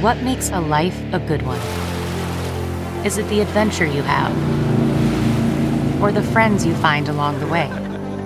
What 0.02 0.22
makes 0.22 0.50
a 0.50 0.60
life 0.60 0.98
a 1.12 1.18
good 1.18 1.42
one? 1.42 1.60
Is 3.06 3.18
it 3.18 3.28
the 3.28 3.40
adventure 3.40 3.86
you 3.86 4.02
have? 4.02 4.32
Or 6.02 6.12
the 6.12 6.22
friends 6.22 6.66
you 6.66 6.74
find 6.74 7.08
along 7.08 7.40
the 7.40 7.46
way? 7.46 7.85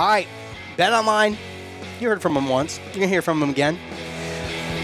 All 0.00 0.06
right, 0.06 0.26
Bet 0.78 0.94
Online. 0.94 1.36
You 2.00 2.08
heard 2.08 2.22
from 2.22 2.32
them 2.32 2.48
once. 2.48 2.78
You're 2.78 2.88
going 2.94 3.00
to 3.02 3.08
hear 3.08 3.20
from 3.20 3.38
them 3.38 3.50
again. 3.50 3.78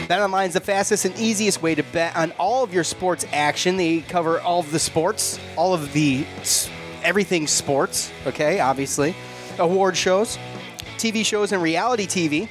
Bet 0.08 0.20
Online 0.20 0.48
is 0.48 0.52
the 0.52 0.60
fastest 0.60 1.06
and 1.06 1.18
easiest 1.18 1.62
way 1.62 1.74
to 1.74 1.82
bet 1.84 2.14
on 2.14 2.32
all 2.32 2.62
of 2.62 2.74
your 2.74 2.84
sports 2.84 3.24
action. 3.32 3.78
They 3.78 4.02
cover 4.02 4.42
all 4.42 4.60
of 4.60 4.70
the 4.72 4.78
sports, 4.78 5.40
all 5.56 5.72
of 5.72 5.94
the 5.94 6.26
everything 7.02 7.46
sports, 7.46 8.12
okay, 8.26 8.60
obviously. 8.60 9.16
Award 9.58 9.96
shows, 9.96 10.36
TV 10.98 11.24
shows, 11.24 11.50
and 11.50 11.62
reality 11.62 12.06
TV. 12.06 12.46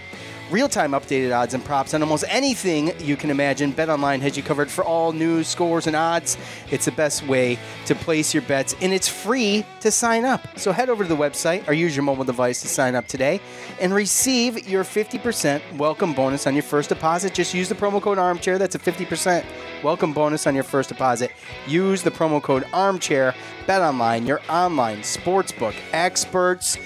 Real 0.52 0.70
time 0.70 0.92
updated 0.92 1.36
odds 1.36 1.56
and 1.56 1.66
props 1.66 1.96
on 1.96 2.04
almost 2.04 2.24
anything 2.30 2.94
you 3.00 3.18
can 3.18 3.32
imagine. 3.32 3.74
BetOnline 3.74 4.20
has 4.22 4.38
you 4.38 4.44
covered 4.44 4.70
for 4.70 4.84
all 4.84 5.12
news, 5.12 5.48
scores, 5.48 5.88
and 5.88 5.96
odds. 5.96 6.38
It's 6.70 6.86
the 6.86 6.92
best 6.92 7.26
way 7.26 7.58
to 7.88 7.96
place 7.96 8.32
your 8.32 8.44
bets, 8.44 8.76
and 8.80 8.94
it's 8.94 9.08
free 9.08 9.66
to 9.80 9.90
sign 9.90 10.24
up. 10.24 10.48
So 10.56 10.72
head 10.72 10.88
over 10.88 11.04
to 11.04 11.10
the 11.10 11.16
website 11.16 11.68
or 11.68 11.74
use 11.74 11.96
your 11.96 12.04
mobile 12.04 12.24
device 12.24 12.62
to 12.62 12.68
sign 12.68 12.94
up 12.94 13.08
today 13.08 13.42
and 13.82 13.92
receive 13.92 14.70
your 14.70 14.84
50% 14.84 15.78
welcome 15.78 16.14
bonus 16.14 16.46
on 16.46 16.54
your 16.54 16.62
first 16.62 16.90
deposit. 16.90 17.34
Just 17.34 17.56
use 17.56 17.68
the 17.68 17.74
promo 17.74 18.00
code 18.00 18.20
armchair. 18.20 18.60
That's 18.60 18.76
a 18.76 18.80
50% 18.80 19.44
welcome 19.84 20.14
bonus 20.14 20.46
on 20.46 20.54
your 20.54 20.64
first 20.64 20.90
deposit. 20.90 21.32
Use 21.66 22.04
the 22.04 22.12
promo 22.12 22.40
code 22.40 22.66
armchair. 22.72 23.34
BetOnline, 23.66 24.28
your 24.28 24.42
online 24.48 25.00
sportsbook 25.00 25.74
experts. 25.92 26.78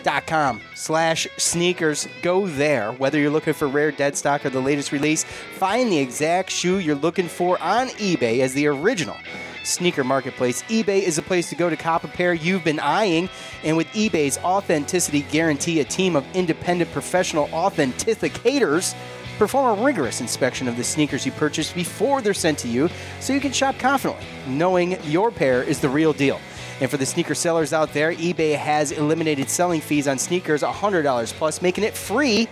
eBay.com 0.00 0.60
slash 0.74 1.26
sneakers. 1.36 2.08
Go 2.22 2.46
there. 2.46 2.92
Whether 2.92 3.18
you're 3.18 3.30
looking 3.30 3.54
for 3.54 3.68
rare 3.68 3.92
dead 3.92 4.16
stock 4.16 4.44
or 4.44 4.50
the 4.50 4.60
latest 4.60 4.92
release, 4.92 5.24
find 5.24 5.90
the 5.90 5.98
exact 5.98 6.50
shoe 6.50 6.78
you're 6.78 6.94
looking 6.94 7.28
for 7.28 7.60
on 7.62 7.88
eBay 7.88 8.40
as 8.40 8.54
the 8.54 8.66
original 8.66 9.16
sneaker 9.62 10.02
marketplace. 10.02 10.62
eBay 10.64 11.02
is 11.02 11.18
a 11.18 11.22
place 11.22 11.50
to 11.50 11.54
go 11.54 11.68
to 11.68 11.76
cop 11.76 12.02
a 12.02 12.08
pair 12.08 12.32
you've 12.32 12.64
been 12.64 12.80
eyeing. 12.80 13.28
And 13.62 13.76
with 13.76 13.86
eBay's 13.88 14.38
authenticity 14.38 15.22
guarantee, 15.22 15.80
a 15.80 15.84
team 15.84 16.16
of 16.16 16.24
independent 16.34 16.90
professional 16.92 17.46
authenticators 17.48 18.94
perform 19.38 19.78
a 19.78 19.82
rigorous 19.82 20.20
inspection 20.20 20.68
of 20.68 20.76
the 20.76 20.84
sneakers 20.84 21.24
you 21.24 21.32
purchase 21.32 21.72
before 21.72 22.20
they're 22.20 22.34
sent 22.34 22.58
to 22.58 22.68
you 22.68 22.88
so 23.20 23.32
you 23.32 23.40
can 23.40 23.52
shop 23.52 23.78
confidently, 23.78 24.26
knowing 24.46 25.02
your 25.04 25.30
pair 25.30 25.62
is 25.62 25.80
the 25.80 25.88
real 25.88 26.12
deal. 26.12 26.40
And 26.80 26.90
for 26.90 26.96
the 26.96 27.06
sneaker 27.06 27.34
sellers 27.34 27.72
out 27.72 27.92
there, 27.92 28.12
eBay 28.14 28.56
has 28.56 28.92
eliminated 28.92 29.50
selling 29.50 29.80
fees 29.80 30.08
on 30.08 30.18
sneakers 30.18 30.62
$100 30.62 31.32
plus, 31.34 31.60
making 31.60 31.84
it 31.84 31.94
free 31.94 32.48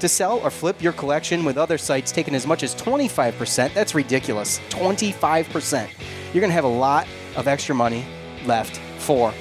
to 0.00 0.08
sell 0.08 0.38
or 0.40 0.50
flip 0.50 0.80
your 0.82 0.92
collection 0.92 1.44
with 1.44 1.56
other 1.56 1.78
sites 1.78 2.12
taking 2.12 2.34
as 2.34 2.46
much 2.46 2.62
as 2.62 2.74
25%. 2.74 3.74
That's 3.74 3.94
ridiculous. 3.94 4.60
25%. 4.68 5.88
You're 6.32 6.40
going 6.40 6.50
to 6.50 6.54
have 6.54 6.64
a 6.64 6.68
lot 6.68 7.08
of 7.36 7.48
extra 7.48 7.74
money 7.74 8.04
left 8.46 8.78
for 8.98 9.32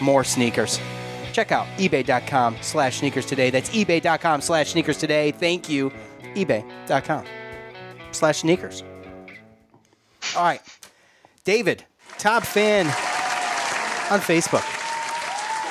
more 0.00 0.24
sneakers. 0.24 0.80
Check 1.32 1.52
out 1.52 1.66
ebay.com 1.76 2.56
slash 2.62 2.98
sneakers 2.98 3.26
today. 3.26 3.50
That's 3.50 3.68
ebay.com 3.70 4.40
slash 4.40 4.70
sneakers 4.72 4.96
today. 4.96 5.32
Thank 5.32 5.68
you. 5.68 5.92
ebay.com 6.34 7.24
slash 8.12 8.38
sneakers. 8.38 8.82
All 10.34 10.42
right. 10.42 10.62
David, 11.44 11.84
top 12.18 12.42
fan 12.44 12.86
on 14.10 14.20
Facebook. 14.20 14.64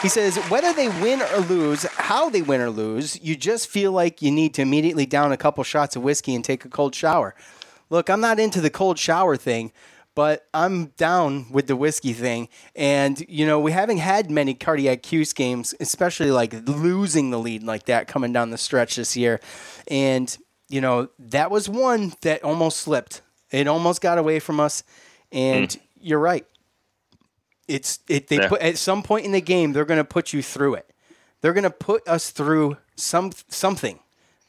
He 0.02 0.10
says, 0.10 0.38
whether 0.50 0.72
they 0.74 0.88
win 0.88 1.22
or 1.22 1.40
lose, 1.40 1.84
how 1.84 2.30
they 2.30 2.42
win 2.42 2.62
or 2.62 2.70
lose, 2.70 3.20
you 3.22 3.36
just 3.36 3.68
feel 3.68 3.92
like 3.92 4.22
you 4.22 4.30
need 4.30 4.54
to 4.56 4.62
immediately 4.62 5.06
down 5.06 5.32
a 5.32 5.38
couple 5.38 5.64
shots 5.64 5.96
of 5.96 6.04
whiskey 6.04 6.36
and 6.36 6.44
take 6.44 6.64
a 6.66 6.70
cold 6.70 6.94
shower. 6.94 7.34
Look, 7.90 8.10
I'm 8.10 8.22
not 8.22 8.40
into 8.40 8.62
the 8.62 8.70
cold 8.70 9.00
shower 9.00 9.36
thing, 9.38 9.72
but 10.14 10.48
I'm 10.54 10.88
down 10.98 11.52
with 11.52 11.68
the 11.68 11.76
whiskey 11.76 12.14
thing. 12.14 12.50
And, 12.76 13.26
you 13.28 13.46
know, 13.46 13.60
we 13.60 13.72
haven't 13.72 13.98
had 13.98 14.30
many 14.30 14.54
cardiac 14.54 15.02
Cuse 15.02 15.34
games, 15.34 15.74
especially 15.80 16.32
like 16.32 16.54
losing 16.68 17.32
the 17.32 17.40
lead 17.40 17.64
like 17.64 17.86
that 17.86 18.08
coming 18.08 18.32
down 18.32 18.52
the 18.52 18.58
stretch 18.58 18.96
this 18.98 19.18
year. 19.18 19.40
And, 19.88 20.38
you 20.70 20.82
know, 20.82 21.10
that 21.20 21.52
was 21.52 21.68
one 21.68 22.14
that 22.22 22.44
almost 22.44 22.78
slipped 22.78 23.22
It 23.52 23.68
almost 23.68 24.02
got 24.02 24.18
away 24.18 24.40
from 24.40 24.60
us, 24.60 24.84
and 25.32 25.70
mm. 25.70 25.80
you're 26.02 26.20
right. 26.20 26.46
It's 27.68 28.00
it. 28.08 28.28
They 28.28 28.38
Yeah. 28.38 28.48
put 28.48 28.62
at 28.62 28.78
some 28.78 29.02
point 29.04 29.26
in 29.26 29.32
the 29.32 29.42
game 29.42 29.74
they're 29.74 29.86
going 29.86 29.98
to 30.00 30.04
put 30.04 30.34
you 30.34 30.42
through 30.44 30.76
it. 30.76 30.92
They're 31.42 31.54
going 31.54 31.64
to 31.64 31.70
put 31.70 32.08
us 32.08 32.30
through 32.30 32.78
some 32.96 33.32
something 33.50 34.00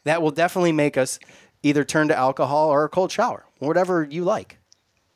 that 0.05 0.23
will 0.23 0.31
definitely 0.31 0.73
make 0.73 0.97
us 0.97 1.19
either 1.63 1.85
turn 1.85 2.09
to 2.09 2.17
alcohol 2.17 2.69
or 2.69 2.85
a 2.85 2.89
cold 2.89 3.11
shower, 3.11 3.45
whatever 3.59 4.05
you 4.09 4.23
like, 4.25 4.59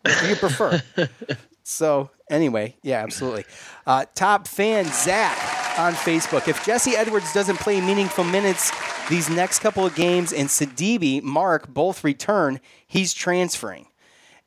whatever 0.03 0.29
you 0.29 0.37
prefer. 0.37 0.83
so 1.63 2.11
anyway, 2.29 2.77
yeah, 2.83 3.03
absolutely. 3.03 3.45
Uh, 3.87 4.05
top 4.15 4.49
fan 4.49 4.85
Zach 4.87 5.37
on 5.79 5.93
Facebook. 5.95 6.49
If 6.49 6.65
Jesse 6.65 6.97
Edwards 6.97 7.33
doesn't 7.33 7.59
play 7.59 7.81
meaningful 7.81 8.25
minutes 8.25 8.73
these 9.09 9.31
next 9.31 9.61
couple 9.61 9.87
of 9.87 9.95
games 9.95 10.33
and 10.33 10.49
Sidibe, 10.49 11.23
Mark 11.23 11.69
both 11.69 12.03
return, 12.05 12.61
he's 12.87 13.13
transferring. 13.15 13.87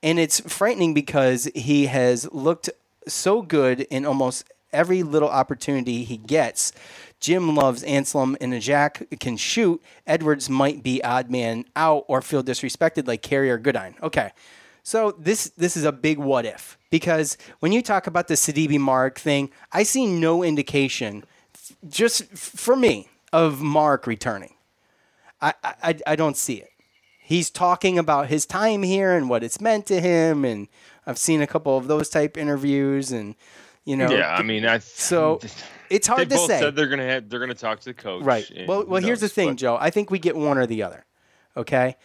And 0.02 0.20
it's 0.20 0.42
frightening 0.42 0.94
because 0.94 1.50
he 1.56 1.86
has 1.86 2.28
looked 2.34 2.70
so 3.08 3.42
good 3.42 3.82
in 3.82 4.06
almost 4.06 4.46
every 4.72 5.04
little 5.04 5.30
opportunity 5.30 6.04
he 6.04 6.18
gets. 6.18 6.72
Jim 7.20 7.56
loves 7.56 7.84
Anselem 7.84 8.36
and 8.42 8.54
Ajak 8.54 9.20
can 9.20 9.38
shoot. 9.38 9.82
Edwards 10.06 10.50
might 10.50 10.84
be 10.84 11.02
odd 11.04 11.32
man 11.32 11.64
out 11.76 12.04
or 12.08 12.22
feel 12.22 12.44
disrespected 12.44 13.08
like 13.08 13.22
Carey 13.22 13.50
or 13.50 13.58
Goodine. 13.58 13.96
Okay. 14.02 14.32
So 14.84 15.16
this 15.18 15.50
this 15.56 15.78
is 15.78 15.86
a 15.86 15.94
big 15.94 16.18
what 16.18 16.46
if 16.46 16.78
because 16.90 17.38
when 17.60 17.72
you 17.72 17.82
talk 17.82 18.06
about 18.06 18.28
the 18.28 18.34
Sidibe 18.34 18.78
Mark 18.78 19.18
thing, 19.18 19.50
I 19.72 19.84
see 19.84 20.06
no 20.06 20.44
indication, 20.44 21.24
just 21.88 22.26
for 22.36 22.76
me, 22.76 23.08
of 23.32 23.62
Mark 23.62 24.06
returning. 24.06 24.56
I, 25.42 25.54
I 25.64 25.96
I 26.06 26.16
don't 26.18 26.36
see 26.36 26.56
it. 26.56 26.70
He's 27.22 27.50
talking 27.50 27.98
about 27.98 28.28
his 28.28 28.46
time 28.46 28.84
here 28.84 29.14
and 29.14 29.30
what 29.30 29.44
it's 29.44 29.62
meant 29.62 29.86
to 29.86 30.02
him, 30.02 30.44
and 30.44 30.68
I've 31.06 31.18
seen 31.18 31.42
a 31.42 31.48
couple 31.48 31.78
of 31.78 31.88
those 31.88 32.10
type 32.10 32.38
interviews, 32.38 33.12
and 33.12 33.36
you 33.86 33.98
know, 33.98 34.10
yeah, 34.10 34.34
I 34.34 34.44
mean, 34.44 34.66
I 34.66 34.80
so 34.80 35.40
it's 35.90 36.08
hard 36.08 36.22
they 36.22 36.26
to 36.26 36.36
both 36.36 36.48
say. 36.48 36.60
said 36.60 36.76
they're 36.76 36.88
gonna 36.88 37.06
have 37.06 37.30
they're 37.30 37.40
gonna 37.40 37.54
talk 37.54 37.80
to 37.82 37.86
the 37.86 37.94
coach. 37.94 38.24
Right. 38.24 38.50
Well, 38.68 38.86
well, 38.86 39.02
here's 39.02 39.22
the 39.22 39.30
thing, 39.30 39.50
but- 39.50 39.58
Joe. 39.58 39.78
I 39.80 39.90
think 39.90 40.10
we 40.12 40.20
get 40.20 40.36
one 40.36 40.58
or 40.58 40.66
the 40.66 40.84
other. 40.84 41.06
Okay. 41.56 41.96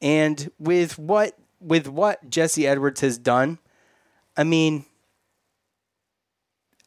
And 0.00 0.50
with 0.58 0.98
what 0.98 1.36
with 1.60 1.88
what 1.88 2.28
Jesse 2.28 2.66
Edwards 2.66 3.00
has 3.00 3.18
done, 3.18 3.58
I 4.36 4.44
mean, 4.44 4.84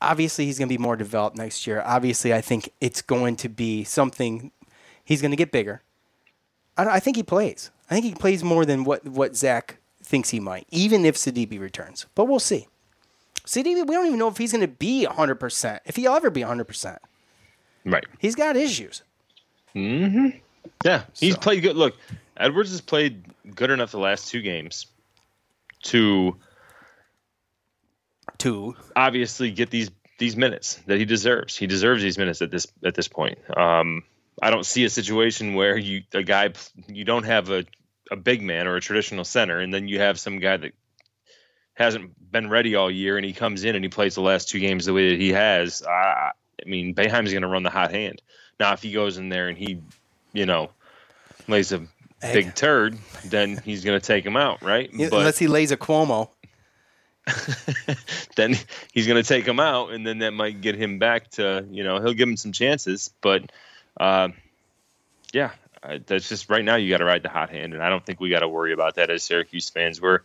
obviously 0.01 0.45
he's 0.45 0.57
going 0.59 0.68
to 0.68 0.74
be 0.74 0.82
more 0.82 0.95
developed 0.95 1.38
next 1.38 1.66
year. 1.66 1.82
Obviously, 1.86 2.34
I 2.34 2.41
think 2.41 2.70
it's 2.82 3.01
going 3.01 3.36
to 3.38 3.49
be 3.49 3.84
something. 3.84 4.51
He's 5.03 5.22
going 5.22 5.32
to 5.32 5.38
get 5.38 5.51
bigger. 5.51 5.82
I, 6.78 6.86
I 6.86 6.99
think 6.99 7.16
he 7.16 7.24
plays. 7.24 7.72
I 7.89 7.93
think 7.93 8.05
he 8.05 8.13
plays 8.13 8.43
more 8.43 8.66
than 8.66 8.84
what 8.84 9.05
what 9.07 9.36
Zach 9.36 9.78
thinks 10.05 10.29
he 10.29 10.39
might, 10.39 10.67
even 10.69 11.05
if 11.05 11.15
Sidibe 11.15 11.59
returns. 11.59 12.05
But 12.15 12.25
we'll 12.25 12.39
see. 12.39 12.67
Sidibe, 13.45 13.87
we 13.87 13.95
don't 13.95 14.07
even 14.07 14.19
know 14.19 14.27
if 14.27 14.37
he's 14.37 14.51
going 14.51 14.61
to 14.61 14.67
be 14.67 15.05
100%, 15.09 15.79
if 15.85 15.95
he'll 15.95 16.13
ever 16.13 16.29
be 16.29 16.41
100%. 16.41 16.97
Right. 17.85 18.05
He's 18.19 18.35
got 18.35 18.55
issues. 18.55 19.03
hmm 19.73 20.29
Yeah, 20.83 21.03
he's 21.19 21.37
played 21.37 21.61
good. 21.61 21.75
Look, 21.75 21.95
Edwards 22.37 22.71
has 22.71 22.81
played 22.81 23.25
good 23.53 23.69
enough 23.69 23.91
the 23.91 23.99
last 23.99 24.29
two 24.29 24.41
games 24.41 24.87
to 25.83 26.35
to 28.39 28.75
obviously 28.95 29.51
get 29.51 29.69
these 29.69 29.91
these 30.17 30.35
minutes 30.35 30.79
that 30.87 30.97
he 30.97 31.05
deserves. 31.05 31.55
He 31.55 31.67
deserves 31.67 32.01
these 32.01 32.17
minutes 32.17 32.41
at 32.41 32.49
this 32.51 32.67
at 32.83 32.95
this 32.95 33.07
point. 33.07 33.37
Um, 33.55 34.03
I 34.41 34.49
don't 34.49 34.65
see 34.65 34.83
a 34.83 34.89
situation 34.89 35.53
where 35.53 35.77
you 35.77 36.03
a 36.13 36.23
guy 36.23 36.53
you 36.87 37.03
don't 37.05 37.23
have 37.23 37.49
a 37.51 37.65
a 38.11 38.15
big 38.15 38.41
man 38.41 38.67
or 38.67 38.75
a 38.75 38.81
traditional 38.81 39.23
center, 39.23 39.59
and 39.59 39.73
then 39.73 39.87
you 39.87 39.99
have 39.99 40.19
some 40.19 40.39
guy 40.39 40.57
that 40.57 40.73
hasn't 41.73 42.31
been 42.31 42.49
ready 42.49 42.75
all 42.75 42.89
year, 42.89 43.17
and 43.17 43.25
he 43.25 43.33
comes 43.33 43.63
in 43.63 43.75
and 43.75 43.83
he 43.83 43.89
plays 43.89 44.15
the 44.15 44.21
last 44.21 44.49
two 44.49 44.59
games 44.59 44.85
the 44.85 44.93
way 44.93 45.11
that 45.11 45.19
he 45.19 45.31
has. 45.33 45.83
I, 45.83 46.31
I 46.63 46.69
mean, 46.69 46.95
Boeheim's 46.95 47.31
going 47.31 47.41
to 47.41 47.47
run 47.47 47.63
the 47.63 47.69
hot 47.69 47.91
hand. 47.91 48.21
Now, 48.59 48.73
if 48.73 48.81
he 48.81 48.91
goes 48.91 49.17
in 49.17 49.29
there 49.29 49.49
and 49.49 49.57
he, 49.57 49.81
you 50.33 50.45
know, 50.45 50.69
lays 51.47 51.73
a 51.73 51.85
big 52.21 52.55
turd, 52.55 52.97
then 53.25 53.57
he's 53.57 53.83
going 53.83 53.99
to 53.99 54.05
take 54.05 54.25
him 54.25 54.37
out, 54.37 54.61
right? 54.61 54.89
Yeah, 54.93 55.09
Unless 55.11 55.37
he 55.37 55.47
lays 55.47 55.71
a 55.71 55.77
Cuomo. 55.77 56.29
then 58.35 58.55
he's 58.93 59.07
going 59.07 59.21
to 59.21 59.27
take 59.27 59.47
him 59.47 59.59
out, 59.59 59.91
and 59.91 60.05
then 60.05 60.19
that 60.19 60.31
might 60.31 60.61
get 60.61 60.75
him 60.75 60.99
back 60.99 61.29
to 61.31 61.65
you 61.71 61.83
know 61.83 61.99
he'll 61.99 62.13
give 62.13 62.29
him 62.29 62.37
some 62.37 62.51
chances, 62.51 63.11
but 63.19 63.51
uh, 63.99 64.29
yeah, 65.33 65.51
I- 65.86 66.01
that's 66.05 66.27
just 66.29 66.49
right 66.49 66.63
now 66.63 66.75
you 66.75 66.89
got 66.89 66.97
to 66.97 67.05
ride 67.05 67.23
the 67.23 67.29
hot 67.29 67.49
hand, 67.49 67.73
and 67.73 67.83
I 67.83 67.89
don't 67.89 68.05
think 68.05 68.19
we 68.19 68.29
got 68.29 68.39
to 68.39 68.47
worry 68.49 68.73
about 68.73 68.95
that 68.95 69.09
as 69.09 69.23
Syracuse 69.23 69.69
fans. 69.69 70.01
We're 70.01 70.19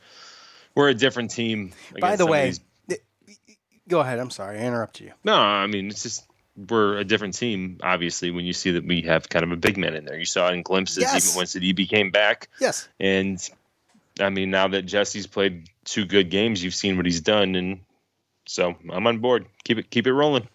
we're 0.74 0.88
a 0.88 0.94
different 0.94 1.30
team. 1.30 1.72
By 2.00 2.16
the 2.16 2.26
way, 2.26 2.52
th- 2.88 3.00
go 3.88 4.00
ahead. 4.00 4.18
I'm 4.18 4.30
sorry. 4.30 4.58
I 4.58 4.62
interrupted 4.62 5.06
you. 5.06 5.12
no, 5.24 5.34
I 5.34 5.66
mean 5.66 5.88
it's 5.88 6.02
just 6.02 6.26
we're 6.68 6.98
a 6.98 7.04
different 7.04 7.34
team. 7.34 7.78
Obviously, 7.82 8.30
when 8.30 8.44
you 8.44 8.52
see 8.52 8.72
that 8.72 8.84
we 8.84 9.02
have 9.02 9.28
kind 9.28 9.44
of 9.44 9.52
a 9.52 9.56
big 9.56 9.76
man 9.78 9.94
in 9.94 10.04
there, 10.04 10.18
you 10.18 10.24
saw 10.24 10.48
it 10.48 10.54
in 10.54 10.62
glimpses 10.62 10.98
Yes. 10.98 11.26
even 11.28 11.36
once 11.36 11.54
DB 11.54 11.88
came 11.88 12.11
back. 12.11 12.48
Yes. 12.61 12.88
And 12.98 13.38
I 14.20 14.28
mean, 14.28 14.50
now 14.50 14.68
that 14.68 14.82
Jesse's 14.82 15.26
played 15.26 15.68
two 15.84 16.04
good 16.04 16.28
games, 16.30 16.62
you've 16.62 16.74
seen 16.74 16.96
what 16.96 17.06
he's 17.06 17.20
done, 17.20 17.54
and 17.54 17.80
so 18.46 18.74
I'm 18.90 19.06
on 19.06 19.18
board. 19.18 19.46
Keep 19.64 19.78
it 19.78 19.90
keep 19.90 20.06
it 20.06 20.12
rolling. 20.12 20.48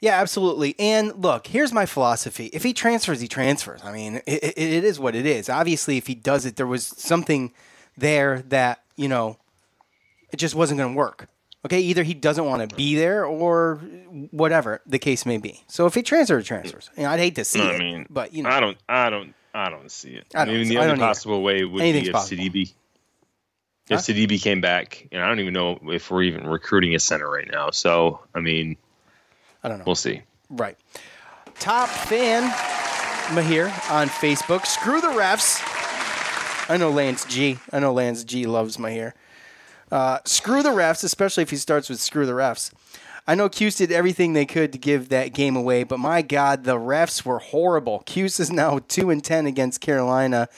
Yeah, 0.00 0.18
absolutely. 0.20 0.74
And 0.78 1.14
look, 1.22 1.46
here's 1.46 1.72
my 1.72 1.84
philosophy. 1.84 2.46
If 2.46 2.62
he 2.62 2.72
transfers, 2.72 3.20
he 3.20 3.28
transfers. 3.28 3.82
I 3.84 3.92
mean, 3.92 4.16
it, 4.26 4.42
it, 4.42 4.58
it 4.58 4.84
is 4.84 4.98
what 4.98 5.14
it 5.14 5.26
is. 5.26 5.48
Obviously, 5.50 5.98
if 5.98 6.06
he 6.06 6.14
does 6.14 6.46
it, 6.46 6.56
there 6.56 6.66
was 6.66 6.86
something 6.86 7.52
there 7.98 8.42
that, 8.48 8.82
you 8.96 9.08
know, 9.08 9.36
it 10.32 10.38
just 10.38 10.54
wasn't 10.54 10.78
going 10.78 10.94
to 10.94 10.96
work. 10.96 11.28
Okay, 11.66 11.80
either 11.80 12.02
he 12.02 12.14
doesn't 12.14 12.46
want 12.46 12.66
to 12.66 12.74
be 12.74 12.94
there 12.94 13.26
or 13.26 13.76
whatever 14.30 14.80
the 14.86 14.98
case 14.98 15.26
may 15.26 15.36
be. 15.36 15.62
So 15.66 15.84
if 15.84 15.94
he 15.94 16.02
transfers, 16.02 16.44
he 16.44 16.48
transfers. 16.48 16.88
You 16.96 17.02
know, 17.02 17.10
I'd 17.10 17.20
hate 17.20 17.34
to 17.34 17.44
see 17.44 17.60
I 17.60 17.74
it, 17.74 17.78
mean, 17.78 18.06
but 18.08 18.32
you 18.32 18.42
know, 18.42 18.48
I 18.48 18.60
don't, 18.60 18.78
I 18.88 19.10
don't, 19.10 19.34
I 19.52 19.68
don't 19.68 19.90
see 19.90 20.12
it. 20.12 20.24
I 20.34 20.42
I, 20.42 20.44
don't 20.46 20.54
mean, 20.54 20.68
the 20.68 20.78
I 20.78 20.80
only 20.82 20.92
don't 20.92 21.00
either. 21.00 21.06
possible 21.08 21.42
way 21.42 21.62
would 21.64 21.82
Anything's 21.82 22.04
be 22.04 22.08
if 22.08 22.14
possible. 22.14 22.42
Sidibe, 22.42 22.62
if 22.62 22.72
Huh? 23.90 23.96
Sidibe 23.96 24.40
came 24.40 24.62
back, 24.62 25.06
and 25.12 25.20
I 25.22 25.28
don't 25.28 25.40
even 25.40 25.52
know 25.52 25.78
if 25.88 26.10
we're 26.10 26.22
even 26.22 26.46
recruiting 26.46 26.94
a 26.94 26.98
center 26.98 27.28
right 27.28 27.48
now. 27.50 27.68
So, 27.70 28.20
I 28.34 28.40
mean, 28.40 28.78
I 29.62 29.68
don't 29.68 29.78
know. 29.78 29.84
We'll 29.86 29.94
see. 29.94 30.22
Right. 30.48 30.76
Top 31.58 31.88
fan 31.88 32.42
Mahir 33.34 33.66
on 33.90 34.08
Facebook. 34.08 34.66
Screw 34.66 35.00
the 35.00 35.08
refs. 35.08 35.60
I 36.70 36.76
know 36.76 36.90
Lance 36.90 37.24
G. 37.24 37.58
I 37.72 37.78
know 37.78 37.92
Lance 37.92 38.24
G 38.24 38.46
loves 38.46 38.76
Mahir. 38.76 39.12
Uh, 39.90 40.18
screw 40.24 40.62
the 40.62 40.70
refs, 40.70 41.04
especially 41.04 41.42
if 41.42 41.50
he 41.50 41.56
starts 41.56 41.88
with 41.88 42.00
screw 42.00 42.26
the 42.26 42.32
refs. 42.32 42.72
I 43.26 43.34
know 43.34 43.48
Cuse 43.48 43.76
did 43.76 43.92
everything 43.92 44.32
they 44.32 44.46
could 44.46 44.72
to 44.72 44.78
give 44.78 45.08
that 45.08 45.32
game 45.32 45.54
away, 45.54 45.84
but 45.84 45.98
my 45.98 46.22
God, 46.22 46.64
the 46.64 46.76
refs 46.76 47.24
were 47.24 47.38
horrible. 47.38 48.02
Cuse 48.06 48.40
is 48.40 48.50
now 48.50 48.78
two 48.88 49.10
and 49.10 49.22
ten 49.22 49.46
against 49.46 49.80
Carolina 49.80 50.48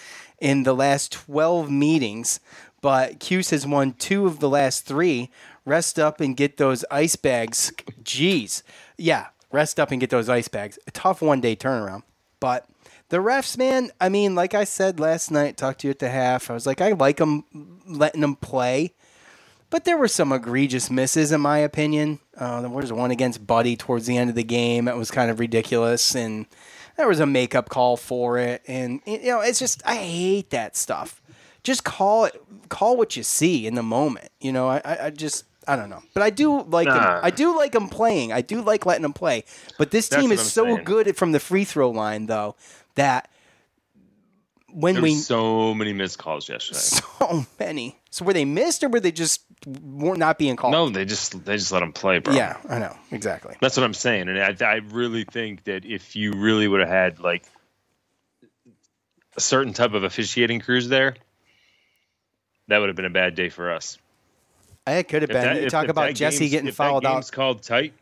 in 0.41 0.63
the 0.63 0.75
last 0.75 1.13
twelve 1.13 1.71
meetings, 1.71 2.41
but 2.81 3.21
Cuse 3.21 3.51
has 3.51 3.67
won 3.67 3.93
two 3.95 4.27
of 4.27 4.41
the 4.41 4.49
last 4.49 4.87
three. 4.87 5.31
Rest 5.65 5.99
up 5.99 6.21
and 6.21 6.37
get 6.37 6.57
those 6.57 6.85
ice 6.91 7.17
bags. 7.17 7.73
Jeez, 8.03 8.63
yeah, 9.03 9.29
rest 9.51 9.81
up 9.81 9.91
and 9.91 10.01
get 10.01 10.11
those 10.11 10.29
ice 10.29 10.49
bags. 10.49 10.79
A 10.87 10.91
tough 10.91 11.21
one 11.21 11.41
day 11.41 11.57
turnaround, 11.57 12.05
but 12.41 12.67
the 13.09 13.19
refs, 13.19 13.59
man. 13.59 13.91
I 14.01 14.09
mean, 14.09 14.35
like 14.35 14.55
I 14.55 14.65
said 14.65 15.01
last 15.01 15.31
night, 15.31 15.57
talked 15.57 15.81
to 15.81 15.89
you 15.89 15.91
at 15.91 15.99
the 15.99 16.09
half. 16.09 16.51
I 16.51 16.55
was 16.55 16.67
like, 16.67 16.81
I 16.81 16.93
like 16.93 17.17
them 17.17 17.81
letting 17.87 18.21
them 18.21 18.37
play. 18.37 18.95
But 19.71 19.85
there 19.85 19.97
were 19.97 20.09
some 20.09 20.33
egregious 20.33 20.91
misses, 20.91 21.33
in 21.33 21.41
my 21.41 21.59
opinion. 21.59 22.21
Uh, 22.37 22.61
there 22.61 22.71
was 22.71 22.93
one 22.93 23.11
against 23.11 23.47
Buddy 23.47 23.75
towards 23.75 24.07
the 24.07 24.17
end 24.17 24.31
of 24.31 24.37
the 24.37 24.45
game. 24.45 24.87
It 24.87 24.97
was 24.97 25.11
kind 25.11 25.31
of 25.31 25.41
ridiculous, 25.41 26.15
and 26.15 26.47
there 26.97 27.09
was 27.09 27.21
a 27.21 27.27
makeup 27.27 27.69
call 27.69 27.97
for 27.97 28.39
it. 28.39 28.63
And 28.69 29.01
you 29.07 29.25
know, 29.25 29.41
it's 29.41 29.59
just 29.59 29.83
I 29.85 29.97
hate 29.97 30.51
that 30.51 30.77
stuff. 30.77 31.21
Just 31.63 31.85
call 31.85 32.27
it, 32.27 32.41
call 32.69 32.97
what 32.97 33.17
you 33.17 33.23
see 33.23 33.67
in 33.67 33.75
the 33.75 33.83
moment. 33.83 34.29
You 34.41 34.53
know, 34.53 34.69
I, 34.69 35.07
I 35.07 35.11
just 35.11 35.45
I 35.67 35.77
don't 35.77 35.91
know, 35.91 36.03
but 36.15 36.23
I 36.23 36.31
do 36.31 36.63
like 36.63 36.89
them. 36.89 36.97
Nah. 36.97 37.21
I 37.23 37.31
do 37.31 37.57
like 37.57 37.73
them 37.73 37.89
playing. 37.89 38.33
I 38.33 38.41
do 38.41 38.63
like 38.63 38.85
letting 38.87 39.03
them 39.03 39.13
play. 39.13 39.45
But 39.79 39.91
this 39.91 40.09
That's 40.09 40.23
team 40.23 40.33
is 40.33 40.41
so 40.53 40.65
saying. 40.65 40.85
good 40.85 41.17
from 41.17 41.33
the 41.33 41.41
free 41.41 41.65
throw 41.65 41.91
line, 41.91 42.27
though, 42.27 42.57
that 42.97 43.31
when 44.73 44.95
there 44.95 45.03
we 45.03 45.15
so 45.15 45.75
many 45.75 45.93
missed 45.93 46.19
calls 46.19 46.49
yesterday. 46.49 46.79
so 46.81 47.47
many. 47.59 47.99
So 48.11 48.25
were 48.25 48.33
they 48.33 48.45
missed 48.45 48.83
or 48.83 48.89
were 48.89 49.01
they 49.01 49.13
just 49.13 49.43
were 49.67 50.17
not 50.17 50.39
being 50.39 50.57
called? 50.57 50.73
No, 50.73 50.89
they 50.89 51.05
just 51.05 51.45
they 51.45 51.57
just 51.57 51.73
let 51.73 51.83
him 51.83 51.93
play, 51.93 52.19
bro. 52.19 52.35
Yeah, 52.35 52.57
I 52.69 52.79
know 52.79 52.97
exactly. 53.11 53.57
That's 53.61 53.77
what 53.77 53.85
I'm 53.85 53.95
saying, 53.95 54.29
and 54.29 54.39
I, 54.39 54.57
I 54.65 54.75
really 54.91 55.25
think 55.25 55.65
that 55.65 55.85
if 55.85 56.17
you 56.17 56.33
really 56.33 56.69
would 56.69 56.81
have 56.81 56.89
had 56.89 57.21
like 57.21 57.45
a 59.37 59.41
certain 59.41 59.73
type 59.73 59.95
of 59.95 60.05
officiating 60.05 60.61
crews 60.61 60.89
there, 60.89 61.15
that 62.69 62.79
would 62.79 62.89
have 62.89 62.97
been 62.97 63.05
a 63.05 63.11
bad 63.11 63.35
day 63.35 63.49
for 63.49 63.73
us. 63.73 63.99
It 64.87 65.09
could 65.09 65.23
have 65.23 65.29
been. 65.31 65.43
that- 65.43 65.63
you 65.63 65.71
talk 65.71 65.85
if 65.85 65.91
about 65.91 66.09
that 66.09 66.15
Jesse 66.17 66.49
getting 66.49 66.69
if 66.69 66.77
that 66.77 66.85
fouled 66.85 67.03
game's 67.05 67.29
out. 67.29 67.33
called 67.33 67.63
tight. 67.63 67.95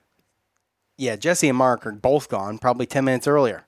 Yeah, 0.97 1.16
Jesse 1.16 1.49
and 1.49 1.57
Mark 1.59 1.87
are 1.87 1.93
both 1.93 2.28
gone, 2.28 2.59
probably 2.59 2.87
ten 2.87 3.05
minutes 3.05 3.26
earlier. 3.26 3.64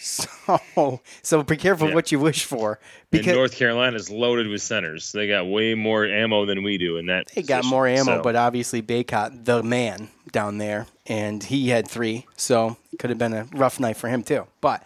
So, 0.00 1.00
so 1.22 1.42
be 1.42 1.56
careful 1.56 1.88
Yeah. 1.88 1.94
what 1.94 2.10
you 2.10 2.18
wish 2.18 2.44
for 2.44 2.72
And 2.72 2.80
because 3.12 3.36
North 3.36 3.94
is 3.94 4.10
loaded 4.10 4.48
with 4.48 4.60
centers. 4.60 5.12
They 5.12 5.28
got 5.28 5.46
way 5.46 5.74
more 5.74 6.04
ammo 6.04 6.44
than 6.44 6.62
we 6.64 6.76
do 6.76 6.96
in 6.96 7.06
that. 7.06 7.28
they 7.34 7.42
got 7.42 7.58
position, 7.58 7.70
more 7.70 7.86
ammo, 7.86 8.16
so- 8.18 8.22
but 8.22 8.34
obviously 8.36 8.82
Bacot, 8.82 9.44
the 9.44 9.62
man 9.62 10.08
down 10.32 10.58
there, 10.58 10.86
and 11.06 11.42
he 11.44 11.68
had 11.68 11.86
three, 11.88 12.26
so 12.36 12.76
it 12.92 12.98
could 12.98 13.10
have 13.10 13.18
been 13.18 13.32
a 13.34 13.44
rough 13.52 13.78
night 13.78 13.96
for 13.96 14.08
him 14.08 14.22
too. 14.22 14.46
But 14.60 14.82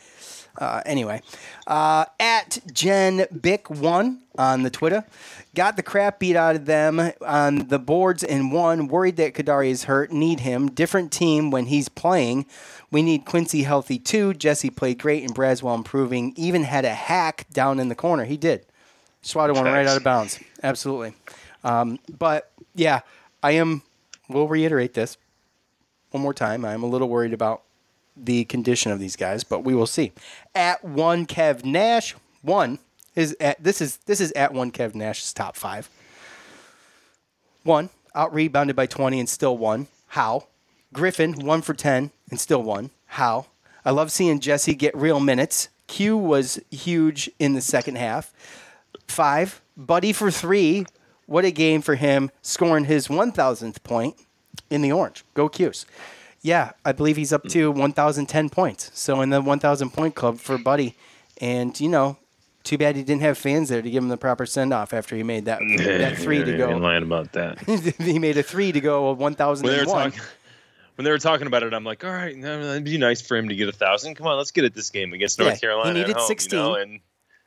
uh, 0.58 0.82
anyway, 0.86 1.22
uh, 1.66 2.06
at 2.18 2.58
Jen 2.72 3.26
Bick 3.40 3.68
one 3.70 4.22
on 4.38 4.62
the 4.62 4.70
Twitter, 4.70 5.04
got 5.54 5.76
the 5.76 5.82
crap 5.82 6.18
beat 6.18 6.36
out 6.36 6.56
of 6.56 6.66
them 6.66 7.12
on 7.20 7.68
the 7.68 7.78
boards 7.78 8.22
and 8.24 8.52
won. 8.52 8.88
Worried 8.88 9.16
that 9.16 9.34
Kadary 9.34 9.70
is 9.70 9.84
hurt, 9.84 10.12
need 10.12 10.40
him. 10.40 10.68
Different 10.70 11.12
team 11.12 11.50
when 11.50 11.66
he's 11.66 11.88
playing. 11.88 12.46
We 12.90 13.02
need 13.02 13.24
Quincy 13.24 13.62
healthy 13.62 13.98
too. 13.98 14.34
Jesse 14.34 14.70
played 14.70 14.98
great 14.98 15.22
and 15.22 15.34
Braswell 15.34 15.74
improving. 15.74 16.32
Even 16.36 16.64
had 16.64 16.84
a 16.84 16.94
hack 16.94 17.46
down 17.52 17.80
in 17.80 17.88
the 17.88 17.94
corner. 17.94 18.24
He 18.24 18.36
did. 18.36 18.66
Swatted 19.22 19.56
one 19.56 19.64
right 19.64 19.86
out 19.86 19.96
of 19.96 20.04
bounds. 20.04 20.38
Absolutely. 20.62 21.14
Um, 21.64 21.98
but 22.16 22.52
yeah, 22.74 23.00
I 23.42 23.52
am. 23.52 23.82
We'll 24.28 24.48
reiterate 24.48 24.94
this 24.94 25.18
one 26.10 26.22
more 26.22 26.34
time. 26.34 26.64
I'm 26.64 26.82
a 26.82 26.86
little 26.86 27.08
worried 27.08 27.32
about 27.32 27.62
the 28.16 28.44
condition 28.46 28.92
of 28.92 28.98
these 28.98 29.16
guys, 29.16 29.44
but 29.44 29.60
we 29.60 29.74
will 29.74 29.86
see. 29.86 30.12
At 30.54 30.84
one 30.84 31.26
Kev 31.26 31.64
Nash, 31.64 32.14
one 32.42 32.78
is 33.14 33.36
at 33.40 33.62
this 33.62 33.80
is 33.80 33.98
this 34.06 34.20
is 34.20 34.32
at 34.32 34.52
one 34.52 34.70
Kev 34.70 34.94
Nash's 34.94 35.32
top 35.32 35.56
five. 35.56 35.88
One 37.62 37.90
out 38.14 38.32
rebounded 38.32 38.76
by 38.76 38.86
20 38.86 39.20
and 39.20 39.28
still 39.28 39.56
one. 39.56 39.88
How? 40.08 40.46
Griffin 40.92 41.44
one 41.44 41.62
for 41.62 41.74
10 41.74 42.10
and 42.30 42.40
still 42.40 42.62
one. 42.62 42.90
How? 43.06 43.46
I 43.84 43.90
love 43.90 44.10
seeing 44.10 44.40
Jesse 44.40 44.74
get 44.74 44.96
real 44.96 45.20
minutes. 45.20 45.68
Q 45.86 46.16
was 46.16 46.60
huge 46.70 47.30
in 47.38 47.54
the 47.54 47.60
second 47.60 47.96
half. 47.96 48.32
Five, 49.06 49.60
Buddy 49.76 50.12
for 50.12 50.30
three. 50.30 50.86
What 51.26 51.44
a 51.44 51.50
game 51.50 51.82
for 51.82 51.96
him, 51.96 52.30
scoring 52.40 52.84
his 52.84 53.08
1,000th 53.08 53.82
point 53.82 54.16
in 54.70 54.80
the 54.80 54.92
orange. 54.92 55.24
Go 55.34 55.48
Cuse. 55.48 55.84
Yeah, 56.46 56.72
I 56.84 56.92
believe 56.92 57.16
he's 57.16 57.32
up 57.32 57.42
hmm. 57.42 57.48
to 57.48 57.72
1,010 57.72 58.50
points. 58.50 58.90
So 58.94 59.20
in 59.20 59.30
the 59.30 59.40
1,000 59.40 59.90
point 59.90 60.14
club 60.14 60.38
for 60.38 60.56
Buddy. 60.56 60.94
And, 61.40 61.78
you 61.80 61.88
know, 61.88 62.18
too 62.62 62.78
bad 62.78 62.94
he 62.94 63.02
didn't 63.02 63.22
have 63.22 63.36
fans 63.36 63.68
there 63.68 63.82
to 63.82 63.90
give 63.90 64.02
him 64.02 64.08
the 64.08 64.16
proper 64.16 64.46
send 64.46 64.72
off 64.72 64.94
after 64.94 65.16
he 65.16 65.24
made 65.24 65.46
that, 65.46 65.58
that 65.78 66.16
three 66.16 66.44
to 66.44 66.56
go. 66.56 66.70
lying 66.76 67.02
about 67.02 67.32
that. 67.32 67.58
he 67.98 68.18
made 68.20 68.38
a 68.38 68.44
three 68.44 68.70
to 68.70 68.80
go 68.80 69.12
when 69.12 69.34
they 69.34 69.44
were 69.44 69.54
1,001. 69.54 69.86
talking 69.86 70.20
when 70.94 71.04
they 71.04 71.10
were 71.10 71.18
talking 71.18 71.46
about 71.46 71.62
it, 71.62 71.74
I'm 71.74 71.84
like, 71.84 72.04
all 72.04 72.10
right, 72.10 72.34
no, 72.34 72.58
it'd 72.58 72.84
be 72.84 72.96
nice 72.96 73.20
for 73.20 73.36
him 73.36 73.50
to 73.50 73.54
get 73.54 73.68
a 73.68 73.72
thousand. 73.72 74.14
Come 74.14 74.28
on, 74.28 74.38
let's 74.38 74.50
get 74.50 74.64
at 74.64 74.72
this 74.72 74.88
game 74.88 75.12
against 75.12 75.38
North 75.38 75.50
Yeah, 75.50 75.54
he 75.54 75.60
Carolina. 75.60 75.92
needed 75.92 76.10
at 76.10 76.16
home, 76.16 76.26
16. 76.26 76.58
you 76.58 76.64
know? 76.64 76.74
and 76.74 76.90
and 76.90 77.00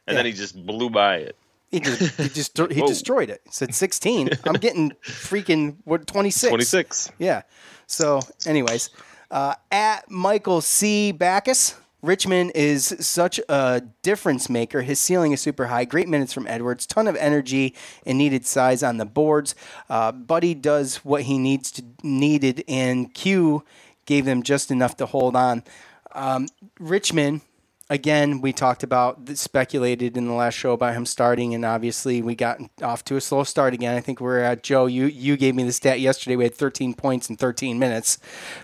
Yeah. 0.07 0.13
then 0.15 0.25
he 0.25 0.33
just 0.33 0.65
blew 0.65 0.89
by 0.89 1.15
it. 1.17 1.35
He 1.71 1.79
just 1.79 2.17
he 2.17 2.29
just 2.29 2.57
he 2.57 2.81
destroyed 2.81 3.29
it. 3.29 3.41
He 3.45 3.51
said 3.51 3.73
16. 3.73 4.29
I'm 4.45 4.53
getting 4.53 4.91
freaking 5.03 5.77
what 5.83 6.05
26. 6.05 6.49
26. 6.49 7.11
Yeah. 7.17 7.41
So, 7.89 8.19
anyways, 8.45 8.91
uh, 9.31 9.55
at 9.71 10.09
Michael 10.11 10.61
C. 10.61 11.11
Backus, 11.11 11.75
Richmond 12.03 12.51
is 12.53 12.95
such 12.99 13.39
a 13.49 13.81
difference 14.03 14.47
maker. 14.47 14.83
His 14.83 14.99
ceiling 14.99 15.31
is 15.31 15.41
super 15.41 15.65
high. 15.65 15.85
Great 15.85 16.07
minutes 16.07 16.31
from 16.31 16.45
Edwards. 16.47 16.85
Ton 16.85 17.07
of 17.07 17.15
energy 17.15 17.75
and 18.05 18.17
needed 18.17 18.45
size 18.45 18.83
on 18.83 18.97
the 18.97 19.05
boards. 19.05 19.55
Uh, 19.89 20.11
Buddy 20.11 20.53
does 20.53 20.97
what 20.97 21.23
he 21.23 21.39
needs 21.39 21.71
to 21.71 21.83
needed, 22.03 22.63
and 22.67 23.11
Q 23.13 23.65
gave 24.05 24.23
them 24.23 24.43
just 24.43 24.69
enough 24.69 24.95
to 24.97 25.07
hold 25.07 25.35
on. 25.35 25.63
Um, 26.11 26.47
Richmond 26.79 27.41
again, 27.89 28.41
we 28.41 28.53
talked 28.53 28.83
about 28.83 29.27
speculated 29.35 30.15
in 30.17 30.27
the 30.27 30.33
last 30.33 30.53
show 30.55 30.73
about 30.73 30.93
him 30.93 31.05
starting, 31.05 31.53
and 31.53 31.65
obviously 31.65 32.21
we 32.21 32.35
got 32.35 32.59
off 32.81 33.03
to 33.05 33.15
a 33.15 33.21
slow 33.21 33.43
start 33.43 33.73
again. 33.73 33.95
I 33.95 34.01
think 34.01 34.19
we're 34.21 34.39
at 34.39 34.63
Joe. 34.63 34.85
You 34.85 35.05
you 35.05 35.37
gave 35.37 35.55
me 35.55 35.63
the 35.63 35.71
stat 35.73 35.99
yesterday. 35.99 36.35
We 36.35 36.43
had 36.43 36.55
13 36.55 36.93
points 36.93 37.29
in 37.29 37.35
13 37.37 37.79
minutes, 37.79 38.17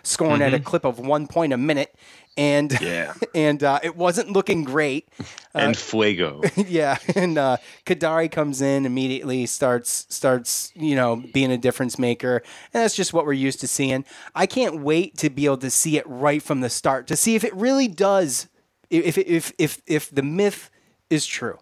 scoring 0.03 0.41
at 0.41 0.53
a 0.53 0.59
Mhm. 0.59 0.63
clip 0.63 0.85
of 0.85 0.99
one 0.99 1.27
point 1.27 1.53
a 1.53 1.57
minute, 1.57 1.95
and 2.37 2.77
Yeah. 2.81 3.13
and 3.35 3.63
uh, 3.63 3.79
it 3.83 3.95
wasn't 3.95 4.31
looking 4.31 4.63
great. 4.63 5.07
and 5.53 5.75
Fuego. 5.77 6.41
yeah, 6.55 6.97
and 7.15 7.37
uh, 7.37 7.57
Kadary 7.85 8.29
comes 8.29 8.61
in 8.61 8.85
immediately, 8.85 9.45
starts 9.45 10.05
starts 10.09 10.71
you 10.75 10.95
know 10.95 11.23
being 11.33 11.51
a 11.51 11.57
difference 11.57 11.97
maker, 11.97 12.43
and 12.73 12.83
that's 12.83 12.95
just 12.95 13.13
what 13.13 13.25
we're 13.25 13.33
used 13.33 13.59
to 13.61 13.67
seeing. 13.67 14.05
I 14.35 14.45
can't 14.45 14.81
wait 14.81 15.17
to 15.17 15.29
be 15.29 15.45
able 15.45 15.57
to 15.57 15.69
see 15.71 15.97
it 15.97 16.03
right 16.07 16.43
from 16.43 16.61
the 16.61 16.69
start 16.69 17.07
to 17.07 17.15
see 17.15 17.35
if 17.35 17.43
it 17.43 17.55
really 17.55 17.87
does, 17.87 18.47
if 18.89 19.17
if 19.17 19.51
if 19.57 19.81
if 19.85 20.09
the 20.09 20.21
myth 20.23 20.69
is 21.09 21.25
true, 21.25 21.59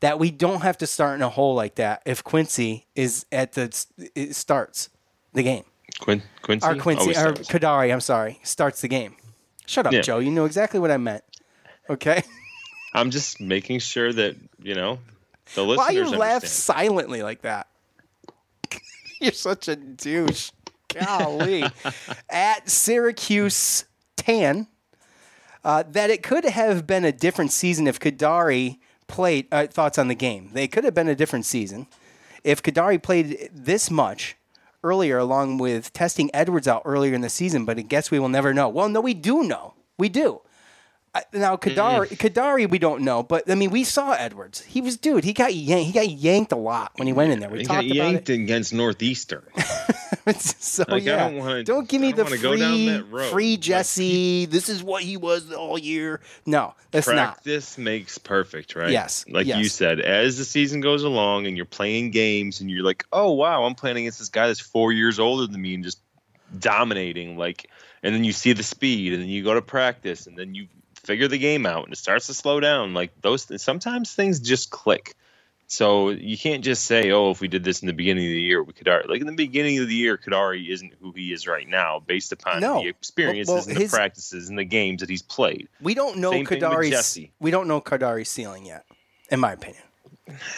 that 0.00 0.18
we 0.18 0.30
don't 0.30 0.62
have 0.62 0.78
to 0.78 0.86
start 0.86 1.16
in 1.16 1.22
a 1.22 1.28
hole 1.28 1.54
like 1.54 1.76
that 1.76 2.02
if 2.06 2.22
Quincy 2.24 2.86
is 2.94 3.26
at 3.32 3.52
the 3.52 3.86
it 4.14 4.34
starts 4.34 4.90
the 5.32 5.42
game. 5.42 5.64
Quin- 6.00 6.22
Quincy. 6.42 6.66
Or 6.66 6.76
Quincy 6.76 7.10
or. 7.10 7.32
Kadary, 7.32 7.92
I'm 7.92 8.00
sorry, 8.00 8.38
starts 8.42 8.80
the 8.80 8.88
game. 8.88 9.16
Shut 9.66 9.86
up, 9.86 9.92
Yeah. 9.92 10.00
Joe. 10.02 10.18
You 10.18 10.30
know 10.30 10.44
exactly 10.44 10.80
what 10.80 10.90
I 10.90 10.96
meant. 10.96 11.24
Okay. 11.90 12.22
I'm 12.94 13.10
just 13.10 13.40
making 13.40 13.80
sure 13.80 14.12
that 14.12 14.36
you 14.62 14.74
know 14.74 14.98
the 15.54 15.62
listeners 15.64 15.86
Why 15.86 15.90
you 15.90 16.04
laugh 16.06 16.44
silently 16.44 17.22
like 17.22 17.42
that? 17.42 17.68
You're 19.20 19.32
such 19.32 19.68
a 19.68 19.76
douche. 19.76 20.50
Golly. 20.94 21.64
At 22.30 22.68
Syracuse 22.68 23.84
10, 24.16 24.66
uh, 25.64 25.84
that 25.90 26.10
it 26.10 26.22
could 26.22 26.44
have 26.44 26.86
been 26.86 27.04
a 27.04 27.12
different 27.12 27.52
season 27.52 27.86
if 27.86 27.98
Kadary 28.00 28.78
played. 29.06 29.46
Uh, 29.52 29.66
thoughts 29.66 29.98
on 29.98 30.08
the 30.08 30.14
game? 30.14 30.50
They 30.52 30.68
could 30.68 30.84
have 30.84 30.94
been 30.94 31.08
a 31.08 31.14
different 31.14 31.46
season 31.46 31.86
if 32.44 32.62
Kadary 32.62 33.02
played 33.02 33.50
this 33.52 33.90
much 33.90 34.36
earlier, 34.84 35.18
along 35.18 35.58
with 35.58 35.92
testing 35.92 36.30
Edwards 36.32 36.68
out 36.68 36.82
earlier 36.84 37.14
in 37.14 37.20
the 37.20 37.28
season. 37.28 37.64
But 37.64 37.78
I 37.78 37.82
guess 37.82 38.10
we 38.10 38.18
will 38.18 38.28
never 38.28 38.54
know. 38.54 38.68
Well, 38.68 38.88
no, 38.88 39.00
we 39.00 39.14
do 39.14 39.42
know. 39.42 39.74
We 39.98 40.08
do. 40.08 40.40
I- 41.14 41.22
Now 41.32 41.56
Kadary, 41.56 42.08
Kadary, 42.08 42.68
we 42.68 42.78
don't 42.78 43.02
know, 43.02 43.22
but 43.22 43.50
I 43.50 43.54
mean, 43.54 43.70
we 43.70 43.82
saw 43.84 44.12
Edwards. 44.12 44.60
He 44.62 44.80
was 44.80 44.96
dude. 44.96 45.24
He 45.24 45.32
got 45.32 45.54
yanked. 45.54 45.86
He 45.86 45.92
got 45.92 46.08
yanked 46.08 46.52
a 46.52 46.56
lot 46.56 46.92
when 46.96 47.06
he 47.06 47.12
went 47.12 47.32
in 47.32 47.40
there. 47.40 47.48
We 47.50 47.60
He 47.60 47.64
talked 47.64 47.86
got 47.88 47.96
about 47.96 48.06
it. 48.08 48.12
yanked 48.12 48.28
against 48.28 48.72
Northeastern. 48.74 49.44
So 50.30 50.84
Like, 50.86 51.04
I 51.04 51.06
yeah, 51.06 51.16
don't 51.30 51.38
wanna- 51.38 51.64
don't 51.64 51.88
give 51.88 52.02
me 52.02 52.08
I 52.08 52.12
the 52.12 52.24
don't 52.24 52.58
down 52.58 53.08
free, 53.10 53.28
free 53.30 53.56
Jesse. 53.56 54.44
this 54.44 54.68
is 54.68 54.82
what 54.82 55.02
he 55.02 55.16
was 55.16 55.50
all 55.54 55.78
year. 55.78 56.20
No, 56.44 56.74
that's 56.90 57.08
not. 57.08 57.14
Practice 57.36 57.78
makes 57.78 58.18
perfect, 58.18 58.76
right? 58.76 58.90
Yes, 58.90 59.24
Like 59.26 59.46
you 59.46 59.64
said, 59.70 60.00
as 60.00 60.36
the 60.36 60.44
season 60.44 60.80
goes 60.82 61.02
along 61.02 61.46
and 61.46 61.56
you're 61.56 61.64
playing 61.64 62.10
games 62.10 62.60
and 62.60 62.70
you're 62.70 62.82
like, 62.84 63.06
oh 63.10 63.32
wow, 63.32 63.64
I'm 63.64 63.74
playing 63.74 63.96
against 63.96 64.18
this 64.18 64.28
guy 64.28 64.48
that's 64.48 64.60
four 64.60 64.92
years 64.92 65.18
older 65.18 65.50
than 65.50 65.62
me 65.62 65.74
and 65.74 65.82
just 65.84 65.98
dominating. 66.58 67.38
Like, 67.38 67.70
and 68.02 68.14
then 68.14 68.22
you 68.24 68.32
see 68.32 68.52
the 68.52 68.62
speed, 68.62 69.14
and 69.14 69.22
then 69.22 69.28
you 69.30 69.42
go 69.42 69.54
to 69.54 69.62
practice, 69.62 70.26
and 70.26 70.36
then 70.36 70.54
you 70.54 70.68
figure 71.08 71.26
the 71.26 71.38
game 71.38 71.64
out, 71.66 71.84
and 71.84 71.92
it 71.92 71.96
starts 71.96 72.26
to 72.28 72.34
slow 72.34 72.60
down. 72.60 72.92
Like 72.94 73.10
those, 73.22 73.48
sometimes 73.60 74.12
things 74.14 74.38
just 74.38 74.70
click. 74.70 75.14
So 75.70 76.10
you 76.10 76.38
can't 76.38 76.62
just 76.64 76.84
say, 76.84 77.10
"Oh, 77.10 77.30
if 77.30 77.40
we 77.40 77.48
did 77.48 77.64
this 77.64 77.80
in 77.82 77.86
the 77.88 77.92
beginning 77.92 78.24
of 78.26 78.30
the 78.32 78.40
year, 78.40 78.62
we 78.62 78.72
could." 78.72 78.86
Like 79.08 79.20
in 79.20 79.26
the 79.26 79.32
beginning 79.34 79.78
of 79.78 79.88
the 79.88 79.94
year, 79.94 80.16
Kadary 80.16 80.68
isn't 80.70 80.92
who 81.00 81.12
he 81.12 81.32
is 81.32 81.46
right 81.46 81.68
now, 81.68 81.98
based 82.06 82.32
upon 82.32 82.60
No. 82.60 82.82
the 82.82 82.88
experiences 82.88 83.48
Well- 83.48 83.64
well, 83.66 83.76
and 83.76 83.76
the 83.76 83.88
practices 83.88 84.48
and 84.48 84.58
the 84.58 84.64
games 84.64 85.00
that 85.00 85.10
he's 85.10 85.22
played. 85.22 85.68
We 85.82 85.94
don't 85.94 86.18
know 86.18 86.30
Same 86.32 86.46
Kadary's. 86.46 87.18
We 87.40 87.50
don't 87.50 87.68
know 87.68 87.80
Kadary's 87.80 88.30
ceiling 88.30 88.64
yet, 88.66 88.84
in 89.30 89.40
my 89.40 89.52
opinion. 89.52 89.82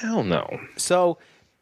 Hell 0.00 0.22
no. 0.24 0.60
So 0.76 1.18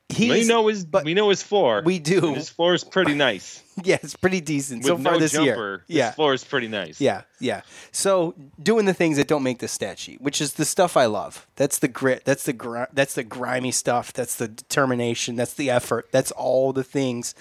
he's. 0.09 0.30
we 0.30 0.46
know 0.46 0.66
his, 0.68 0.86
we 1.04 1.14
know 1.14 1.28
his 1.30 1.42
floor. 1.42 1.82
We 1.84 1.98
do. 1.98 2.34
His 2.34 2.48
floor 2.48 2.74
is 2.74 2.84
pretty 2.84 3.14
nice. 3.14 3.62
Yeah, 3.84 3.98
it's 4.02 4.16
pretty 4.16 4.40
decent 4.40 4.84
so 4.84 4.96
With 4.96 5.04
far 5.04 5.12
no 5.12 5.18
this 5.20 5.30
jumper, 5.30 5.44
year. 5.46 5.84
his 5.86 5.96
Yeah, 5.96 6.11
floor 6.11 6.34
is 6.34 6.42
pretty 6.42 6.66
nice. 6.66 7.00
Yeah, 7.00 7.22
yeah. 7.38 7.61
So 7.92 8.34
doing 8.61 8.86
the 8.86 8.92
things 8.92 9.18
that 9.18 9.28
don't 9.28 9.44
make 9.44 9.61
the 9.61 9.68
stat 9.68 10.00
sheet, 10.00 10.20
which 10.20 10.40
is 10.40 10.54
the 10.54 10.64
stuff 10.64 10.96
I 10.96 11.06
love. 11.06 11.46
That's 11.54 11.78
the 11.78 11.86
grit. 11.86 12.24
That's 12.24 12.42
the 12.42 12.52
gr- 12.52 12.90
that's 12.92 13.14
the 13.14 13.22
grimy 13.22 13.70
stuff. 13.70 14.12
That's 14.12 14.34
the 14.34 14.48
determination. 14.48 15.36
That's 15.36 15.54
the 15.54 15.70
effort. 15.70 16.09
That's 16.11 16.32
all 16.32 16.72
the 16.72 16.82
things 16.82 17.36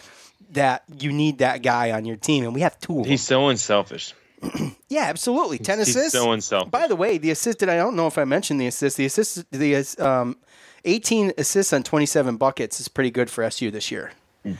that 0.52 0.84
you 1.00 1.12
need 1.12 1.40
that 1.40 1.64
guy 1.64 1.90
on 1.90 2.06
your 2.06 2.18
team, 2.18 2.44
and 2.44 2.54
we 2.54 2.62
have 2.62 2.80
two 2.80 3.00
of 3.00 3.04
them. 3.06 3.10
He's 3.10 3.24
so 3.24 3.48
unselfish. 3.48 4.14
yeah, 4.90 5.06
absolutely. 5.06 5.58
Ten 5.58 5.80
He's 5.80 5.90
assists. 5.90 6.12
so 6.14 6.32
unselfish. 6.34 6.70
By 6.70 6.86
the 6.88 6.96
way, 6.96 7.18
the 7.18 7.32
assist. 7.32 7.58
Did 7.58 7.70
I 7.70 7.78
don't 7.78 7.96
know 7.96 8.06
if 8.06 8.20
I 8.20 8.26
mentioned 8.26 8.62
the 8.62 8.68
assist. 8.68 8.98
The 8.98 9.06
assist. 9.06 9.50
The 9.52 9.76
um, 9.98 10.38
eighteen 10.86 11.34
assists 11.38 11.74
on 11.74 11.84
twenty-seven 11.84 12.38
buckets 12.38 12.80
is 12.80 12.88
pretty 12.88 13.12
good 13.12 13.30
for 13.30 13.44
SU 13.44 13.72
this 13.72 13.92
year. 13.92 14.12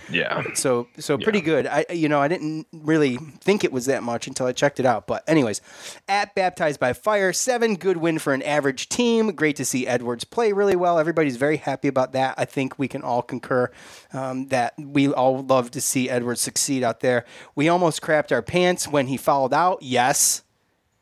Yeah. 0.10 0.44
So 0.54 0.88
so 0.98 1.18
pretty 1.18 1.42
good. 1.42 1.68
I 1.68 1.86
you 1.92 2.10
know 2.10 2.20
I 2.20 2.28
didn't 2.28 2.68
really 2.74 3.18
think 3.18 3.64
it 3.64 3.72
was 3.72 3.86
that 3.86 4.04
much 4.04 4.28
until 4.28 4.46
I 4.46 4.52
checked 4.52 4.80
it 4.80 4.86
out. 4.86 5.08
But 5.08 5.24
anyways, 5.28 5.62
at 6.08 6.36
baptized 6.36 6.80
by 6.80 6.94
fire, 6.94 7.32
seven 7.34 7.76
good 7.76 7.98
win 7.98 8.20
for 8.20 8.34
an 8.34 8.42
average 8.42 8.90
team. 8.90 9.32
Great 9.32 9.56
to 9.58 9.66
see 9.66 9.88
Edwards 9.88 10.24
play 10.24 10.52
really 10.52 10.76
well. 10.76 11.00
Everybody's 11.00 11.38
very 11.38 11.58
happy 11.58 11.88
about 11.88 12.12
that. 12.14 12.36
I 12.38 12.46
think 12.46 12.78
we 12.78 12.88
can 12.88 13.02
all 13.02 13.22
concur 13.22 13.72
um, 14.14 14.48
that 14.48 14.74
we 14.78 15.08
all 15.10 15.44
love 15.44 15.72
to 15.72 15.82
see 15.82 16.10
Edwards 16.10 16.42
succeed 16.42 16.84
out 16.84 17.00
there. 17.00 17.26
We 17.56 17.70
almost 17.70 18.02
crapped 18.02 18.32
our 18.32 18.42
pants 18.42 18.88
when 18.88 19.08
he 19.08 19.18
fouled 19.18 19.54
out. 19.54 19.82
Yes, 19.82 20.44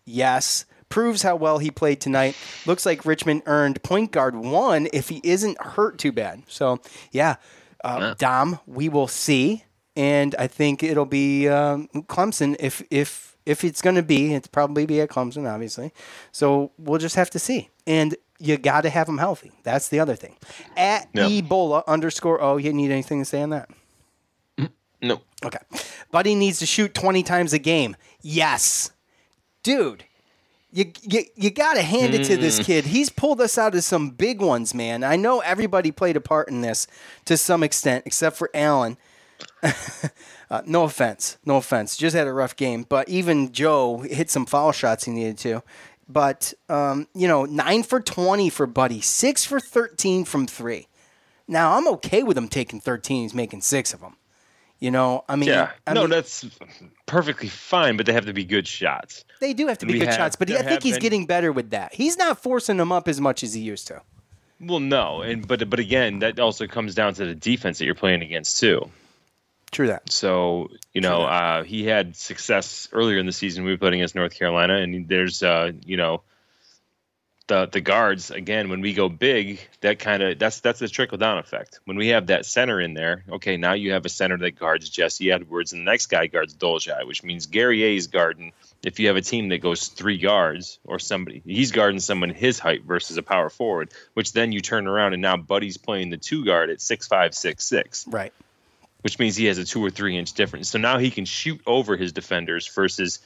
yes. 0.05 0.65
Proves 0.89 1.21
how 1.21 1.35
well 1.35 1.57
he 1.57 1.71
played 1.71 1.99
tonight. 2.01 2.35
Looks 2.65 2.85
like 2.85 3.05
Richmond 3.05 3.43
earned 3.45 3.81
point 3.83 4.11
guard 4.11 4.35
one 4.35 4.87
if 4.93 5.09
he 5.09 5.21
isn't 5.23 5.59
hurt 5.61 5.97
too 5.97 6.11
bad. 6.11 6.43
So, 6.47 6.79
yeah, 7.11 7.35
uh, 7.83 8.13
Dom, 8.15 8.59
we 8.65 8.89
will 8.89 9.07
see. 9.07 9.63
And 9.97 10.35
I 10.37 10.47
think 10.47 10.83
it'll 10.83 11.05
be 11.05 11.47
um, 11.47 11.87
Clemson 11.93 12.55
if 12.59 12.83
if 12.91 13.37
if 13.45 13.63
it's 13.63 13.81
going 13.81 13.95
to 13.95 14.03
be. 14.03 14.33
It's 14.33 14.47
probably 14.47 14.85
be 14.85 14.99
at 15.01 15.09
Clemson, 15.09 15.49
obviously. 15.49 15.93
So 16.31 16.71
we'll 16.77 16.99
just 16.99 17.15
have 17.15 17.29
to 17.31 17.39
see. 17.39 17.69
And 17.87 18.15
you 18.39 18.57
got 18.57 18.81
to 18.81 18.89
have 18.89 19.07
him 19.07 19.17
healthy. 19.19 19.51
That's 19.63 19.87
the 19.87 19.99
other 20.01 20.15
thing. 20.15 20.35
At 20.75 21.07
Yeah. 21.13 21.23
Ebola 21.29 21.85
underscore. 21.87 22.41
Oh, 22.41 22.57
you 22.57 22.73
need 22.73 22.91
anything 22.91 23.19
to 23.21 23.25
say 23.25 23.41
on 23.41 23.51
that? 23.51 23.69
No. 25.01 25.21
Okay. 25.43 25.59
Buddy 26.11 26.35
needs 26.35 26.59
to 26.59 26.65
shoot 26.65 26.93
20 26.93 27.21
times 27.23 27.53
a 27.53 27.59
game. 27.59 27.95
Yes. 28.21 28.91
Dude, 29.61 30.03
you, 30.75 30.91
you, 31.03 31.23
you 31.35 31.49
got 31.51 31.75
to 31.75 31.81
hand 31.81 32.13
it 32.13 32.25
to 32.25 32.35
this 32.35 32.59
Mm. 32.59 32.65
kid. 32.65 32.85
He's 32.85 33.09
pulled 33.09 33.39
us 33.39 33.57
out 33.57 33.73
of 33.75 33.83
some 33.83 34.09
big 34.09 34.41
ones, 34.41 34.73
man. 34.73 35.03
I 35.05 35.15
know 35.15 35.39
everybody 35.39 35.89
played 35.91 36.17
a 36.17 36.21
part 36.21 36.49
in 36.49 36.59
this 36.59 36.85
to 37.25 37.37
some 37.37 37.63
extent, 37.63 38.03
except 38.05 38.35
for 38.35 38.49
Alan. 38.53 38.97
uh, 39.63 40.61
no 40.65 40.83
offense. 40.83 41.37
No 41.45 41.55
offense. 41.57 41.95
Just 41.95 42.15
had 42.15 42.27
a 42.27 42.33
rough 42.33 42.55
game. 42.57 42.85
But 42.87 43.07
even 43.07 43.53
Joe 43.53 43.99
hit 43.99 44.29
some 44.29 44.45
foul 44.45 44.73
shots 44.73 45.05
he 45.05 45.11
needed 45.11 45.37
to. 45.39 45.63
But, 46.09 46.53
um, 46.69 47.07
you 47.15 47.27
know, 47.27 47.45
9 47.45 47.83
for 47.83 47.99
20 48.01 48.49
for 48.49 48.67
Buddy, 48.67 48.99
6 49.01 49.45
for 49.45 49.59
13 49.59 50.25
from 50.25 50.45
3. 50.45 50.87
Now, 51.47 51.77
I'm 51.77 51.87
okay 51.87 52.21
with 52.21 52.37
him 52.37 52.47
taking 52.49 52.79
13. 52.81 53.23
He's 53.23 53.33
making 53.33 53.61
six 53.61 53.93
of 53.93 54.01
them. 54.01 54.17
You 54.79 54.91
know, 54.91 55.23
I 55.29 55.35
mean, 55.37 55.49
yeah, 55.49 55.71
I 55.87 55.93
no, 55.93 56.01
mean, 56.01 56.09
that's 56.09 56.45
perfectly 57.05 57.47
fine, 57.47 57.95
but 57.97 58.05
they 58.05 58.13
have 58.13 58.25
to 58.25 58.33
be 58.33 58.43
good 58.43 58.67
shots. 58.67 59.23
they 59.39 59.53
do 59.53 59.67
have 59.67 59.77
to 59.79 59.85
be 59.85 59.93
we 59.93 59.99
good 59.99 60.09
have- 60.09 60.17
shots, 60.17 60.35
but 60.35 60.51
I 60.51 60.61
think 60.63 60.83
he's 60.83 60.95
been- 60.95 61.01
getting 61.01 61.25
better 61.25 61.51
with 61.51 61.69
that. 61.71 61.93
He's 61.93 62.17
not 62.17 62.41
forcing 62.43 62.77
them 62.77 62.91
up 62.91 63.07
as 63.07 63.21
much 63.21 63.41
as 63.43 63.53
he 63.53 63.61
used 63.61 63.87
to. 63.87 64.01
Well, 64.59 64.79
no, 64.79 65.21
and 65.21 65.47
but 65.47 65.69
but 65.69 65.79
again, 65.79 66.19
that 66.19 66.39
also 66.39 66.67
comes 66.67 66.93
down 66.95 67.13
to 67.15 67.25
the 67.25 67.35
defense 67.35 67.77
that 67.79 67.85
you're 67.85 67.95
playing 67.95 68.21
against 68.21 68.59
too. 68.59 68.89
True 69.71 69.87
that. 69.87 70.09
So 70.11 70.69
you 70.93 71.01
know, 71.01 71.23
uh, 71.23 71.63
he 71.63 71.85
had 71.85 72.15
success 72.15 72.87
earlier 72.91 73.17
in 73.17 73.25
the 73.25 73.33
season. 73.33 73.65
We 73.65 73.75
played 73.77 73.93
against 73.93 74.15
North 74.15 74.33
Carolina, 74.33 74.75
and 74.77 75.07
there's 75.09 75.43
uh, 75.43 75.71
you 75.85 75.97
know, 75.97 76.21
the 77.47 77.67
the 77.67 77.81
guards 77.81 78.31
again. 78.31 78.69
When 78.69 78.81
we 78.81 78.93
go 78.93 79.09
big, 79.09 79.59
that 79.81 79.99
kind 79.99 80.23
of 80.23 80.39
that's 80.39 80.59
that's 80.61 80.79
the 80.79 80.87
trickle 80.87 81.17
down 81.17 81.37
effect. 81.37 81.79
When 81.85 81.97
we 81.97 82.09
have 82.09 82.27
that 82.27 82.45
center 82.45 82.79
in 82.81 82.93
there, 82.93 83.23
okay, 83.33 83.57
now 83.57 83.73
you 83.73 83.91
have 83.93 84.05
a 84.05 84.09
center 84.09 84.37
that 84.37 84.57
guards 84.57 84.89
Jesse 84.89 85.31
Edwards, 85.31 85.73
and 85.73 85.81
the 85.81 85.91
next 85.91 86.07
guy 86.07 86.27
guards 86.27 86.55
Dolezaj, 86.55 87.05
which 87.07 87.23
means 87.23 87.45
Guerrier 87.45 87.95
is 87.95 88.07
guarding. 88.07 88.51
If 88.83 88.99
you 88.99 89.07
have 89.07 89.15
a 89.15 89.21
team 89.21 89.49
that 89.49 89.59
goes 89.59 89.87
three 89.87 90.17
guards 90.19 90.79
or 90.83 90.99
somebody, 90.99 91.41
he's 91.45 91.71
guarding 91.71 91.99
someone 91.99 92.29
his 92.29 92.59
height 92.59 92.83
versus 92.83 93.17
a 93.17 93.23
power 93.23 93.49
forward, 93.49 93.91
which 94.13 94.31
then 94.33 94.51
you 94.51 94.61
turn 94.61 94.85
around 94.85 95.13
and 95.13 95.21
now 95.21 95.37
Buddy's 95.37 95.77
playing 95.77 96.11
the 96.11 96.17
two 96.17 96.45
guard 96.45 96.69
at 96.69 96.81
six 96.81 97.07
five 97.07 97.33
six 97.33 97.65
six 97.65 98.05
Right. 98.07 98.31
which 99.01 99.17
means 99.17 99.35
he 99.35 99.45
has 99.45 99.57
a 99.57 99.65
two 99.65 99.83
or 99.83 99.89
three 99.89 100.17
inch 100.17 100.33
difference. 100.33 100.69
So 100.69 100.77
now 100.77 100.99
he 100.99 101.09
can 101.09 101.25
shoot 101.25 101.61
over 101.65 101.97
his 101.97 102.11
defenders 102.11 102.67
versus, 102.67 103.19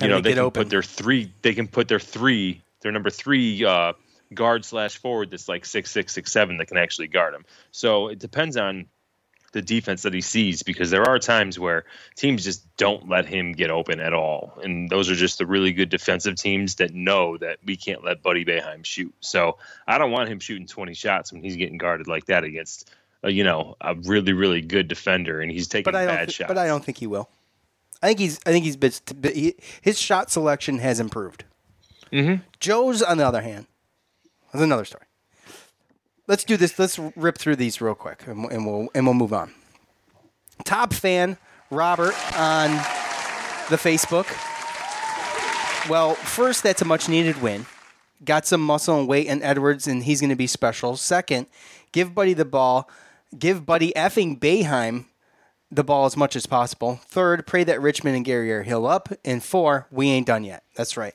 you 0.00 0.08
know, 0.08 0.20
they 0.20 0.30
get 0.30 0.36
can 0.36 0.44
open. 0.44 0.62
put 0.64 0.70
their 0.70 0.82
three, 0.82 1.32
they 1.42 1.54
can 1.54 1.66
put 1.68 1.88
their 1.88 2.00
three, 2.00 2.62
their 2.86 2.92
number 2.92 3.10
three 3.10 3.64
uh, 3.64 3.94
guard 4.32 4.64
slash 4.64 4.96
forward 4.98 5.32
that's 5.32 5.48
like 5.48 5.64
six 5.66 5.90
six 5.90 6.12
six 6.12 6.30
seven 6.30 6.56
that 6.58 6.68
can 6.68 6.76
actually 6.76 7.08
guard 7.08 7.34
him. 7.34 7.44
So 7.72 8.06
it 8.06 8.20
depends 8.20 8.56
on 8.56 8.86
the 9.50 9.60
defense 9.60 10.02
that 10.02 10.14
he 10.14 10.20
sees 10.20 10.62
because 10.62 10.90
there 10.90 11.02
are 11.02 11.18
times 11.18 11.58
where 11.58 11.84
teams 12.14 12.44
just 12.44 12.64
don't 12.76 13.08
let 13.08 13.26
him 13.26 13.52
get 13.52 13.70
open 13.70 13.98
at 13.98 14.12
all, 14.12 14.56
and 14.62 14.88
those 14.88 15.10
are 15.10 15.16
just 15.16 15.38
the 15.38 15.46
really 15.46 15.72
good 15.72 15.88
defensive 15.88 16.36
teams 16.36 16.76
that 16.76 16.94
know 16.94 17.36
that 17.38 17.58
we 17.64 17.74
can't 17.76 18.04
let 18.04 18.22
Buddy 18.22 18.44
Boeheim 18.44 18.84
shoot. 18.84 19.12
So 19.20 19.58
I 19.88 19.98
don't 19.98 20.12
want 20.12 20.28
him 20.28 20.38
shooting 20.38 20.68
twenty 20.68 20.94
shots 20.94 21.32
when 21.32 21.42
he's 21.42 21.56
getting 21.56 21.78
guarded 21.78 22.06
like 22.06 22.26
that 22.26 22.44
against. 22.44 22.88
Uh, 23.24 23.28
you 23.28 23.42
know, 23.42 23.74
a 23.80 23.96
really, 23.96 24.32
really 24.34 24.60
good 24.60 24.86
defender, 24.86 25.40
and 25.40 25.50
he's 25.50 25.66
taking 25.66 25.90
But 25.90 25.96
I 25.96 26.04
don't. 26.04 26.14
bad 26.14 26.26
thi- 26.28 26.32
shots. 26.34 26.48
but 26.48 26.58
I 26.58 26.66
don't 26.68 26.84
think 26.84 26.98
he 26.98 27.08
will. 27.08 27.28
I 28.02 28.08
think 28.08 28.18
he's. 28.20 28.38
I 28.46 28.52
think 28.52 28.64
he's. 28.66 29.02
he, 29.34 29.54
his 29.80 29.98
shot 29.98 30.30
selection 30.30 30.78
has 30.78 31.00
improved. 31.00 31.44
Mm-hmm. 32.12 32.42
Joe's, 32.60 33.02
on 33.02 33.18
the 33.18 33.26
other 33.26 33.42
hand, 33.42 33.66
that's 34.52 34.62
another 34.62 34.84
story. 34.84 35.04
Let's 36.28 36.44
do 36.44 36.56
this. 36.56 36.78
Let's 36.78 36.98
rip 37.14 37.38
through 37.38 37.56
these 37.56 37.80
real 37.80 37.94
quick, 37.94 38.26
and, 38.26 38.42
we'll- 38.42 38.50
and 38.50 38.66
we'll 38.66 38.88
and 38.94 39.06
we'll 39.06 39.14
move 39.14 39.32
on. 39.32 39.52
Top 40.64 40.92
fan 40.92 41.36
Robert 41.70 42.14
on 42.36 42.70
the 43.70 43.76
Facebook. 43.76 44.26
Well, 45.88 46.14
first, 46.14 46.62
that's 46.64 46.82
a 46.82 46.84
much 46.84 47.08
needed 47.08 47.40
win. 47.40 47.66
Got 48.24 48.46
some 48.46 48.60
muscle 48.60 48.98
and 48.98 49.06
weight 49.06 49.26
in 49.28 49.42
Edwards, 49.42 49.86
and 49.86 50.02
he's 50.02 50.20
going 50.20 50.30
to 50.30 50.36
be 50.36 50.46
special. 50.48 50.96
Second, 50.96 51.46
give 51.92 52.14
Buddy 52.14 52.32
the 52.34 52.44
ball. 52.44 52.90
Give 53.38 53.64
Buddy 53.64 53.92
effing 53.94 54.40
Boeheim 54.40 55.04
the 55.70 55.84
ball 55.84 56.06
as 56.06 56.16
much 56.16 56.34
as 56.34 56.46
possible. 56.46 56.98
Third, 57.04 57.46
pray 57.46 57.62
that 57.64 57.80
Richmond 57.80 58.16
and 58.16 58.24
Guerrier 58.24 58.62
heal 58.64 58.86
up. 58.86 59.10
And 59.24 59.44
four, 59.44 59.86
we 59.92 60.08
ain't 60.08 60.26
done 60.26 60.42
yet. 60.44 60.64
That's 60.76 60.96
right. 60.96 61.14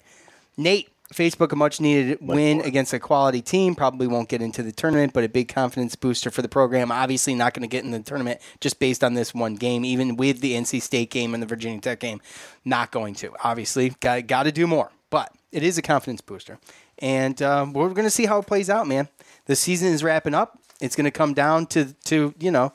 Nate, 0.58 0.90
Facebook, 1.14 1.52
a 1.52 1.56
much 1.56 1.82
needed 1.82 2.20
win 2.22 2.62
against 2.62 2.94
a 2.94 3.00
quality 3.00 3.42
team. 3.42 3.76
Probably 3.76 4.08
won't 4.08 4.30
get 4.30 4.42
into 4.42 4.64
the 4.64 4.72
tournament, 4.72 5.14
but 5.14 5.24
a 5.24 5.30
big 5.30 5.48
confidence 5.48 5.96
booster 5.96 6.32
for 6.32 6.42
the 6.42 6.50
program. 6.50 6.92
Obviously, 6.92 7.36
not 7.36 7.54
going 7.54 7.62
to 7.62 7.68
get 7.68 7.84
in 7.84 7.92
the 7.92 8.00
tournament 8.00 8.40
just 8.60 8.80
based 8.80 9.04
on 9.04 9.14
this 9.14 9.34
one 9.34 9.56
game, 9.56 9.84
even 9.84 10.16
with 10.16 10.40
the 10.40 10.54
NC 10.54 10.82
State 10.82 11.10
game 11.10 11.34
and 11.34 11.44
the 11.44 11.48
Virginia 11.48 11.82
Tech 11.82 12.00
game. 12.00 12.22
Not 12.64 12.92
going 12.92 13.14
to. 13.16 13.34
Obviously, 13.44 13.90
got, 14.00 14.26
got 14.28 14.44
to 14.44 14.52
do 14.52 14.68
more. 14.68 14.92
But 15.10 15.34
it 15.52 15.64
is 15.64 15.78
a 15.78 15.82
confidence 15.82 16.22
booster. 16.22 16.60
And 17.00 17.42
um, 17.42 17.74
we're 17.74 17.90
going 17.90 18.06
to 18.06 18.10
see 18.10 18.26
how 18.26 18.40
it 18.40 18.48
plays 18.48 18.70
out, 18.70 18.88
man. 18.88 19.10
The 19.46 19.56
season 19.56 19.90
is 19.90 20.04
wrapping 20.04 20.34
up. 20.34 20.58
It's 20.80 20.96
going 20.96 21.06
to 21.06 21.12
come 21.12 21.34
down 21.34 21.66
to, 21.68 21.94
to 22.06 22.34
you 22.40 22.52
know, 22.52 22.74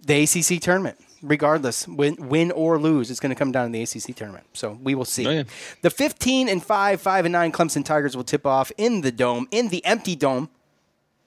the 0.00 0.22
ACC 0.22 0.60
tournament. 0.62 0.98
Regardless, 1.26 1.88
win, 1.88 2.16
win 2.18 2.50
or 2.50 2.78
lose, 2.78 3.10
it's 3.10 3.18
going 3.18 3.30
to 3.30 3.38
come 3.38 3.50
down 3.50 3.72
to 3.72 3.72
the 3.72 3.82
ACC 3.82 4.14
tournament. 4.14 4.46
So 4.52 4.78
we 4.82 4.94
will 4.94 5.06
see. 5.06 5.26
Oh, 5.26 5.44
the 5.80 5.90
15 5.90 6.48
and 6.48 6.62
5, 6.62 7.00
5 7.00 7.24
and 7.24 7.32
9 7.32 7.52
Clemson 7.52 7.84
Tigers 7.84 8.14
will 8.14 8.24
tip 8.24 8.44
off 8.44 8.70
in 8.76 9.00
the 9.00 9.10
dome, 9.10 9.48
in 9.50 9.68
the 9.68 9.84
empty 9.86 10.16
dome, 10.16 10.50